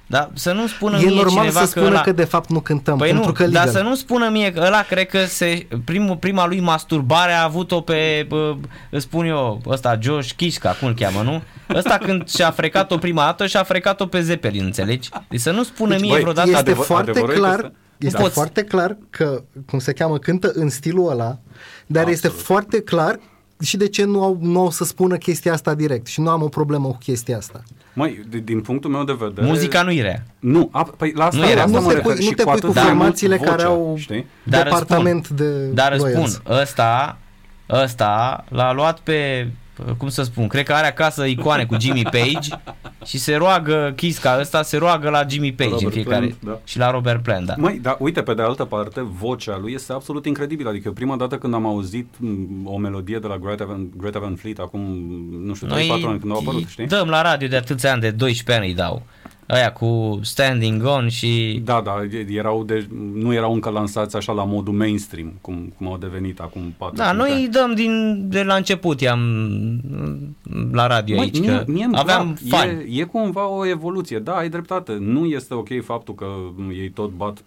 da? 0.07 0.31
Să 0.35 0.53
nu 0.53 0.67
spună 0.67 0.97
E 0.99 1.05
mie 1.05 1.15
normal 1.15 1.29
cineva 1.29 1.59
să 1.59 1.65
că 1.65 1.67
spună 1.67 1.87
ăla... 1.87 2.01
că 2.01 2.13
de 2.13 2.25
fapt 2.25 2.51
nu 2.51 2.61
cântăm, 2.61 2.99
Păi 2.99 3.09
pentru 3.09 3.27
nu, 3.27 3.33
că 3.33 3.43
dar 3.47 3.65
legal. 3.67 3.83
să 3.83 3.89
nu 3.89 3.95
spună 3.95 4.29
mie 4.29 4.53
că 4.53 4.63
ăla 4.67 4.83
cred 4.83 5.07
că 5.07 5.25
se, 5.25 5.67
primul, 5.85 6.17
prima 6.17 6.47
lui 6.47 6.61
masturbare 6.61 7.33
a 7.33 7.43
avut-o 7.43 7.81
pe, 7.81 8.25
bă, 8.29 8.55
îți 8.91 9.03
spun 9.05 9.27
eu, 9.27 9.61
ăsta 9.67 9.99
Josh 10.01 10.31
Kishka, 10.37 10.71
cum 10.79 10.89
îl 10.89 10.95
cheamă, 10.95 11.23
nu? 11.23 11.43
Ăsta 11.75 11.99
când 11.99 12.29
și-a 12.29 12.51
frecat-o 12.51 12.97
prima 12.99 13.25
dată 13.25 13.47
și-a 13.47 13.63
frecat-o 13.63 14.07
pe 14.07 14.21
Zeppelin, 14.21 14.65
înțelegi? 14.65 15.09
Deci 15.29 15.41
să 15.41 15.51
nu 15.51 15.63
spună 15.63 15.91
Deci, 15.91 16.01
mie 16.01 16.11
băi, 16.11 16.21
vreodată... 16.21 16.49
este 16.51 16.63
adevăr- 16.73 16.85
foarte 16.87 17.11
adevărul 17.11 17.35
e 17.35 17.39
că 17.39 17.45
clar, 17.47 17.59
este- 17.59 17.73
este 17.99 18.21
Poți. 18.23 18.35
foarte 18.35 18.65
clar 18.65 18.97
că, 19.11 19.43
cum 19.67 19.79
se 19.79 19.93
cheamă, 19.93 20.19
cântă 20.19 20.51
în 20.55 20.69
stilul 20.71 21.11
ăla, 21.11 21.39
dar 21.87 22.03
Absolut. 22.05 22.13
este 22.13 22.29
foarte 22.29 22.81
clar 22.83 23.19
și 23.65 23.77
de 23.77 23.89
ce 23.89 24.05
nu 24.05 24.23
au, 24.23 24.39
nu 24.41 24.61
au 24.61 24.71
să 24.71 24.85
spună 24.85 25.17
chestia 25.17 25.53
asta 25.53 25.75
direct 25.75 26.07
și 26.07 26.21
nu 26.21 26.29
am 26.31 26.43
o 26.43 26.49
problemă 26.49 26.89
cu 26.89 26.99
chestia 26.99 27.37
asta. 27.37 27.63
Măi, 27.95 28.25
de- 28.29 28.39
din 28.39 28.61
punctul 28.61 28.91
meu 28.91 29.05
de 29.05 29.17
vedere... 29.19 29.47
Muzica 29.47 29.83
nu 29.83 29.91
e 29.93 30.03
rea. 30.03 30.25
Nu, 30.39 30.69
a, 30.73 30.83
păi 30.97 31.13
la 31.17 31.25
asta, 31.25 31.39
Nu 31.41 31.45
era, 31.49 31.55
la 31.55 31.63
asta 31.65 31.79
nu 31.79 31.85
mă 31.85 31.91
te 31.91 31.97
refer 31.97 32.13
pui, 32.13 32.23
și 32.23 32.29
nu 32.29 32.35
te 32.37 32.43
cu 32.43 32.49
pui 32.49 32.59
atât 32.59 32.69
cu 32.69 32.73
de 32.75 32.81
mult 32.81 32.93
formațiile 32.97 33.37
vocea, 33.37 33.51
care 33.51 33.63
au 33.63 33.95
Știi? 33.99 34.27
Dar 34.43 34.63
departament 34.63 35.25
spun, 35.25 35.37
de 35.37 35.67
Dar 35.67 35.93
îți 35.93 36.01
loials. 36.03 36.33
spun, 36.33 36.57
ăsta, 36.57 37.19
ăsta 37.71 38.45
l-a 38.49 38.73
luat 38.73 38.99
pe, 38.99 39.49
cum 39.97 40.09
să 40.09 40.23
spun, 40.23 40.47
cred 40.47 40.65
că 40.65 40.73
are 40.73 40.87
acasă 40.87 41.25
icoane 41.25 41.65
cu 41.65 41.77
Jimmy 41.81 42.03
Page 42.03 42.49
și 43.05 43.19
se 43.19 43.35
roagă, 43.35 43.93
Kiska 43.97 44.37
ăsta 44.41 44.63
se 44.63 44.77
roagă 44.77 45.09
la 45.11 45.25
Jimmy 45.29 45.53
Page 45.53 45.71
Robert 45.71 45.85
în 45.85 45.91
fiecare, 45.91 46.27
Plant, 46.27 46.37
da. 46.43 46.59
și 46.65 46.79
la 46.79 46.91
Robert 46.91 47.23
Plant, 47.23 47.47
da. 47.47 47.55
Măi, 47.57 47.79
dar 47.83 47.97
uite, 47.99 48.23
pe 48.23 48.35
de 48.35 48.43
altă 48.43 48.65
parte, 48.65 49.01
vocea 49.19 49.59
lui 49.59 49.73
este 49.73 49.93
absolut 49.93 50.27
incredibilă. 50.27 50.69
Adică 50.69 50.83
eu 50.87 50.93
prima 50.93 51.17
dată 51.17 51.37
când 51.37 51.55
am 51.55 51.67
auzit 51.67 52.09
m, 52.19 52.67
o 52.67 52.77
melodie 52.77 53.19
de 53.19 53.27
la 53.27 53.39
Greta 53.39 53.65
Van, 53.65 53.89
Greta 53.97 54.19
Van 54.19 54.35
Fleet, 54.35 54.59
acum, 54.59 54.81
nu 55.45 55.55
știu, 55.55 55.67
3-4 55.67 55.71
ani 55.71 56.19
când 56.19 56.33
au 56.33 56.39
apărut, 56.39 56.61
îi 56.61 56.67
știi? 56.69 56.87
dăm 56.87 57.09
la 57.09 57.23
radio 57.23 57.49
de 57.49 57.57
atâția 57.57 57.93
ani, 57.93 58.01
de 58.01 58.11
12 58.11 58.65
ani 58.65 58.73
îi 58.73 58.77
dau. 58.77 59.03
Aia 59.47 59.73
cu 59.73 60.19
Standing 60.23 60.85
On 60.85 61.09
și... 61.09 61.61
Da, 61.65 61.81
da, 61.85 61.95
erau 62.29 62.65
de, 62.65 62.89
nu 63.15 63.33
erau 63.33 63.53
încă 63.53 63.71
lansați 63.71 64.17
așa 64.17 64.33
la 64.33 64.45
modul 64.45 64.73
mainstream, 64.73 65.33
cum, 65.41 65.73
cum 65.77 65.87
au 65.87 65.97
devenit 65.97 66.41
acum 66.41 66.75
4 66.77 66.97
Da, 66.97 67.13
noi 67.13 67.41
îi 67.41 67.49
dăm 67.49 67.75
din, 67.75 68.25
de 68.29 68.43
la 68.43 68.55
început, 68.55 69.01
i-am 69.01 69.21
la 70.73 70.87
radio 70.87 71.17
Măi, 71.17 71.25
aici, 71.25 71.41
mie, 71.41 71.49
că 71.51 71.65
mie 71.67 71.89
aveam 71.93 72.37
fan. 72.49 72.69
E, 72.69 73.01
e 73.01 73.05
cumva 73.05 73.49
o 73.49 73.67
evoluție, 73.67 74.19
da, 74.19 74.37
ai 74.37 74.49
dreptate. 74.49 74.97
Nu 75.01 75.25
este 75.25 75.55
ok 75.55 75.69
faptul 75.85 76.15
că 76.15 76.27
ei 76.73 76.91
tot 76.91 77.11
bat 77.11 77.43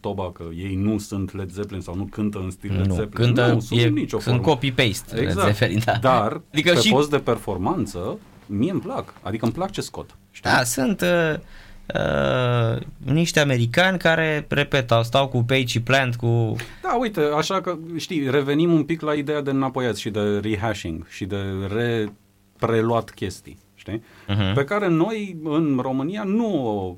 toba, 0.00 0.30
că 0.32 0.44
ei 0.56 0.74
nu 0.74 0.98
sunt 0.98 1.36
Led 1.36 1.50
Zeppelin 1.50 1.82
sau 1.82 1.94
nu 1.94 2.04
cântă 2.04 2.38
în 2.38 2.50
stil 2.50 2.72
Led 2.76 2.92
Zeppelin. 2.92 3.34
Cântă, 3.34 3.52
nu, 3.52 3.60
sunt 3.60 3.80
e, 3.80 3.88
nicio 3.88 4.20
sunt 4.20 4.42
copy-paste 4.42 5.20
exact. 5.20 5.46
Led 5.46 5.54
Zeppelin, 5.54 5.82
da. 5.84 5.92
Dar 6.00 6.40
adică 6.52 6.72
pe 6.72 6.78
și... 6.78 6.90
post 6.90 7.10
de 7.10 7.18
performanță, 7.18 8.18
mie 8.46 8.70
îmi 8.70 8.80
plac, 8.80 9.14
adică 9.22 9.44
îmi 9.44 9.54
plac 9.54 9.70
ce 9.70 9.80
scot. 9.80 10.16
Știi? 10.32 10.50
Da, 10.50 10.62
sunt... 10.62 11.00
Uh, 11.00 11.38
Uh, 11.94 12.80
niște 12.98 13.40
americani 13.40 13.98
care, 13.98 14.46
repet, 14.48 14.92
stau 15.02 15.28
cu 15.28 15.42
Page 15.42 15.66
și 15.66 15.82
Plant, 15.82 16.16
cu... 16.16 16.56
Da, 16.82 16.96
uite, 17.00 17.20
așa 17.36 17.60
că, 17.60 17.76
știi, 17.96 18.30
revenim 18.30 18.72
un 18.72 18.84
pic 18.84 19.00
la 19.00 19.14
ideea 19.14 19.40
de 19.40 19.50
înapoiat 19.50 19.96
și 19.96 20.10
de 20.10 20.38
rehashing 20.42 21.06
și 21.08 21.24
de 21.24 21.36
repreluat 21.68 23.10
chestii, 23.10 23.58
știi? 23.74 23.98
Uh-huh. 23.98 24.54
Pe 24.54 24.64
care 24.64 24.88
noi, 24.88 25.36
în 25.44 25.78
România, 25.82 26.22
nu 26.22 26.66
o 26.66 26.96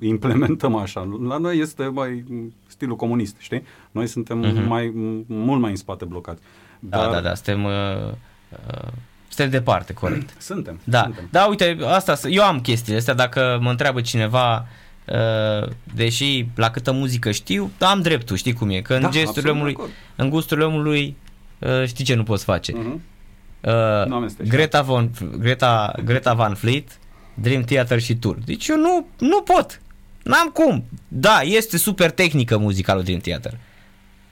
implementăm 0.00 0.74
așa. 0.74 1.18
La 1.26 1.38
noi 1.38 1.58
este 1.58 1.84
mai 1.84 2.24
stilul 2.66 2.96
comunist, 2.96 3.36
știi? 3.38 3.62
Noi 3.90 4.06
suntem 4.06 4.44
uh-huh. 4.44 4.66
mai, 4.66 4.92
mult 5.26 5.60
mai 5.60 5.70
în 5.70 5.76
spate 5.76 6.04
blocați. 6.04 6.42
Da, 6.78 6.98
Dar... 6.98 7.06
Da, 7.06 7.12
da, 7.12 7.20
da, 7.20 7.34
suntem... 7.34 7.64
Uh, 7.64 8.12
uh 8.50 8.92
suntem 9.34 9.50
departe, 9.50 9.92
corect. 9.92 10.34
Suntem. 10.50 10.80
Da, 10.84 11.02
suntem. 11.02 11.28
da 11.30 11.44
uite, 11.44 11.76
asta, 11.84 12.28
eu 12.28 12.42
am 12.42 12.60
chestiile 12.60 12.98
astea, 12.98 13.14
dacă 13.14 13.58
mă 13.60 13.70
întreabă 13.70 14.00
cineva, 14.00 14.66
uh, 15.04 15.68
deși 15.94 16.46
la 16.54 16.70
câtă 16.70 16.92
muzică 16.92 17.30
știu, 17.30 17.70
am 17.80 18.00
dreptul, 18.00 18.36
știi 18.36 18.52
cum 18.52 18.70
e, 18.70 18.80
că 18.80 18.94
în 18.94 19.00
da, 19.00 19.08
gesturile 19.08 19.50
omului, 19.50 19.76
în 20.16 20.28
gusturile 20.28 20.66
omului, 20.66 21.16
uh, 21.58 21.86
știi 21.86 22.04
ce 22.04 22.14
nu 22.14 22.22
poți 22.22 22.44
face. 22.44 22.72
Uh-huh. 22.72 23.12
Uh, 23.60 24.26
Greta, 24.48 24.82
Von, 24.82 25.10
Greta, 25.38 25.94
Greta 26.04 26.34
Van 26.34 26.54
Fleet, 26.54 26.98
Dream 27.34 27.62
Theater 27.62 28.00
și 28.00 28.16
Tour. 28.16 28.36
Deci 28.44 28.68
eu 28.68 28.76
nu, 28.76 29.06
nu 29.18 29.40
pot. 29.40 29.80
N-am 30.22 30.48
cum. 30.48 30.84
Da, 31.08 31.40
este 31.42 31.76
super 31.76 32.10
tehnică 32.10 32.58
muzica 32.58 32.94
lui 32.94 33.04
Dream 33.04 33.18
Theater. 33.18 33.52
Uh, 33.52 33.58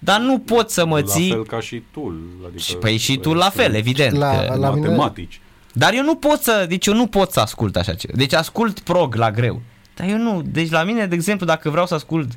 dar 0.05 0.21
nu 0.21 0.39
pot 0.39 0.71
să 0.71 0.87
mă 0.87 1.03
ții... 1.03 1.29
La 1.29 1.35
fel 1.35 1.47
ca 1.47 1.61
și 1.61 1.83
tu. 1.91 2.15
Adică 2.47 2.79
păi 2.79 2.97
și 2.97 3.17
tu 3.17 3.35
la 3.35 3.51
fel, 3.51 3.75
evident. 3.75 4.17
La, 4.17 4.31
că... 4.31 4.55
la 4.59 4.71
matematici. 4.71 5.41
Dar 5.73 5.95
eu 5.95 6.03
nu 6.03 6.15
pot 6.15 6.43
să, 6.43 6.65
deci 6.69 6.87
eu 6.87 6.95
nu 6.95 7.07
pot 7.07 7.33
să 7.33 7.41
ascult 7.41 7.77
așa 7.77 7.95
ceva. 7.95 8.13
Deci 8.17 8.35
ascult 8.35 8.81
prog 8.81 9.15
la 9.15 9.31
greu. 9.31 9.63
Dar 9.95 10.09
eu 10.09 10.17
nu, 10.17 10.43
deci 10.45 10.71
la 10.71 10.83
mine, 10.83 11.07
de 11.07 11.15
exemplu, 11.15 11.47
dacă 11.47 11.71
vreau 11.71 11.87
să 11.87 11.95
ascult, 11.95 12.31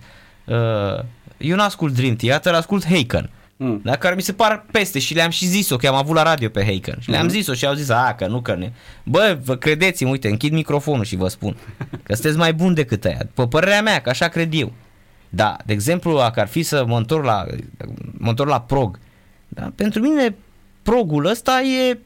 uh, 0.45 0.55
eu 1.37 1.55
nu 1.55 1.61
ascult 1.61 1.93
Dream 1.93 2.15
Theater, 2.15 2.53
ascult 2.53 2.85
Haken. 2.85 3.29
Mm. 3.57 3.81
Da, 3.83 3.95
care 3.95 4.15
mi 4.15 4.21
se 4.21 4.33
par 4.33 4.65
peste 4.71 4.99
și 4.99 5.13
le-am 5.13 5.29
și 5.29 5.45
zis-o, 5.45 5.75
că 5.75 5.87
am 5.87 5.95
avut 5.95 6.15
la 6.15 6.23
radio 6.23 6.49
pe 6.49 6.63
Haken. 6.63 6.97
Și 6.99 7.09
le-am 7.09 7.23
mm. 7.23 7.29
zis-o 7.29 7.53
și 7.53 7.65
au 7.65 7.73
zis, 7.73 7.89
a, 7.89 8.15
că 8.17 8.27
nu, 8.27 8.41
că 8.41 8.55
ne... 8.55 8.71
Bă, 9.03 9.39
vă 9.43 9.55
credeți-mi, 9.55 10.11
uite, 10.11 10.29
închid 10.29 10.53
microfonul 10.53 11.03
și 11.03 11.15
vă 11.15 11.27
spun 11.27 11.57
că 12.03 12.13
sunteți 12.13 12.37
mai 12.37 12.53
buni 12.53 12.75
decât 12.75 13.05
aia. 13.05 13.19
Pe 13.33 13.47
părerea 13.47 13.81
mea, 13.81 14.01
că 14.01 14.09
așa 14.09 14.27
cred 14.27 14.53
eu. 14.53 14.73
Da, 15.35 15.57
de 15.65 15.73
exemplu, 15.73 16.17
dacă 16.17 16.39
ar 16.39 16.47
fi 16.47 16.63
să 16.63 16.85
mă 16.85 16.97
întorc 16.97 17.25
la, 17.25 17.45
mă 18.17 18.29
întorc 18.29 18.49
la 18.49 18.61
prog, 18.61 18.99
da, 19.47 19.71
pentru 19.75 20.01
mine 20.01 20.35
progul 20.81 21.25
ăsta 21.25 21.61
e 21.61 21.99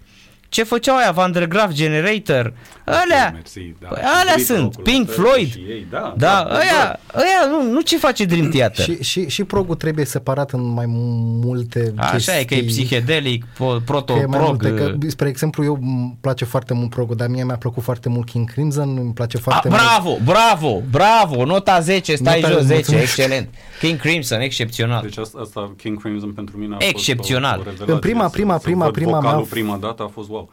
ce 0.49 0.63
făceau 0.63 0.95
aia, 0.95 1.11
Van 1.11 1.31
der 1.31 1.47
Graaf 1.47 1.71
Generator, 1.71 2.53
alea, 2.85 3.31
Mersi, 3.33 3.73
da. 3.81 3.87
Păi, 3.87 4.01
alea 4.21 4.35
sunt, 4.45 4.75
Pink 4.83 5.09
Floyd, 5.09 5.53
ei, 5.69 5.87
da, 5.89 6.13
da, 6.17 6.45
da, 6.49 6.55
aia, 6.55 6.99
aia 7.13 7.47
nu, 7.49 7.71
nu 7.71 7.81
ce 7.81 7.97
face 7.97 8.25
Dream 8.25 8.49
Theater. 8.55 8.83
și, 8.85 9.03
și, 9.03 9.29
și 9.29 9.43
progul 9.43 9.75
trebuie 9.75 10.05
separat 10.05 10.51
în 10.51 10.61
mai 10.73 10.85
multe 10.87 11.93
Așa 11.95 12.11
chestii. 12.11 12.33
e, 12.39 12.43
că 12.45 12.55
e 12.55 12.63
psihedelic, 12.63 13.45
proto-prog. 13.85 14.57
Că, 14.75 14.93
spre 15.07 15.27
exemplu, 15.27 15.63
eu 15.63 15.77
îmi 15.81 16.17
place 16.21 16.45
foarte 16.45 16.73
mult 16.73 16.89
progul, 16.89 17.15
dar 17.15 17.27
mie 17.27 17.43
mi-a 17.43 17.57
plăcut 17.57 17.83
foarte 17.83 18.09
mult 18.09 18.25
King 18.29 18.51
Crimson, 18.51 18.97
îmi 18.97 19.13
place 19.13 19.37
foarte 19.37 19.67
A, 19.67 19.69
mult. 19.71 19.81
Bravo, 19.81 20.17
bravo, 20.23 20.81
bravo, 20.91 21.45
nota 21.45 21.79
10, 21.79 22.15
stai 22.15 22.39
nota 22.41 22.53
jos, 22.53 22.61
10, 22.61 22.73
mulțumesc. 22.73 23.03
excelent. 23.17 23.49
King 23.79 23.99
Crimson, 23.99 24.39
excepțional. 24.39 25.01
Deci 25.01 25.17
asta, 25.17 25.39
asta 25.41 25.73
King 25.77 26.01
Crimson 26.01 26.31
pentru 26.31 26.57
mine 26.57 26.75
a 26.79 26.85
excepțional. 26.87 27.61
fost 27.63 27.79
o, 27.81 27.83
o 27.87 27.93
În 27.93 27.99
prima, 27.99 28.27
prima, 28.29 28.57
prima, 28.57 28.89
prima 28.89 29.19
mea... 29.19 29.43
prima 29.49 29.77
dată 29.77 30.03
a 30.03 30.07
fost 30.13 30.29
wow. 30.39 30.49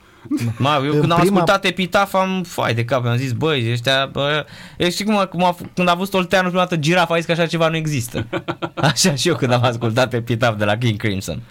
Ma, 0.59 0.75
eu 0.77 0.91
când 0.91 1.01
prima... 1.01 1.15
am 1.15 1.21
ascultat 1.21 1.65
Epitaf 1.65 2.15
am 2.15 2.43
fai 2.43 2.75
de 2.75 2.85
cap, 2.85 3.07
am 3.07 3.17
zis, 3.17 3.33
băi, 3.33 3.71
ăștia, 3.73 4.07
bă, 4.07 4.47
știi 4.91 5.05
cum, 5.05 5.25
cum 5.31 5.45
a, 5.45 5.57
când 5.75 5.89
a 5.89 5.95
văzut 5.95 6.15
Olteanu 6.15 6.49
prima 6.49 6.63
dată 6.63 6.77
girafa, 6.77 7.15
a 7.15 7.17
zis 7.17 7.27
că 7.27 7.33
așa 7.33 7.47
ceva 7.47 7.69
nu 7.69 7.77
există. 7.77 8.27
Așa 8.75 9.15
și 9.15 9.29
eu 9.29 9.37
când 9.37 9.53
am 9.53 9.63
ascultat 9.63 10.15
Epitaf 10.15 10.57
de 10.57 10.65
la 10.65 10.77
King 10.77 10.97
Crimson. 10.99 11.43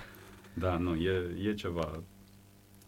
Da, 0.54 0.78
nu, 0.82 0.94
e, 0.94 1.50
e 1.50 1.54
ceva, 1.54 1.92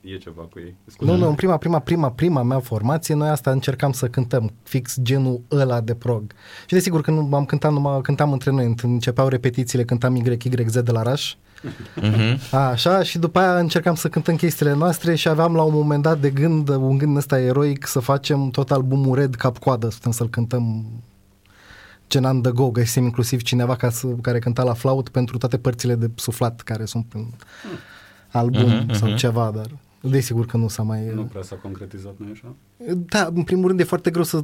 e 0.01 0.17
ceva 0.17 0.41
cu 0.41 0.59
ei. 0.59 0.75
Scuze. 0.85 1.11
Nu, 1.11 1.17
nu, 1.17 1.27
în 1.27 1.35
prima, 1.35 1.57
prima, 1.57 1.79
prima, 1.79 2.11
prima 2.11 2.43
mea 2.43 2.59
formație, 2.59 3.15
noi 3.15 3.29
asta 3.29 3.51
încercam 3.51 3.91
să 3.91 4.07
cântăm, 4.07 4.53
fix 4.63 4.97
genul 5.01 5.41
ăla 5.51 5.81
de 5.81 5.95
prog. 5.95 6.23
Și 6.59 6.73
desigur, 6.73 7.01
când 7.01 7.33
am 7.33 7.45
cântat, 7.45 7.71
numai, 7.71 8.01
cântam 8.01 8.31
între 8.31 8.51
noi, 8.51 8.75
începeau 8.81 9.27
repetițiile, 9.27 9.83
cântam 9.83 10.15
YYZ 10.15 10.81
de 10.81 10.91
la 10.91 11.01
Raș, 11.01 11.35
Uh-huh. 12.01 12.51
Așa, 12.51 13.03
și 13.03 13.17
după 13.19 13.39
aia 13.39 13.57
încercam 13.57 13.95
să 13.95 14.09
cântăm 14.09 14.35
chestiile 14.35 14.73
noastre 14.73 15.15
și 15.15 15.27
aveam 15.27 15.55
la 15.55 15.61
un 15.61 15.73
moment 15.73 16.03
dat 16.03 16.19
de 16.19 16.29
gând, 16.29 16.69
un 16.69 16.97
gând 16.97 17.17
ăsta 17.17 17.39
eroic, 17.39 17.87
să 17.87 17.99
facem 17.99 18.49
tot 18.49 18.71
albumul 18.71 19.15
Red 19.15 19.35
cap-coadă, 19.35 19.89
să 19.89 20.09
să-l 20.11 20.29
cântăm 20.29 20.85
Genan 22.09 22.41
de 22.41 22.49
Go, 22.49 22.69
găsim 22.69 23.03
inclusiv 23.03 23.41
cineva 23.41 23.75
ca 23.75 23.89
să, 23.89 24.07
care 24.07 24.39
cânta 24.39 24.63
la 24.63 24.73
flaut 24.73 25.09
pentru 25.09 25.37
toate 25.37 25.57
părțile 25.57 25.95
de 25.95 26.09
suflat 26.15 26.61
care 26.61 26.85
sunt 26.85 27.05
în 27.13 27.25
album 28.31 28.85
uh-huh, 28.85 28.95
sau 28.95 29.11
uh-huh. 29.11 29.17
ceva, 29.17 29.51
dar 29.55 29.67
desigur 30.01 30.45
că 30.45 30.57
nu 30.57 30.67
s-a 30.67 30.83
mai... 30.83 31.11
Nu 31.13 31.23
prea 31.23 31.41
s-a 31.41 31.55
concretizat, 31.55 32.13
nu 32.17 32.27
așa? 32.31 32.55
Da, 33.09 33.29
în 33.33 33.43
primul 33.43 33.67
rând 33.67 33.79
e 33.79 33.83
foarte 33.83 34.09
greu 34.09 34.23
să 34.23 34.43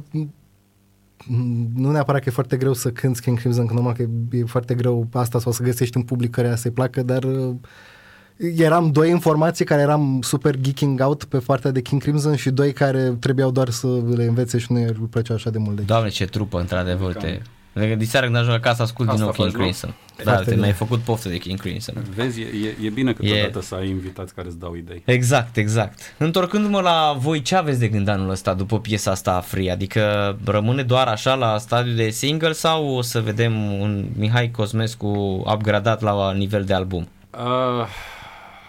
nu 1.74 1.90
neapărat 1.90 2.22
că 2.22 2.28
e 2.28 2.32
foarte 2.32 2.56
greu 2.56 2.72
să 2.72 2.90
cânti 2.90 3.20
King 3.20 3.38
Crimson, 3.38 3.66
că 3.66 3.72
normal 3.72 3.92
că 3.92 4.06
e 4.30 4.44
foarte 4.44 4.74
greu 4.74 5.08
asta 5.12 5.38
sau 5.38 5.52
să 5.52 5.62
găsești 5.62 5.96
un 5.96 6.02
public 6.02 6.30
care 6.30 6.56
să-i 6.56 6.70
placă, 6.70 7.02
dar 7.02 7.24
uh, 7.24 7.54
eram 8.56 8.90
doi 8.90 9.10
informații 9.10 9.64
care 9.64 9.80
eram 9.80 10.18
super 10.22 10.56
geeking 10.60 11.00
out 11.00 11.24
pe 11.24 11.38
partea 11.38 11.70
de 11.70 11.80
King 11.80 12.02
Crimson 12.02 12.36
și 12.36 12.50
doi 12.50 12.72
care 12.72 13.16
trebuiau 13.20 13.50
doar 13.50 13.70
să 13.70 14.02
le 14.14 14.24
învețe 14.24 14.58
și 14.58 14.72
nu 14.72 14.78
îi 14.78 14.92
plăcea 15.10 15.34
așa 15.34 15.50
de 15.50 15.58
mult. 15.58 15.76
De 15.76 15.82
Doamne, 15.82 16.08
ce 16.08 16.24
trupă, 16.24 16.60
într-adevăr, 16.60 17.14
te... 17.14 17.40
De 17.74 18.04
seara 18.04 18.26
când 18.26 18.38
ajung 18.38 18.54
acasă 18.54 18.82
ascult 18.82 19.10
din 19.10 19.18
nou 19.18 19.30
King 19.30 19.52
Crimson. 19.52 19.94
Da, 20.24 20.36
te 20.36 20.54
mi-ai 20.54 20.72
făcut 20.72 21.00
poftă 21.00 21.28
de 21.28 21.36
King 21.36 21.60
Crimson. 21.60 21.94
Vezi, 22.14 22.40
e, 22.40 22.76
e 22.82 22.88
bine 22.88 23.12
câteodată 23.12 23.58
e... 23.58 23.62
să 23.62 23.74
ai 23.74 23.88
invitați 23.88 24.34
care 24.34 24.46
îți 24.46 24.58
dau 24.58 24.74
idei. 24.74 25.02
Exact, 25.04 25.56
exact. 25.56 26.14
Întorcându-mă 26.18 26.80
la 26.80 27.16
voi, 27.18 27.42
ce 27.42 27.56
aveți 27.56 27.78
de 27.78 27.88
gând 27.88 28.08
anul 28.08 28.30
ăsta 28.30 28.54
după 28.54 28.80
piesa 28.80 29.10
asta 29.10 29.40
Free? 29.40 29.70
Adică 29.70 30.36
rămâne 30.44 30.82
doar 30.82 31.06
așa 31.06 31.34
la 31.34 31.58
stadiul 31.58 31.94
de 31.94 32.10
single 32.10 32.52
sau 32.52 32.86
o 32.86 33.02
să 33.02 33.20
vedem 33.20 33.80
un 33.80 34.04
Mihai 34.16 34.50
Cosmescu 34.50 35.06
upgradat 35.54 36.00
la 36.00 36.32
nivel 36.32 36.64
de 36.64 36.74
album? 36.74 37.08
Uh, 37.30 37.86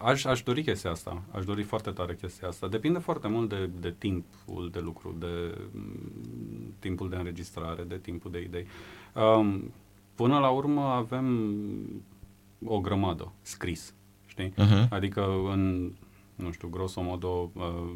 aș, 0.06 0.26
aș 0.26 0.44
dori 0.44 0.64
chestia 0.64 0.90
asta. 0.90 1.22
Aș 1.32 1.46
dori 1.46 1.64
foarte 1.64 1.92
tare 1.92 2.16
chestia 2.16 2.48
asta. 2.48 2.68
Depinde 2.68 3.00
foarte 3.00 3.28
mult 3.28 3.50
de, 3.50 3.70
de 3.80 3.96
timpul 3.98 4.70
de 4.72 4.80
lucru, 4.80 5.16
de 5.20 5.58
m, 5.72 6.74
timpul 6.80 7.10
de 7.10 7.16
înregistrare, 7.16 7.84
de 7.84 7.98
timpul 7.98 8.32
de 8.32 8.42
idei. 8.42 8.66
Um, 9.14 9.74
până 10.16 10.40
la 10.40 10.50
urmă 10.50 10.82
avem 10.82 11.50
o 12.66 12.80
grămadă 12.80 13.32
scris, 13.42 13.94
știi? 14.26 14.50
Uh-huh. 14.50 14.90
Adică 14.90 15.22
în, 15.52 15.92
nu 16.36 16.52
știu, 16.52 16.68
grosomodo, 16.68 17.52
uh, 17.54 17.92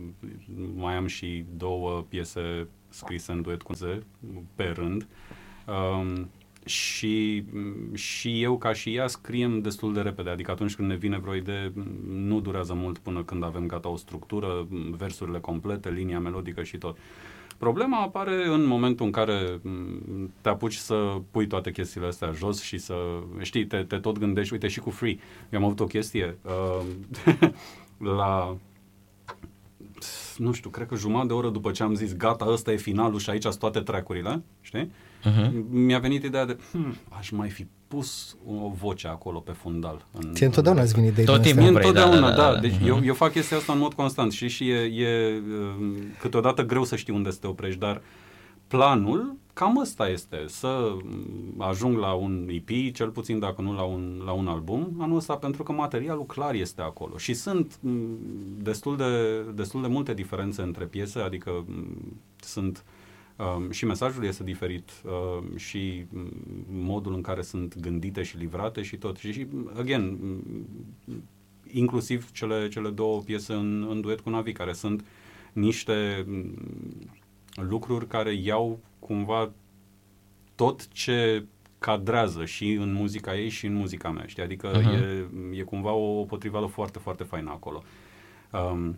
mai 0.75 0.95
am 0.95 1.05
și 1.05 1.45
două 1.57 2.05
piese 2.09 2.67
scrise 2.89 3.31
în 3.31 3.41
duet 3.41 3.61
cu 3.61 3.73
ze 3.73 4.03
pe 4.55 4.63
rând. 4.63 5.07
Um, 5.67 6.29
și, 6.65 7.43
și 7.93 8.41
eu 8.41 8.57
ca 8.57 8.73
și 8.73 8.95
ea 8.95 9.07
scriem 9.07 9.61
destul 9.61 9.93
de 9.93 10.01
repede, 10.01 10.29
adică 10.29 10.51
atunci 10.51 10.75
când 10.75 10.87
ne 10.87 10.95
vine 10.95 11.17
vreo 11.17 11.35
idee 11.35 11.71
nu 12.07 12.39
durează 12.39 12.73
mult 12.73 12.97
până 12.97 13.23
când 13.23 13.43
avem 13.43 13.65
gata 13.65 13.89
o 13.89 13.95
structură, 13.95 14.67
versurile 14.97 15.39
complete, 15.39 15.89
linia 15.89 16.19
melodică 16.19 16.63
și 16.63 16.77
tot. 16.77 16.97
Problema 17.57 18.01
apare 18.01 18.47
în 18.47 18.65
momentul 18.65 19.05
în 19.05 19.11
care 19.11 19.61
te 20.41 20.49
apuci 20.49 20.73
să 20.73 21.21
pui 21.31 21.47
toate 21.47 21.71
chestiile 21.71 22.07
astea 22.07 22.31
jos 22.31 22.61
și 22.61 22.77
să, 22.77 22.95
știi, 23.41 23.65
te, 23.65 23.83
te 23.83 23.97
tot 23.97 24.17
gândești, 24.17 24.53
uite 24.53 24.67
și 24.67 24.79
cu 24.79 24.89
Free, 24.89 25.17
eu 25.49 25.59
am 25.59 25.65
avut 25.65 25.79
o 25.79 25.85
chestie 25.85 26.37
uh, 26.41 26.85
la 28.17 28.57
nu 30.37 30.51
știu, 30.51 30.69
cred 30.69 30.87
că 30.87 30.95
jumătate 30.95 31.27
de 31.27 31.33
oră 31.33 31.49
după 31.49 31.71
ce 31.71 31.83
am 31.83 31.95
zis 31.95 32.15
gata, 32.15 32.45
ăsta 32.49 32.71
e 32.71 32.75
finalul 32.75 33.19
și 33.19 33.29
aici 33.29 33.41
sunt 33.41 33.59
toate 33.59 33.79
tracurile, 33.79 34.43
știi? 34.61 34.91
Uh-huh. 35.23 35.51
Mi-a 35.69 35.99
venit 35.99 36.23
ideea 36.23 36.45
de, 36.45 36.57
hmm, 36.71 36.95
aș 37.09 37.29
mai 37.29 37.49
fi 37.49 37.67
pus 37.87 38.37
o 38.45 38.71
voce 38.79 39.07
acolo 39.07 39.39
pe 39.39 39.51
fundal. 39.51 40.05
În, 40.11 40.33
Ție 40.33 40.45
întotdeauna 40.45 40.81
îți 40.81 40.93
vine 40.93 41.07
idei 41.07 41.25
Tot 41.25 41.41
timpul 41.41 41.63
vrei, 41.63 41.75
întotdeauna, 41.75 42.29
da, 42.29 42.35
da, 42.35 42.51
da. 42.53 42.59
Deci 42.59 42.75
uh-huh. 42.75 42.87
eu, 42.87 42.99
eu 43.03 43.13
fac 43.13 43.31
chestia 43.31 43.57
asta 43.57 43.73
în 43.73 43.79
mod 43.79 43.93
constant 43.93 44.31
și, 44.31 44.47
și 44.47 44.69
e, 44.69 44.77
e 44.77 45.41
câteodată 46.19 46.65
greu 46.65 46.83
să 46.83 46.95
știi 46.95 47.13
unde 47.13 47.31
să 47.31 47.37
te 47.41 47.47
oprești, 47.47 47.79
dar 47.79 48.01
planul 48.67 49.35
cam 49.53 49.77
ăsta 49.77 50.09
este, 50.09 50.43
să 50.47 50.95
ajung 51.57 51.97
la 51.97 52.13
un 52.13 52.47
EP, 52.49 52.93
cel 52.93 53.09
puțin 53.09 53.39
dacă 53.39 53.61
nu 53.61 53.73
la 53.73 53.83
un, 53.83 54.21
la 54.25 54.31
un 54.31 54.47
album, 54.47 54.95
anul 54.99 55.17
ăsta, 55.17 55.35
pentru 55.35 55.63
că 55.63 55.71
materialul 55.71 56.25
clar 56.25 56.53
este 56.53 56.81
acolo. 56.81 57.17
Și 57.17 57.33
sunt 57.33 57.79
destul 58.57 58.97
de, 58.97 59.41
destul 59.55 59.81
de 59.81 59.87
multe 59.87 60.13
diferențe 60.13 60.61
între 60.61 60.85
piese, 60.85 61.19
adică 61.19 61.65
sunt 62.39 62.83
um, 63.39 63.71
și 63.71 63.85
mesajul 63.85 64.23
este 64.23 64.43
diferit 64.43 64.91
um, 65.03 65.57
și 65.57 66.05
modul 66.69 67.13
în 67.13 67.21
care 67.21 67.41
sunt 67.41 67.79
gândite 67.79 68.23
și 68.23 68.37
livrate 68.37 68.81
și 68.81 68.97
tot. 68.97 69.17
Și, 69.17 69.31
și 69.31 69.47
again, 69.77 70.17
inclusiv 71.71 72.31
cele, 72.31 72.67
cele 72.67 72.89
două 72.89 73.21
piese 73.21 73.53
în, 73.53 73.87
în 73.89 74.01
duet 74.01 74.19
cu 74.19 74.29
Navi, 74.29 74.51
care 74.51 74.73
sunt 74.73 75.05
niște 75.53 76.25
lucruri 77.53 78.07
care 78.07 78.33
iau 78.33 78.79
cumva 78.99 79.51
tot 80.55 80.87
ce 80.87 81.45
cadrează 81.79 82.45
și 82.45 82.71
în 82.71 82.93
muzica 82.93 83.37
ei 83.37 83.49
și 83.49 83.65
în 83.65 83.73
muzica 83.73 84.09
mea, 84.09 84.25
știi? 84.25 84.43
Adică 84.43 84.71
uh-huh. 84.71 85.01
e, 85.53 85.59
e 85.59 85.61
cumva 85.61 85.91
o 85.91 86.23
potrivală 86.23 86.65
foarte, 86.65 86.99
foarte 86.99 87.23
faină 87.23 87.49
acolo. 87.49 87.83
Um, 88.51 88.97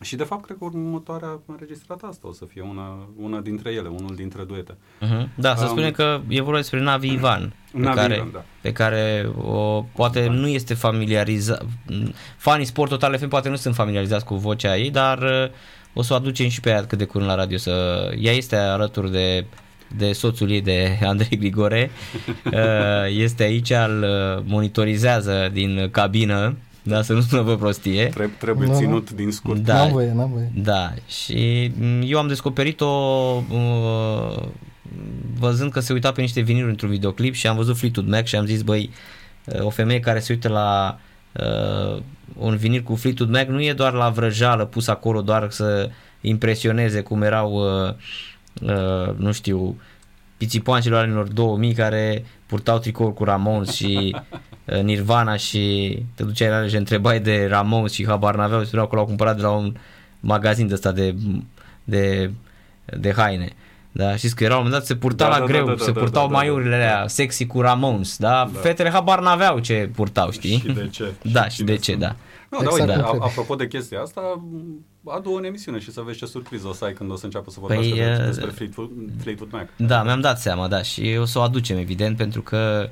și 0.00 0.16
de 0.16 0.24
fapt, 0.24 0.44
cred 0.44 0.56
că 0.58 0.64
următoarea 0.64 1.40
înregistrată 1.46 2.06
asta 2.06 2.28
o 2.28 2.32
să 2.32 2.44
fie 2.44 2.62
una, 2.62 3.08
una 3.16 3.40
dintre 3.40 3.70
ele, 3.70 3.88
unul 3.88 4.14
dintre 4.14 4.42
duete. 4.42 4.72
Uh-huh. 4.72 5.26
Da, 5.34 5.56
să 5.56 5.64
um, 5.64 5.70
spune 5.70 5.90
că 5.90 6.20
e 6.28 6.40
vorba 6.40 6.56
despre 6.56 6.80
Navi 6.80 7.12
Ivan, 7.12 7.52
Navi 7.72 7.94
pe, 7.94 8.00
care, 8.00 8.14
Ivan, 8.14 8.30
da. 8.32 8.44
pe 8.60 8.72
care 8.72 9.30
o, 9.42 9.82
poate 9.82 10.24
da. 10.24 10.30
nu 10.30 10.46
este 10.46 10.74
familiarizat. 10.74 11.66
Fanii 12.36 12.64
Sport 12.64 12.90
Total 12.90 13.18
FM 13.18 13.28
poate 13.28 13.48
nu 13.48 13.56
sunt 13.56 13.74
familiarizați 13.74 14.24
cu 14.24 14.34
vocea 14.34 14.76
ei, 14.76 14.90
dar 14.90 15.18
uh, 15.18 15.50
o 15.92 16.02
să 16.02 16.12
o 16.12 16.16
aducem 16.16 16.48
și 16.48 16.60
pe 16.60 16.70
ea 16.70 16.86
cât 16.86 16.98
de 16.98 17.04
curând 17.04 17.30
la 17.30 17.36
radio. 17.36 17.56
Să... 17.56 17.72
Ea 18.18 18.32
este 18.32 18.56
alături 18.56 19.10
de 19.10 19.44
de 19.96 20.12
soțul 20.12 20.50
ei 20.50 20.60
de 20.60 20.98
Andrei 21.02 21.38
Grigore. 21.38 21.90
Uh, 22.44 23.06
este 23.08 23.42
aici, 23.42 23.70
îl 23.70 24.02
uh, 24.02 24.42
monitorizează 24.46 25.50
din 25.52 25.88
cabină 25.90 26.56
da, 26.82 27.02
să 27.02 27.12
nu 27.12 27.20
spună 27.20 27.42
vă 27.42 27.56
prostie. 27.56 28.06
Trebuie, 28.06 28.36
trebuie 28.38 28.68
no, 28.68 28.74
ținut 28.74 29.10
din 29.10 29.30
scurt. 29.30 29.58
Da, 29.58 29.74
n-am 29.74 29.90
voie, 29.90 30.12
n-am 30.12 30.30
voie. 30.32 30.52
Da, 30.54 30.94
și 31.08 31.72
eu 32.04 32.18
am 32.18 32.28
descoperit-o 32.28 32.86
uh, 33.50 34.42
văzând 35.38 35.72
că 35.72 35.80
se 35.80 35.92
uita 35.92 36.12
pe 36.12 36.20
niște 36.20 36.40
viniluri 36.40 36.70
într-un 36.70 36.90
videoclip 36.90 37.34
și 37.34 37.46
am 37.46 37.56
văzut 37.56 37.76
Fleetwood 37.76 38.08
Mac 38.08 38.26
și 38.26 38.36
am 38.36 38.44
zis, 38.44 38.62
băi, 38.62 38.90
o 39.60 39.70
femeie 39.70 40.00
care 40.00 40.18
se 40.18 40.32
uită 40.32 40.48
la 40.48 40.98
uh, 41.32 42.02
un 42.38 42.56
vinil 42.56 42.82
cu 42.82 42.94
Fleetwood 42.94 43.30
Mac 43.30 43.46
nu 43.46 43.62
e 43.62 43.72
doar 43.72 43.92
la 43.92 44.08
vrăjală 44.08 44.64
pus 44.64 44.88
acolo 44.88 45.20
doar 45.20 45.50
să 45.50 45.90
impresioneze 46.20 47.00
cum 47.00 47.22
erau 47.22 47.52
uh, 47.52 47.94
uh, 48.62 49.14
nu 49.16 49.32
știu 49.32 49.80
pițipoancelor 50.36 51.02
anilor 51.02 51.28
2000 51.28 51.74
care 51.74 52.24
purtau 52.46 52.78
tricouri 52.78 53.14
cu 53.14 53.24
Ramones 53.24 53.72
și 53.72 54.16
uh, 54.32 54.38
Nirvana 54.82 55.36
și 55.36 55.96
te 56.14 56.22
duceai 56.22 56.48
la 56.48 56.66
și 56.66 56.76
întrebai 56.76 57.20
de 57.20 57.46
Ramones 57.46 57.92
și 57.92 58.06
habar 58.06 58.36
n-aveau, 58.36 58.64
spuneau 58.64 58.88
că 58.88 58.96
l-au 58.96 59.04
cumpărat 59.04 59.36
de 59.36 59.42
la 59.42 59.50
un 59.50 59.74
magazin 60.20 60.66
de 60.66 60.74
ăsta 60.74 60.92
de, 60.92 61.14
de, 61.84 62.30
de 62.84 63.12
haine. 63.16 63.52
Da, 63.92 64.16
știți 64.16 64.34
că 64.36 64.44
era 64.44 64.56
un 64.56 64.62
moment 64.62 64.78
dat 64.78 64.86
se 64.86 64.96
purta 64.96 65.24
da, 65.24 65.30
la 65.30 65.38
da, 65.38 65.44
greu, 65.44 65.66
da, 65.66 65.74
da, 65.74 65.84
se 65.84 65.90
da, 65.90 66.00
purtau 66.00 66.26
da, 66.26 66.32
da, 66.32 66.38
maiurile 66.38 66.74
alea 66.74 67.00
da. 67.00 67.06
sexy 67.06 67.46
cu 67.46 67.60
Ramones, 67.60 68.16
da? 68.16 68.50
da? 68.52 68.60
Fetele 68.60 68.90
habar 68.90 69.20
n-aveau 69.20 69.58
ce 69.58 69.90
purtau, 69.94 70.30
știi? 70.30 70.58
Și 70.58 70.72
de 70.72 70.88
ce. 70.90 71.12
Da, 71.32 71.48
și, 71.48 71.54
și 71.54 71.62
de, 71.62 71.72
de 71.72 71.78
ce, 71.78 71.94
da. 71.94 72.16
No, 72.50 72.58
exact, 72.60 72.86
da, 72.86 72.92
uite, 72.92 73.18
da. 73.18 73.24
apropo 73.24 73.54
de 73.54 73.66
chestia 73.66 74.00
asta, 74.00 74.44
adu 75.04 75.30
o 75.30 75.44
emisiune 75.44 75.78
și 75.78 75.92
să 75.92 76.00
vezi 76.00 76.18
ce 76.18 76.26
surpriză 76.26 76.68
o 76.68 76.72
să 76.72 76.84
ai 76.84 76.92
când 76.92 77.10
o 77.10 77.16
să 77.16 77.24
înceapă 77.24 77.50
să 77.50 77.56
vorbească 77.60 77.94
păi, 77.94 78.00
uh, 78.00 78.24
despre 78.24 78.50
Fleetwood, 78.50 78.90
Fleetwood 79.20 79.52
Mac. 79.52 79.68
Da, 79.76 80.02
mi-am 80.02 80.20
dat 80.20 80.40
seama, 80.40 80.68
da, 80.68 80.82
și 80.82 81.16
o 81.20 81.24
să 81.24 81.38
o 81.38 81.42
aducem, 81.42 81.78
evident, 81.78 82.16
pentru 82.16 82.42
că 82.42 82.88
uh, 82.88 82.90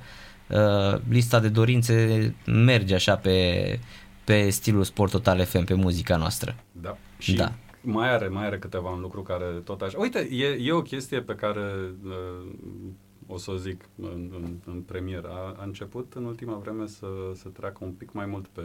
lista 1.09 1.41
de 1.41 1.49
dorințe 1.49 2.35
merge 2.47 2.95
așa 2.95 3.17
pe, 3.17 3.79
pe 4.25 4.51
stilul 4.51 4.85
Sport 4.85 5.11
Total 5.11 5.45
FM, 5.45 5.65
pe 5.65 5.75
muzica 5.75 6.17
noastră. 6.17 6.55
Da, 6.73 6.97
și 7.19 7.35
da. 7.35 7.53
mai 7.81 8.15
are, 8.15 8.29
mai 8.29 8.47
are 8.47 8.59
câteva 8.59 8.91
un 8.91 9.01
lucru 9.01 9.23
care 9.23 9.45
tot 9.65 9.81
așa... 9.81 9.99
Uite, 9.99 10.29
e, 10.31 10.47
e 10.61 10.73
o 10.73 10.83
chestie 10.83 11.21
pe 11.21 11.35
care... 11.35 11.61
Uh, 12.05 12.93
o 13.31 13.37
să 13.37 13.51
o 13.51 13.57
zic 13.57 13.89
în, 13.97 14.31
în, 14.35 14.57
în 14.65 14.81
premieră, 14.81 15.29
a, 15.29 15.57
a 15.59 15.65
început 15.65 16.13
în 16.15 16.25
ultima 16.25 16.57
vreme 16.57 16.87
să, 16.87 17.07
să 17.35 17.49
treacă 17.49 17.79
un 17.81 17.93
pic 17.93 18.13
mai 18.13 18.27
mult 18.27 18.47
pe 18.47 18.63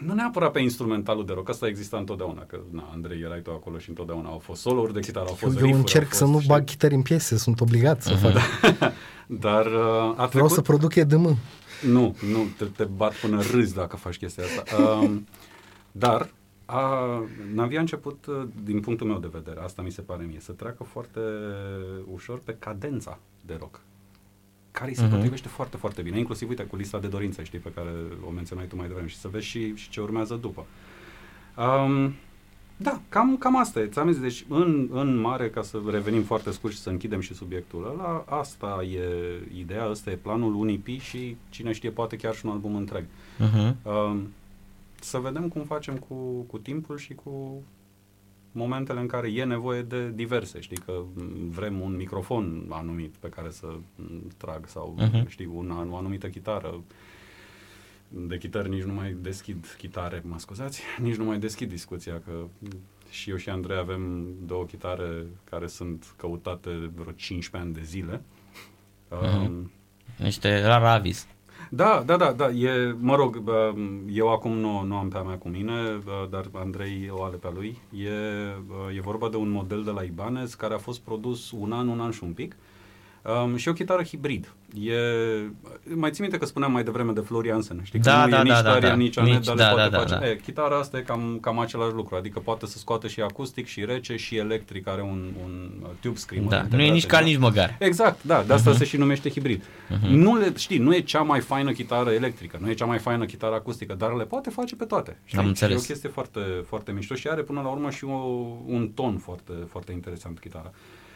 nu 0.00 0.14
neapărat 0.14 0.52
pe 0.52 0.60
instrumentalul 0.60 1.26
de 1.26 1.32
rock, 1.32 1.48
asta 1.48 1.66
exista 1.66 1.96
întotdeauna, 1.96 2.42
că 2.42 2.60
na, 2.70 2.90
Andrei 2.92 3.20
erai 3.20 3.40
tu 3.40 3.50
acolo 3.50 3.78
și 3.78 3.88
întotdeauna 3.88 4.28
au 4.28 4.38
fost 4.38 4.60
solouri 4.60 4.92
de 4.92 5.00
chitară, 5.00 5.28
au 5.28 5.34
fost 5.34 5.60
Eu, 5.60 5.68
eu 5.68 5.76
încerc 5.76 6.06
fost, 6.06 6.18
să 6.18 6.24
nu 6.24 6.40
bag 6.46 6.64
chitări 6.64 6.94
în 6.94 7.02
piese, 7.02 7.36
sunt 7.36 7.60
obligat 7.60 8.02
să 8.02 8.14
fac. 8.14 8.32
Dar 9.26 9.66
uh, 9.66 9.82
a 10.10 10.14
trecut... 10.14 10.30
Vreau 10.30 10.48
să 10.48 10.60
produc 10.60 10.94
EDM. 10.94 11.38
Nu, 11.82 12.16
nu, 12.32 12.46
te, 12.56 12.64
te 12.64 12.84
bat 12.84 13.14
până 13.14 13.42
râzi 13.42 13.74
dacă 13.74 13.96
faci 13.96 14.16
chestia 14.16 14.44
asta. 14.44 14.82
Uh, 14.82 15.10
dar 15.92 16.28
a, 16.64 17.22
Navi 17.54 17.76
a 17.76 17.80
început, 17.80 18.26
uh, 18.26 18.48
din 18.64 18.80
punctul 18.80 19.06
meu 19.06 19.18
de 19.18 19.28
vedere, 19.32 19.60
asta 19.60 19.82
mi 19.82 19.90
se 19.90 20.00
pare 20.00 20.24
mie, 20.24 20.40
să 20.40 20.52
treacă 20.52 20.82
foarte 20.82 21.20
ușor 22.12 22.40
pe 22.44 22.56
cadența 22.58 23.18
de 23.46 23.56
rock 23.58 23.80
care 24.70 24.90
îi 24.90 24.96
se 24.96 25.06
uh-huh. 25.06 25.10
potrivește 25.10 25.48
foarte, 25.48 25.76
foarte 25.76 26.02
bine, 26.02 26.18
inclusiv, 26.18 26.48
uite, 26.48 26.62
cu 26.62 26.76
lista 26.76 26.98
de 26.98 27.06
dorințe, 27.06 27.44
știi, 27.44 27.58
pe 27.58 27.72
care 27.74 27.90
o 28.26 28.30
menționai 28.30 28.66
tu 28.66 28.76
mai 28.76 28.86
devreme 28.86 29.08
și 29.08 29.16
să 29.16 29.28
vezi 29.28 29.46
și, 29.46 29.74
și 29.74 29.88
ce 29.88 30.00
urmează 30.00 30.34
după. 30.34 30.66
Um, 31.56 32.14
da, 32.80 33.00
cam, 33.08 33.36
cam 33.36 33.56
asta 33.56 33.80
e. 33.80 33.86
Ți-am 33.86 34.10
zis, 34.10 34.20
deci 34.20 34.44
în, 34.48 34.88
în 34.92 35.16
mare, 35.16 35.50
ca 35.50 35.62
să 35.62 35.80
revenim 35.90 36.22
foarte 36.22 36.50
scurt 36.50 36.72
și 36.72 36.78
să 36.78 36.90
închidem 36.90 37.20
și 37.20 37.34
subiectul 37.34 37.90
ăla, 37.92 38.24
asta 38.28 38.82
e 38.82 39.02
ideea, 39.58 39.90
ăsta 39.90 40.10
e 40.10 40.14
planul, 40.14 40.54
un 40.54 40.68
EP 40.68 40.86
și 40.86 41.36
cine 41.48 41.72
știe, 41.72 41.90
poate 41.90 42.16
chiar 42.16 42.34
și 42.34 42.46
un 42.46 42.52
album 42.52 42.76
întreg. 42.76 43.04
Uh-huh. 43.04 43.74
Um, 43.82 44.28
să 45.00 45.18
vedem 45.18 45.48
cum 45.48 45.62
facem 45.62 45.96
cu, 45.96 46.14
cu 46.46 46.58
timpul 46.58 46.98
și 46.98 47.14
cu 47.14 47.62
momentele 48.58 49.00
în 49.00 49.06
care 49.06 49.32
e 49.32 49.44
nevoie 49.44 49.82
de 49.82 50.10
diverse, 50.10 50.60
știi, 50.60 50.76
că 50.76 51.02
vrem 51.48 51.80
un 51.80 51.96
microfon 51.96 52.66
anumit 52.68 53.14
pe 53.20 53.28
care 53.28 53.50
să 53.50 53.66
trag 54.36 54.66
sau, 54.66 54.96
uh-huh. 55.00 55.28
știi, 55.28 55.46
una, 55.46 55.86
o 55.90 55.96
anumită 55.96 56.28
chitară. 56.28 56.80
De 58.08 58.38
chitară 58.38 58.68
nici 58.68 58.82
nu 58.82 58.92
mai 58.92 59.16
deschid 59.20 59.74
chitare, 59.78 60.22
mă 60.24 60.38
scuzați, 60.38 60.82
nici 60.98 61.16
nu 61.16 61.24
mai 61.24 61.38
deschid 61.38 61.68
discuția, 61.68 62.22
că 62.24 62.32
și 63.10 63.30
eu 63.30 63.36
și 63.36 63.48
Andrei 63.48 63.78
avem 63.78 64.26
două 64.46 64.64
chitare 64.64 65.26
care 65.50 65.66
sunt 65.66 66.14
căutate 66.16 66.90
vreo 66.94 67.12
15 67.12 67.56
ani 67.56 67.74
de 67.74 67.82
zile. 67.90 68.20
Uh-huh. 69.10 69.46
Um, 69.46 69.70
Niște 70.16 70.60
rar 70.62 70.84
avis. 70.84 71.26
Da, 71.70 72.02
da, 72.06 72.16
da, 72.16 72.32
da. 72.32 72.48
E, 72.50 72.96
mă 72.98 73.14
rog, 73.14 73.42
eu 74.12 74.32
acum 74.32 74.52
nu, 74.52 74.82
nu 74.82 74.96
am 74.96 75.08
pe 75.08 75.16
a 75.18 75.22
mea 75.22 75.38
cu 75.38 75.48
mine, 75.48 75.72
dar 76.30 76.46
Andrei 76.52 77.08
o 77.10 77.24
are 77.24 77.36
pe 77.36 77.46
a 77.46 77.50
lui. 77.50 77.78
E, 77.92 78.08
e 78.96 79.00
vorba 79.00 79.28
de 79.28 79.36
un 79.36 79.50
model 79.50 79.82
de 79.84 79.90
la 79.90 80.02
Ibanez 80.02 80.54
care 80.54 80.74
a 80.74 80.78
fost 80.78 81.00
produs 81.00 81.50
un 81.50 81.72
an, 81.72 81.88
un 81.88 82.00
an 82.00 82.10
și 82.10 82.24
un 82.24 82.32
pic. 82.32 82.56
Um, 83.22 83.56
și 83.56 83.68
o 83.68 83.72
chitară 83.72 84.02
hibrid. 84.02 84.52
E, 84.80 84.92
mai 85.94 86.10
ții 86.10 86.22
minte 86.22 86.38
că 86.38 86.46
spuneam 86.46 86.72
mai 86.72 86.82
devreme 86.82 87.12
de 87.12 87.20
Florian 87.20 87.60
Sen, 87.60 87.80
știi? 87.82 87.98
Da, 87.98 88.20
că 88.20 88.24
nu 88.24 88.30
da, 88.30 88.38
e 88.38 88.42
nici 88.42 88.52
da, 88.52 88.62
Daria, 88.62 88.88
da, 88.88 88.94
nici 88.94 89.18
Anet, 89.18 89.32
nici, 89.32 89.46
dar 89.46 89.56
da, 89.56 89.68
le 89.68 89.74
poate 89.74 89.90
da, 89.90 89.98
face. 89.98 90.12
Da, 90.12 90.18
da. 90.18 90.28
E, 90.28 90.36
chitara 90.36 90.78
asta 90.78 90.98
e 90.98 91.00
cam, 91.00 91.38
cam 91.40 91.58
același 91.58 91.94
lucru, 91.94 92.16
adică 92.16 92.38
poate 92.38 92.66
să 92.66 92.78
scoată 92.78 93.08
și 93.08 93.20
acustic, 93.20 93.66
și 93.66 93.84
rece, 93.84 94.16
și 94.16 94.36
electric, 94.36 94.88
are 94.88 95.02
un, 95.02 95.30
un 95.44 95.70
tube 96.00 96.16
screamer. 96.16 96.48
Da, 96.48 96.66
nu 96.70 96.82
e 96.82 96.90
nici 96.90 97.06
cal, 97.06 97.24
nici 97.24 97.38
măgar. 97.38 97.76
Exact, 97.78 98.22
da, 98.22 98.42
de 98.42 98.52
asta 98.52 98.72
uh-huh. 98.72 98.76
se 98.76 98.84
și 98.84 98.96
numește 98.96 99.30
hibrid. 99.30 99.62
Uh-huh. 99.62 100.08
Nu 100.08 100.36
le, 100.36 100.52
știi, 100.56 100.78
nu 100.78 100.94
e 100.94 101.00
cea 101.00 101.22
mai 101.22 101.40
faină 101.40 101.72
chitară 101.72 102.10
electrică, 102.10 102.58
nu 102.60 102.70
e 102.70 102.74
cea 102.74 102.86
mai 102.86 102.98
faină 102.98 103.24
chitară 103.24 103.54
acustică, 103.54 103.94
dar 103.94 104.12
le 104.12 104.24
poate 104.24 104.50
face 104.50 104.76
pe 104.76 104.84
toate. 104.84 105.18
Știi? 105.24 105.38
Am 105.38 105.46
înțeles. 105.46 105.76
Și 105.76 105.80
e 105.80 105.84
o 105.84 105.86
chestie 105.86 106.08
foarte, 106.08 106.40
foarte 106.66 106.92
mișto 106.92 107.14
și 107.14 107.28
are 107.28 107.42
până 107.42 107.60
la 107.60 107.68
urmă 107.68 107.90
și 107.90 108.04
o, 108.04 108.16
un 108.66 108.90
ton 108.94 109.16
foarte, 109.16 109.52
foarte 109.68 109.92
interesant 109.92 110.38
chitara. 110.38 110.72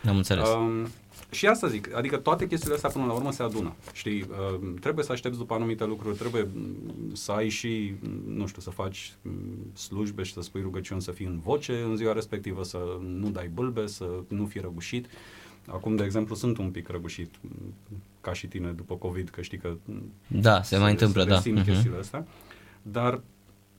Am 0.09 0.17
înțeles. 0.17 0.49
Um, 0.49 0.87
și 1.31 1.47
asta 1.47 1.69
zic, 1.69 1.95
adică 1.97 2.17
toate 2.17 2.47
chestiile 2.47 2.75
astea 2.75 2.91
până 2.91 3.05
la 3.05 3.13
urmă 3.13 3.33
se 3.33 3.43
adună. 3.43 3.75
Știi, 3.93 4.21
uh, 4.21 4.75
trebuie 4.81 5.05
să 5.05 5.13
aștepți 5.13 5.39
după 5.39 5.55
anumite 5.55 5.85
lucruri, 5.85 6.17
trebuie 6.17 6.49
mm, 6.55 7.15
să 7.15 7.33
ai 7.33 7.49
și, 7.49 7.95
mm, 8.01 8.35
nu 8.35 8.47
știu, 8.47 8.63
să 8.63 8.71
faci 8.71 9.15
mm, 9.23 9.77
slujbe 9.77 10.23
și 10.23 10.33
să 10.33 10.41
spui 10.41 10.61
rugăciuni, 10.61 11.03
să 11.03 11.11
fii 11.11 11.27
în 11.27 11.39
voce 11.39 11.73
în 11.73 11.97
ziua 11.97 12.13
respectivă, 12.13 12.65
să 12.65 12.79
nu 13.01 13.31
dai 13.31 13.51
bâlbe, 13.55 13.87
să 13.87 14.07
nu 14.29 14.47
fii 14.47 14.61
răgușit. 14.61 15.07
Acum, 15.67 15.97
de 15.97 16.05
exemplu, 16.05 16.35
sunt 16.35 16.59
un 16.59 16.71
pic 16.71 16.89
răgușit, 16.89 17.35
ca 18.21 18.33
și 18.33 18.47
tine, 18.47 18.71
după 18.71 18.95
COVID, 18.95 19.29
că 19.29 19.43
știi 19.43 19.59
că... 19.59 19.77
Da, 20.27 20.63
se, 20.63 20.75
se 20.75 20.81
mai 20.81 20.91
întâmplă, 20.91 21.25
da. 21.25 21.41
Simt 21.41 21.61
uh-huh. 21.61 21.65
chestiile 21.65 21.97
astea. 21.99 22.27
Dar 22.83 23.21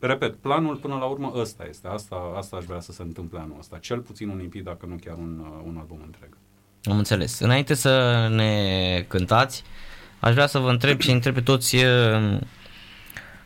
repet, 0.07 0.35
planul 0.35 0.75
până 0.75 0.95
la 0.95 1.05
urmă 1.05 1.31
ăsta 1.35 1.65
este. 1.69 1.87
Asta, 1.87 2.15
asta 2.35 2.55
aș 2.55 2.63
vrea 2.63 2.79
să 2.79 2.91
se 2.91 3.01
întâmple 3.01 3.39
anul 3.39 3.55
ăsta. 3.59 3.77
Cel 3.77 3.99
puțin 3.99 4.29
un 4.29 4.39
EP, 4.39 4.63
dacă 4.63 4.85
nu 4.85 4.95
chiar 5.05 5.15
un, 5.17 5.39
uh, 5.39 5.63
un 5.65 5.77
album 5.77 5.99
întreg. 6.05 6.37
Am 6.83 6.97
înțeles. 6.97 7.39
Înainte 7.39 7.73
să 7.73 8.27
ne 8.31 9.05
cântați, 9.07 9.63
aș 10.19 10.33
vrea 10.33 10.47
să 10.47 10.59
vă 10.59 10.69
întreb 10.69 10.99
și 10.99 11.11
întreb 11.11 11.33
pe 11.33 11.41
toți 11.41 11.75
uh, 11.75 12.39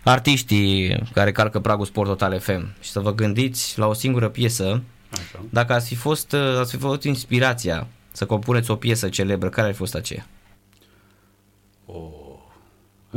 artiștii 0.03 0.99
care 1.13 1.31
calcă 1.31 1.59
pragul 1.59 1.85
Sport 1.85 2.09
Total 2.09 2.39
FM 2.39 2.67
și 2.79 2.89
să 2.89 2.99
vă 2.99 3.13
gândiți 3.13 3.79
la 3.79 3.87
o 3.87 3.93
singură 3.93 4.29
piesă 4.29 4.81
Așa. 5.11 5.43
Dacă 5.49 5.73
ați 5.73 5.87
fi 5.87 5.95
fost, 5.95 6.31
uh, 6.31 6.57
ați 6.59 6.71
fi 6.71 6.77
fost 6.77 7.03
inspirația 7.03 7.87
să 8.11 8.25
compuneți 8.25 8.71
o 8.71 8.75
piesă 8.75 9.09
celebră, 9.09 9.49
care 9.49 9.67
ar 9.67 9.73
fi 9.73 9.79
fost 9.79 9.95
aceea? 9.95 10.27
Oh. 11.85 12.26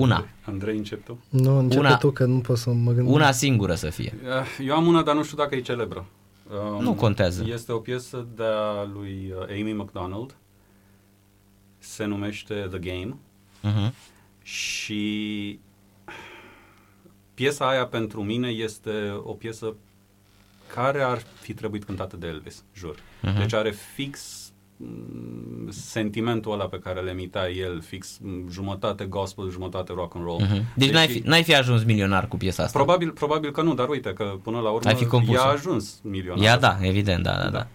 Una. 0.01 0.15
Andrei, 0.15 0.35
Andrei 0.45 0.77
încep 0.77 1.05
tu? 1.05 1.19
Nu, 1.29 1.59
începe 1.59 1.87
Una- 1.87 1.97
tu 1.99 2.11
că 2.11 2.25
nu 2.25 2.39
pot 2.39 2.59
să 2.59 2.71
mă 2.71 2.93
gândesc. 2.93 3.15
Una 3.17 3.33
singură 3.33 3.75
să 3.75 3.91
fie. 3.91 4.15
Eh, 4.25 4.67
Eu 4.67 4.75
am 4.75 4.87
una, 4.87 5.03
dar 5.03 5.15
nu 5.15 5.23
știu 5.25 5.37
dacă 5.37 5.55
e 5.55 5.61
celebră. 5.61 6.07
Um, 6.75 6.83
Nu 6.83 6.95
contează. 6.95 7.45
Este 7.47 7.73
o 7.73 7.79
piesă 7.79 8.27
de-a 8.37 8.85
lui 8.95 9.33
uh, 9.39 9.47
Amy 9.61 9.73
McDonald. 9.73 10.35
Se 11.79 12.05
numește 12.05 12.55
The 12.71 12.79
Game. 12.79 13.17
Uh-huh. 13.65 13.93
Și 14.43 15.59
piesa 17.35 17.69
aia 17.69 17.87
pentru 17.87 18.23
mine 18.23 18.49
este 18.49 19.21
o 19.23 19.33
piesă 19.33 19.75
care 20.75 21.03
ar 21.03 21.23
fi 21.41 21.55
trebuit 21.55 21.85
cântată 21.85 22.17
de 22.17 22.27
Elvis, 22.27 22.63
jur. 22.75 22.97
Mhm. 23.23 23.39
Deci 23.39 23.53
are 23.53 23.71
fix 23.71 24.21
mm, 24.23 24.40
sentimentul 25.69 26.53
ăla 26.53 26.65
pe 26.65 26.79
care 26.79 27.01
le 27.01 27.11
emita 27.11 27.49
el, 27.49 27.81
fix 27.81 28.19
mm, 28.21 28.49
jumătate 28.51 29.05
gospel, 29.05 29.51
jumătate 29.51 29.93
rock 29.93 30.15
and 30.15 30.25
roll. 30.25 30.41
Uh-huh. 30.43 30.75
Deci 30.75 30.91
n-ai 30.91 31.07
fi, 31.07 31.23
n-ai 31.25 31.43
fi 31.43 31.55
ajuns 31.55 31.85
milionar 31.85 32.29
cu 32.29 32.37
piesa 32.37 32.63
asta. 32.63 32.79
Probabil, 32.79 33.11
probabil 33.11 33.51
că 33.51 33.63
nu, 33.63 33.75
dar 33.75 33.89
uite 33.89 34.13
că 34.13 34.35
până 34.43 34.61
la 34.61 34.71
urmă 34.71 34.89
Ai 34.89 34.95
fi 34.95 35.05
compus-o. 35.05 35.33
ea 35.33 35.45
a 35.45 35.51
ajuns 35.51 36.01
milionar. 36.03 36.45
Ia 36.45 36.57
da, 36.57 36.79
evident, 36.83 37.23
da, 37.23 37.33
da, 37.33 37.43
da. 37.43 37.51
Da. 37.51 37.67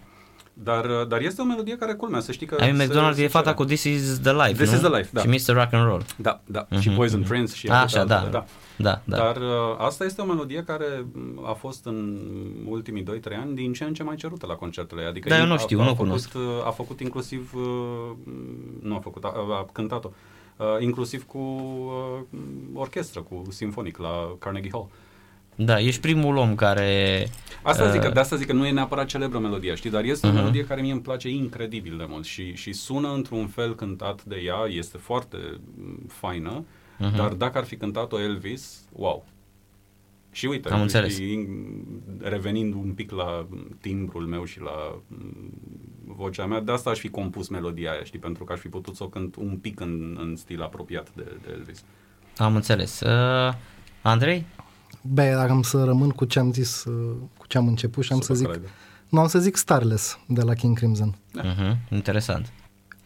Dar, 0.62 0.86
dar 1.08 1.20
este 1.20 1.40
o 1.42 1.44
melodie 1.44 1.76
care 1.76 1.92
culmea, 1.94 2.20
să 2.20 2.32
știi 2.32 2.46
că... 2.46 2.56
Amy 2.60 2.76
se- 2.76 2.84
McDonald 2.84 3.14
se 3.16 3.22
e 3.22 3.28
fata 3.28 3.44
cere. 3.44 3.54
cu 3.56 3.64
This 3.64 3.84
is 3.84 4.20
the 4.20 4.32
Life, 4.32 4.52
This 4.52 4.70
nu? 4.70 4.74
is 4.76 4.80
the 4.82 4.96
Life, 4.96 5.08
da. 5.12 5.20
Și 5.20 5.28
Mr. 5.28 5.54
Rock 5.54 5.72
and 5.72 5.86
Roll. 5.86 6.02
Da, 6.16 6.40
da. 6.44 6.66
Mhm, 6.70 6.80
Și 6.80 6.90
Poison 6.90 7.20
mhm. 7.20 7.28
Prince 7.28 7.54
și 7.54 7.66
Așa, 7.68 7.80
atâtea 7.80 8.04
da. 8.04 8.14
altele, 8.14 8.30
da. 8.32 8.44
Da, 8.78 9.00
da. 9.04 9.16
Dar 9.16 9.36
uh, 9.36 9.76
asta 9.78 10.04
este 10.04 10.20
o 10.20 10.24
melodie 10.24 10.62
care 10.66 11.06
m, 11.12 11.44
a 11.46 11.52
fost 11.52 11.84
în 11.86 12.18
ultimii 12.68 13.02
2-3 13.02 13.06
ani 13.42 13.54
din 13.54 13.72
ce 13.72 13.84
în 13.84 13.94
ce 13.94 14.02
mai 14.02 14.14
cerută 14.16 14.46
la 14.46 14.54
concertele. 14.54 15.04
Adică 15.04 15.28
Da, 15.28 15.34
eu 15.36 15.42
el 15.42 15.48
nu 15.48 15.54
a- 15.54 15.58
știu, 15.58 15.78
a, 15.80 15.82
nu 15.82 15.88
făcut, 15.88 16.04
cunosc. 16.06 16.30
uh, 16.34 16.42
A 16.66 16.70
făcut 16.70 17.00
inclusiv, 17.00 17.52
uh, 17.54 17.62
nu 18.82 18.94
a 18.94 18.98
făcut, 18.98 19.24
a, 19.24 19.32
a 19.60 19.66
cântat-o, 19.72 20.10
uh, 20.56 20.66
inclusiv 20.80 21.24
cu 21.26 21.38
uh, 21.38 22.38
orchestră, 22.74 23.20
cu 23.20 23.42
simfonic 23.48 23.96
la 23.98 24.34
Carnegie 24.38 24.70
Hall. 24.72 24.88
Da, 25.56 25.80
ești 25.80 26.00
primul 26.00 26.36
om 26.36 26.54
care... 26.54 27.26
Asta 27.62 27.90
zic, 27.90 28.00
că, 28.00 28.06
Uh, 28.06 28.12
de 28.12 28.20
asta 28.20 28.36
zic 28.36 28.46
că 28.46 28.52
nu 28.52 28.66
e 28.66 28.70
neapărat 28.70 29.06
celebră 29.06 29.38
melodia, 29.38 29.74
știi, 29.74 29.90
dar 29.90 30.04
este 30.04 30.26
o 30.26 30.30
Mhm. 30.30 30.38
melodie 30.38 30.64
care 30.64 30.80
mie 30.80 30.92
îmi 30.92 31.00
place 31.00 31.28
incredibil 31.28 31.96
de 31.96 32.04
mult 32.08 32.24
și, 32.24 32.54
și 32.54 32.72
sună 32.72 33.12
într-un 33.12 33.46
fel 33.46 33.74
cântat 33.74 34.24
de 34.24 34.40
ea, 34.44 34.56
este 34.68 34.98
foarte 34.98 35.36
mm, 35.78 36.06
faină, 36.08 36.64
Mhm. 36.98 37.16
dar 37.16 37.32
dacă 37.32 37.58
ar 37.58 37.64
fi 37.64 37.76
cântat-o 37.76 38.20
Elvis, 38.20 38.80
wow. 38.92 39.26
Și 40.32 40.46
uite, 40.46 40.68
Am 40.68 40.80
înțeles. 40.80 41.14
și 41.16 41.46
revenind 42.20 42.74
un 42.74 42.92
pic 42.94 43.10
la 43.10 43.46
timbrul 43.80 44.22
meu 44.26 44.44
și 44.44 44.60
la 44.60 45.00
mm, 45.08 45.50
vocea 46.04 46.46
mea, 46.46 46.60
de 46.60 46.72
asta 46.72 46.90
aș 46.90 46.98
fi 46.98 47.08
compus 47.08 47.48
melodia 47.48 47.90
aia, 47.90 48.04
știi, 48.04 48.18
pentru 48.18 48.44
că 48.44 48.52
aș 48.52 48.58
fi 48.58 48.68
putut 48.68 48.96
să 48.96 49.02
o 49.04 49.08
cânt 49.08 49.36
un 49.36 49.56
pic 49.56 49.80
în, 49.80 50.18
în 50.20 50.36
stil 50.36 50.62
apropiat 50.62 51.08
de, 51.14 51.36
de 51.42 51.48
Elvis. 51.52 51.84
Am 52.36 52.54
înțeles. 52.54 53.00
Uh, 53.00 53.52
Andrei? 54.02 54.44
Bă, 55.08 55.34
dacă 55.36 55.52
am 55.52 55.62
să 55.62 55.84
rămân 55.84 56.10
cu 56.10 56.24
ce 56.24 56.38
am 56.38 56.52
zis, 56.52 56.84
uh, 56.84 57.16
cu 57.38 57.46
ce 57.46 57.58
am 57.58 57.66
început 57.66 58.04
și 58.04 58.12
am 58.12 58.20
să 58.20 58.24
Super 58.24 58.36
zic, 58.36 58.46
caleidă. 58.46 58.68
nu 59.08 59.20
am 59.20 59.26
să 59.28 59.38
zic 59.38 59.56
Starless 59.56 60.18
de 60.26 60.42
la 60.42 60.54
King 60.54 60.76
Crimson. 60.76 61.16
Da. 61.32 61.42
Uh-huh. 61.42 61.90
Interesant. 61.90 62.52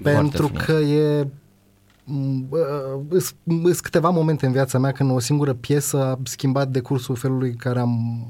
Pentru 0.03 0.47
frumos. 0.47 0.65
că 0.65 0.73
e 0.73 1.27
sunt 3.63 3.81
câteva 3.81 4.11
momente 4.11 4.47
în 4.47 4.53
viața 4.53 4.79
mea 4.79 4.93
când 4.93 5.11
o 5.11 5.19
singură 5.19 5.53
piesă 5.53 6.05
a 6.05 6.19
schimbat 6.23 6.69
decursul 6.69 7.17
felului 7.17 7.49
în 7.49 7.57
care 7.57 7.81
am 7.81 8.27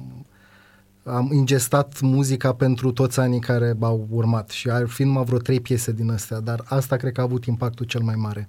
am 1.04 1.28
ingestat 1.32 2.00
muzica 2.00 2.52
pentru 2.52 2.92
toți 2.92 3.20
anii 3.20 3.40
care 3.40 3.76
au 3.80 4.06
urmat 4.10 4.50
și 4.50 4.70
ar 4.70 4.86
fi 4.86 5.04
numai 5.04 5.24
vreo 5.24 5.38
trei 5.38 5.60
piese 5.60 5.92
din 5.92 6.10
astea, 6.10 6.40
dar 6.40 6.64
asta 6.64 6.96
cred 6.96 7.12
că 7.12 7.20
a 7.20 7.24
avut 7.24 7.44
impactul 7.44 7.86
cel 7.86 8.00
mai 8.00 8.14
mare. 8.14 8.48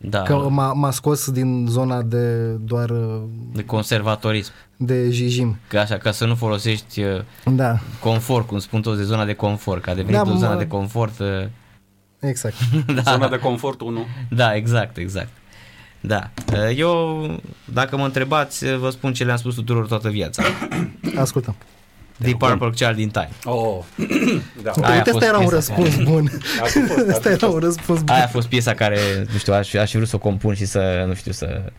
Da, 0.00 0.22
Că 0.22 0.34
m-a, 0.48 0.72
m-a 0.72 0.90
scos 0.90 1.30
din 1.30 1.66
zona 1.68 2.02
de 2.02 2.48
doar 2.52 2.90
uh, 2.90 3.22
de 3.52 3.64
conservatorism. 3.64 4.52
de 4.76 5.10
jijim. 5.10 5.56
Ca 5.68 5.80
așa, 5.80 5.96
ca 5.98 6.10
să 6.10 6.26
nu 6.26 6.34
folosești 6.34 7.02
uh, 7.02 7.20
Da, 7.44 7.78
confort, 8.00 8.46
cum 8.46 8.58
spun 8.58 8.80
toți, 8.82 8.98
de 8.98 9.04
zona 9.04 9.24
de 9.24 9.34
confort, 9.34 9.82
că 9.82 9.90
a 9.90 9.94
devenit 9.94 10.22
Da, 10.24 10.30
o 10.32 10.36
zonă 10.36 10.52
mă- 10.52 10.58
de 10.58 10.66
confort. 10.66 11.18
uh, 11.18 11.26
exact. 12.18 12.54
da, 13.02 13.12
Zona 13.12 13.28
de 13.28 13.38
confort 13.38 13.80
1. 13.80 14.06
da, 14.30 14.54
exact, 14.54 14.96
exact. 14.96 15.28
Da. 16.00 16.30
Uh, 16.52 16.76
Eu, 16.78 17.26
dacă 17.64 17.96
mă 17.96 18.04
întrebați, 18.04 18.64
uh, 18.64 18.76
vă 18.76 18.90
spun 18.90 19.12
ce 19.12 19.24
le-am 19.24 19.36
spus 19.36 19.54
tuturor 19.54 19.86
toată 19.86 20.08
viața. 20.08 20.42
Ascultăm. 21.16 21.54
Deep 22.20 22.38
Purple 22.38 22.70
Child 22.70 22.98
in 22.98 23.10
Time. 23.10 23.28
Oh, 23.44 23.84
da. 24.62 24.70
Aia 24.82 24.94
a 24.94 24.96
Uite, 24.96 25.10
fost 25.10 25.22
asta 25.22 25.24
era 25.24 25.38
un 25.38 25.48
piesa 25.48 25.54
răspuns 25.54 25.96
bun. 25.96 26.30
Ar 26.60 26.68
fi 26.68 26.80
fost, 26.80 26.98
ar 26.98 27.04
fi 27.04 27.10
Asta 27.10 27.28
era 27.28 27.38
fost. 27.38 27.52
un 27.52 27.58
răspuns 27.60 27.98
bun. 28.02 28.14
Aia 28.14 28.24
a 28.24 28.28
fost 28.28 28.48
piesa 28.48 28.74
care, 28.74 28.98
nu 29.32 29.38
știu, 29.38 29.52
aș, 29.52 29.74
aș 29.74 29.90
fi 29.90 29.96
vrut 29.96 30.08
să 30.08 30.16
o 30.16 30.18
compun 30.18 30.54
și 30.54 30.64
să, 30.64 31.04
nu 31.06 31.14
știu, 31.14 31.32
să... 31.32 31.72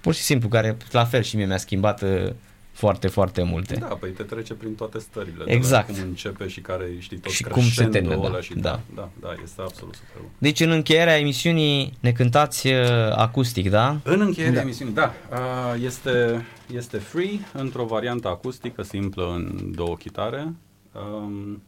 Pur 0.00 0.14
și 0.14 0.22
simplu, 0.22 0.48
care 0.48 0.76
la 0.90 1.04
fel 1.04 1.22
și 1.22 1.36
mie 1.36 1.46
mi-a 1.46 1.56
schimbat 1.56 2.02
uh, 2.02 2.30
foarte, 2.74 3.08
foarte 3.08 3.42
multe. 3.42 3.74
Da, 3.74 3.86
păi 3.86 4.10
te 4.10 4.22
trece 4.22 4.54
prin 4.54 4.74
toate 4.74 4.98
stările. 4.98 5.44
Exact. 5.46 5.86
De 5.86 5.92
la 5.92 5.98
cum 5.98 6.08
începe 6.08 6.48
și 6.48 6.60
care 6.60 6.90
știi 6.98 7.16
tot 7.16 7.32
Și 7.32 7.42
cum 7.42 7.62
se 7.62 7.68
crescendo 7.68 7.90
termină, 7.90 8.14
ăla 8.26 8.34
da, 8.34 8.40
Și 8.40 8.54
da. 8.54 8.60
da. 8.60 8.80
da, 8.94 9.08
da, 9.20 9.34
este 9.42 9.60
absolut 9.62 9.94
super 9.94 10.16
bun. 10.20 10.30
Deci 10.38 10.60
în 10.60 10.70
încheierea 10.70 11.18
emisiunii 11.18 11.96
ne 12.00 12.12
cântați 12.12 12.66
uh, 12.66 12.74
acustic, 13.16 13.70
da? 13.70 13.96
În 14.02 14.20
încheierea 14.20 14.54
Da. 14.54 14.60
emisiunii, 14.60 14.94
da, 14.94 15.14
a, 15.30 15.74
este, 15.74 16.46
este 16.74 16.98
free 16.98 17.38
într-o 17.52 17.84
variantă 17.84 18.28
acustică 18.28 18.82
simplă 18.82 19.32
în 19.34 19.72
două 19.74 19.94
chitare. 19.96 20.52
Um, 20.92 21.62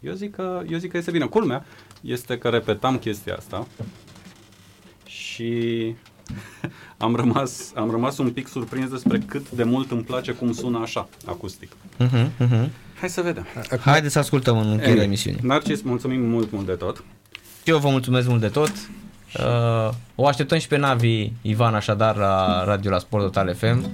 eu 0.00 0.12
zic 0.14 0.34
că, 0.34 0.62
eu 0.68 0.78
zic 0.78 0.90
că 0.90 0.96
este 0.96 1.10
bine. 1.10 1.26
Culmea 1.26 1.64
este 2.00 2.38
că 2.38 2.48
repetam 2.48 2.98
chestia 2.98 3.34
asta 3.34 3.66
și 5.06 5.94
am 7.02 7.16
rămas, 7.16 7.72
am 7.74 7.90
rămas 7.90 8.18
un 8.18 8.30
pic 8.30 8.48
surprins 8.48 8.90
despre 8.90 9.18
cât 9.18 9.50
de 9.50 9.64
mult 9.64 9.90
îmi 9.90 10.02
place 10.02 10.32
cum 10.32 10.52
sună 10.52 10.78
așa, 10.82 11.08
acustic. 11.26 11.70
Uh-huh, 11.70 12.26
uh-huh. 12.40 12.68
Hai 13.00 13.08
să 13.08 13.22
vedem. 13.22 13.46
Haideți 13.80 14.12
să 14.12 14.18
ascultăm 14.18 14.56
în 14.56 14.62
încheierea 14.62 14.90
Anyway, 14.90 15.06
emisiunii. 15.06 15.40
Narcis, 15.42 15.82
mulțumim 15.82 16.20
mult, 16.20 16.52
mult 16.52 16.66
de 16.66 16.72
tot. 16.72 17.04
Eu 17.64 17.78
vă 17.78 17.88
mulțumesc 17.88 18.28
mult 18.28 18.40
de 18.40 18.48
tot. 18.48 18.72
Uh, 19.38 19.90
o 20.14 20.26
așteptăm 20.26 20.58
și 20.58 20.68
pe 20.68 20.76
Navi 20.76 21.32
Ivan 21.42 21.74
așadar 21.74 22.16
la 22.16 22.64
radio 22.64 22.90
la 22.90 22.98
Sport 22.98 23.24
Total 23.24 23.54
FM. 23.54 23.86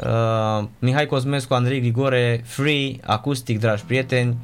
Uh, 0.00 0.68
Mihai 0.78 1.06
Cosmescu, 1.06 1.54
Andrei 1.54 1.80
Grigore, 1.80 2.42
Free, 2.44 2.96
Acustic, 3.04 3.58
dragi 3.58 3.84
prieteni. 3.84 4.36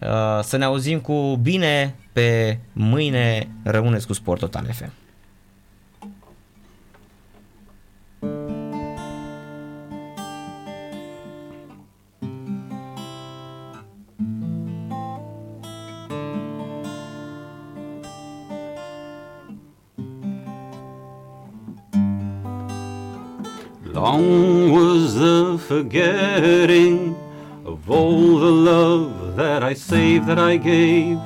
Uh, 0.00 0.08
să 0.42 0.56
ne 0.56 0.64
auzim 0.64 1.00
cu 1.00 1.38
bine 1.42 1.94
pe 2.12 2.58
mâine. 2.72 3.48
Rămâneți 3.62 4.06
cu 4.06 4.12
Sport 4.12 4.40
Total 4.40 4.66
FM. 4.72 4.92
Long 24.06 24.70
was 24.70 25.16
the 25.16 25.58
forgetting 25.66 27.16
of 27.64 27.90
all 27.90 28.38
the 28.38 28.52
love 28.52 29.34
that 29.34 29.64
I 29.64 29.74
saved, 29.74 30.28
that 30.28 30.38
I 30.38 30.58
gave. 30.58 31.18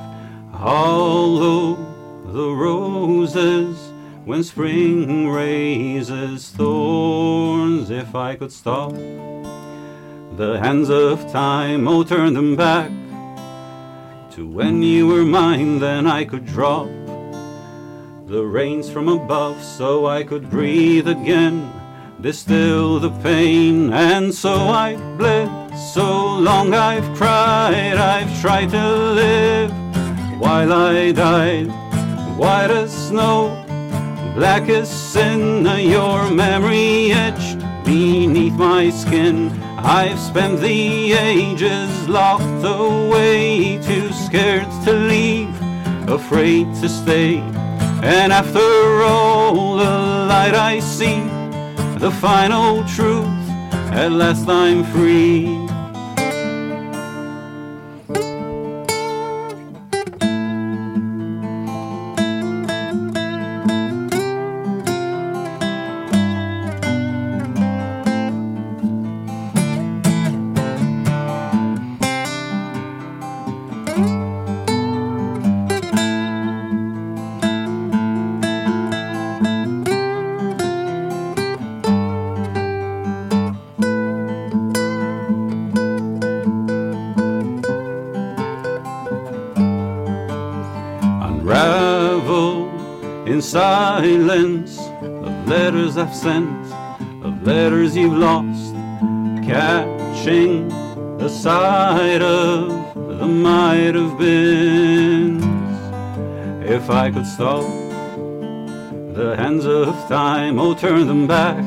Hollow 0.51 1.75
the 2.25 2.49
roses 2.49 3.77
when 4.25 4.43
spring 4.43 5.29
raises 5.29 6.49
thorns. 6.49 7.91
If 7.91 8.15
I 8.15 8.35
could 8.35 8.51
stop 8.51 8.93
the 8.93 10.57
hands 10.59 10.89
of 10.89 11.31
time, 11.31 11.87
oh, 11.87 12.03
turn 12.03 12.33
them 12.33 12.55
back 12.55 12.89
to 14.31 14.47
when 14.47 14.81
you 14.81 15.05
were 15.05 15.23
mine, 15.23 15.77
then 15.77 16.07
I 16.07 16.25
could 16.25 16.47
drop 16.47 16.87
the 18.25 18.43
rains 18.43 18.89
from 18.89 19.07
above 19.07 19.61
so 19.63 20.07
I 20.07 20.23
could 20.23 20.49
breathe 20.49 21.07
again, 21.07 21.80
distill 22.21 22.99
the 22.99 23.09
pain, 23.23 23.91
and 23.91 24.33
so 24.33 24.53
I 24.53 24.95
bled. 25.17 25.49
So 25.93 26.37
long 26.37 26.73
I've 26.73 27.15
cried, 27.17 27.97
I've 27.97 28.41
tried 28.41 28.69
to 28.69 28.87
live 29.21 29.71
while 30.39 30.71
I 30.71 31.11
died. 31.11 31.67
White 32.37 32.69
as 32.69 32.91
snow, 33.07 33.63
black 34.35 34.69
as 34.69 34.89
sin, 34.89 35.65
your 35.65 36.29
memory 36.29 37.11
etched 37.11 37.59
beneath 37.83 38.53
my 38.53 38.91
skin. 38.91 39.51
I've 39.79 40.19
spent 40.19 40.59
the 40.59 41.13
ages 41.13 42.07
locked 42.07 42.63
away, 42.63 43.79
too 43.81 44.11
scared 44.13 44.69
to 44.85 44.93
leave, 44.93 45.49
afraid 46.07 46.67
to 46.81 46.87
stay. 46.87 47.39
And 48.03 48.31
after 48.31 49.01
all, 49.03 49.77
the 49.77 50.25
light 50.29 50.53
I 50.53 50.79
see, 50.79 51.40
the 52.01 52.09
final 52.09 52.83
truth, 52.85 53.27
at 53.93 54.11
last 54.11 54.49
I'm 54.49 54.83
free. 54.85 55.60
Of 96.11 97.47
letters 97.47 97.95
you've 97.95 98.17
lost, 98.17 98.73
catching 99.45 100.67
the 101.17 101.29
sight 101.29 102.21
of 102.21 102.93
the 103.17 103.25
might 103.25 103.95
have 103.95 104.19
been. 104.19 105.41
If 106.63 106.89
I 106.89 107.09
could 107.11 107.25
stop 107.25 107.63
the 109.15 109.35
hands 109.37 109.65
of 109.65 109.95
time, 110.09 110.59
oh, 110.59 110.73
turn 110.73 111.07
them 111.07 111.27
back 111.27 111.63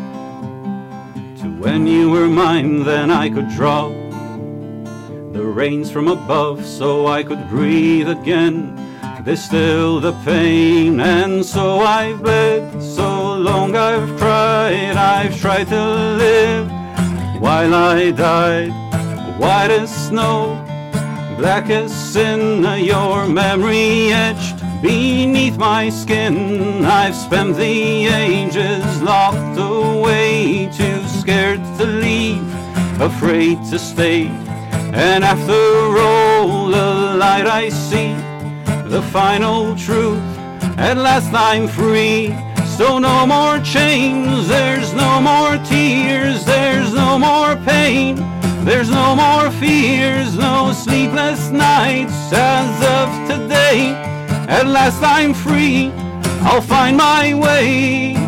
to 1.40 1.46
when 1.58 1.86
you 1.86 2.10
were 2.10 2.28
mine, 2.28 2.84
then 2.84 3.10
I 3.10 3.30
could 3.30 3.48
drop 3.48 3.92
the 5.32 5.42
rains 5.42 5.90
from 5.90 6.08
above 6.08 6.66
so 6.66 7.06
I 7.06 7.22
could 7.22 7.48
breathe 7.48 8.08
again. 8.10 8.78
They 9.24 9.36
still 9.36 10.00
the 10.00 10.12
pain, 10.22 11.00
and 11.00 11.42
so 11.42 11.78
I've 11.80 12.22
bled. 12.22 12.82
So 12.82 13.13
long 13.44 13.76
I've 13.76 14.08
tried, 14.18 14.96
I've 14.96 15.38
tried 15.38 15.68
to 15.68 15.84
live 16.16 16.66
while 17.42 17.74
I 17.74 18.10
died. 18.10 18.72
White 19.38 19.70
as 19.70 19.90
snow, 20.06 20.64
black 21.36 21.68
as 21.68 21.92
sin, 21.92 22.64
your 22.82 23.28
memory 23.28 24.12
etched 24.12 24.58
beneath 24.80 25.58
my 25.58 25.90
skin. 25.90 26.86
I've 26.86 27.14
spent 27.14 27.56
the 27.56 28.06
ages 28.06 29.02
locked 29.02 29.58
away, 29.58 30.70
too 30.72 31.06
scared 31.20 31.62
to 31.78 31.84
leave, 31.84 32.48
afraid 32.98 33.58
to 33.70 33.78
stay. 33.78 34.28
And 34.94 35.22
after 35.22 35.98
all 35.98 36.68
the 36.68 37.16
light 37.18 37.46
I 37.46 37.68
see, 37.68 38.14
the 38.88 39.02
final 39.12 39.76
truth, 39.76 40.24
at 40.78 40.96
last 40.96 41.30
I'm 41.34 41.68
free. 41.68 42.34
So 42.76 42.98
no 42.98 43.24
more 43.24 43.60
chains, 43.60 44.48
there's 44.48 44.92
no 44.94 45.20
more 45.20 45.58
tears, 45.58 46.44
there's 46.44 46.92
no 46.92 47.16
more 47.16 47.54
pain, 47.64 48.16
there's 48.64 48.90
no 48.90 49.14
more 49.14 49.48
fears, 49.52 50.36
no 50.36 50.72
sleepless 50.72 51.50
nights 51.50 52.32
as 52.32 52.70
of 52.98 53.08
today. 53.28 53.92
At 54.48 54.66
last 54.66 55.00
I'm 55.04 55.34
free, 55.34 55.92
I'll 56.42 56.60
find 56.60 56.96
my 56.96 57.32
way. 57.34 58.23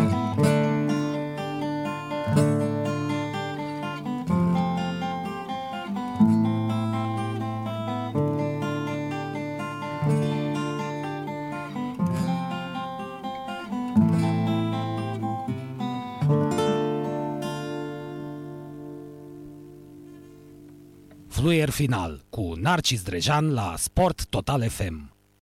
Fluier 21.67 21.89
final 21.89 22.21
cu 22.29 22.53
Narcis 22.55 23.01
Drejan 23.03 23.53
la 23.53 23.75
Sport 23.77 24.25
Total 24.25 24.61
FM. 24.61 25.16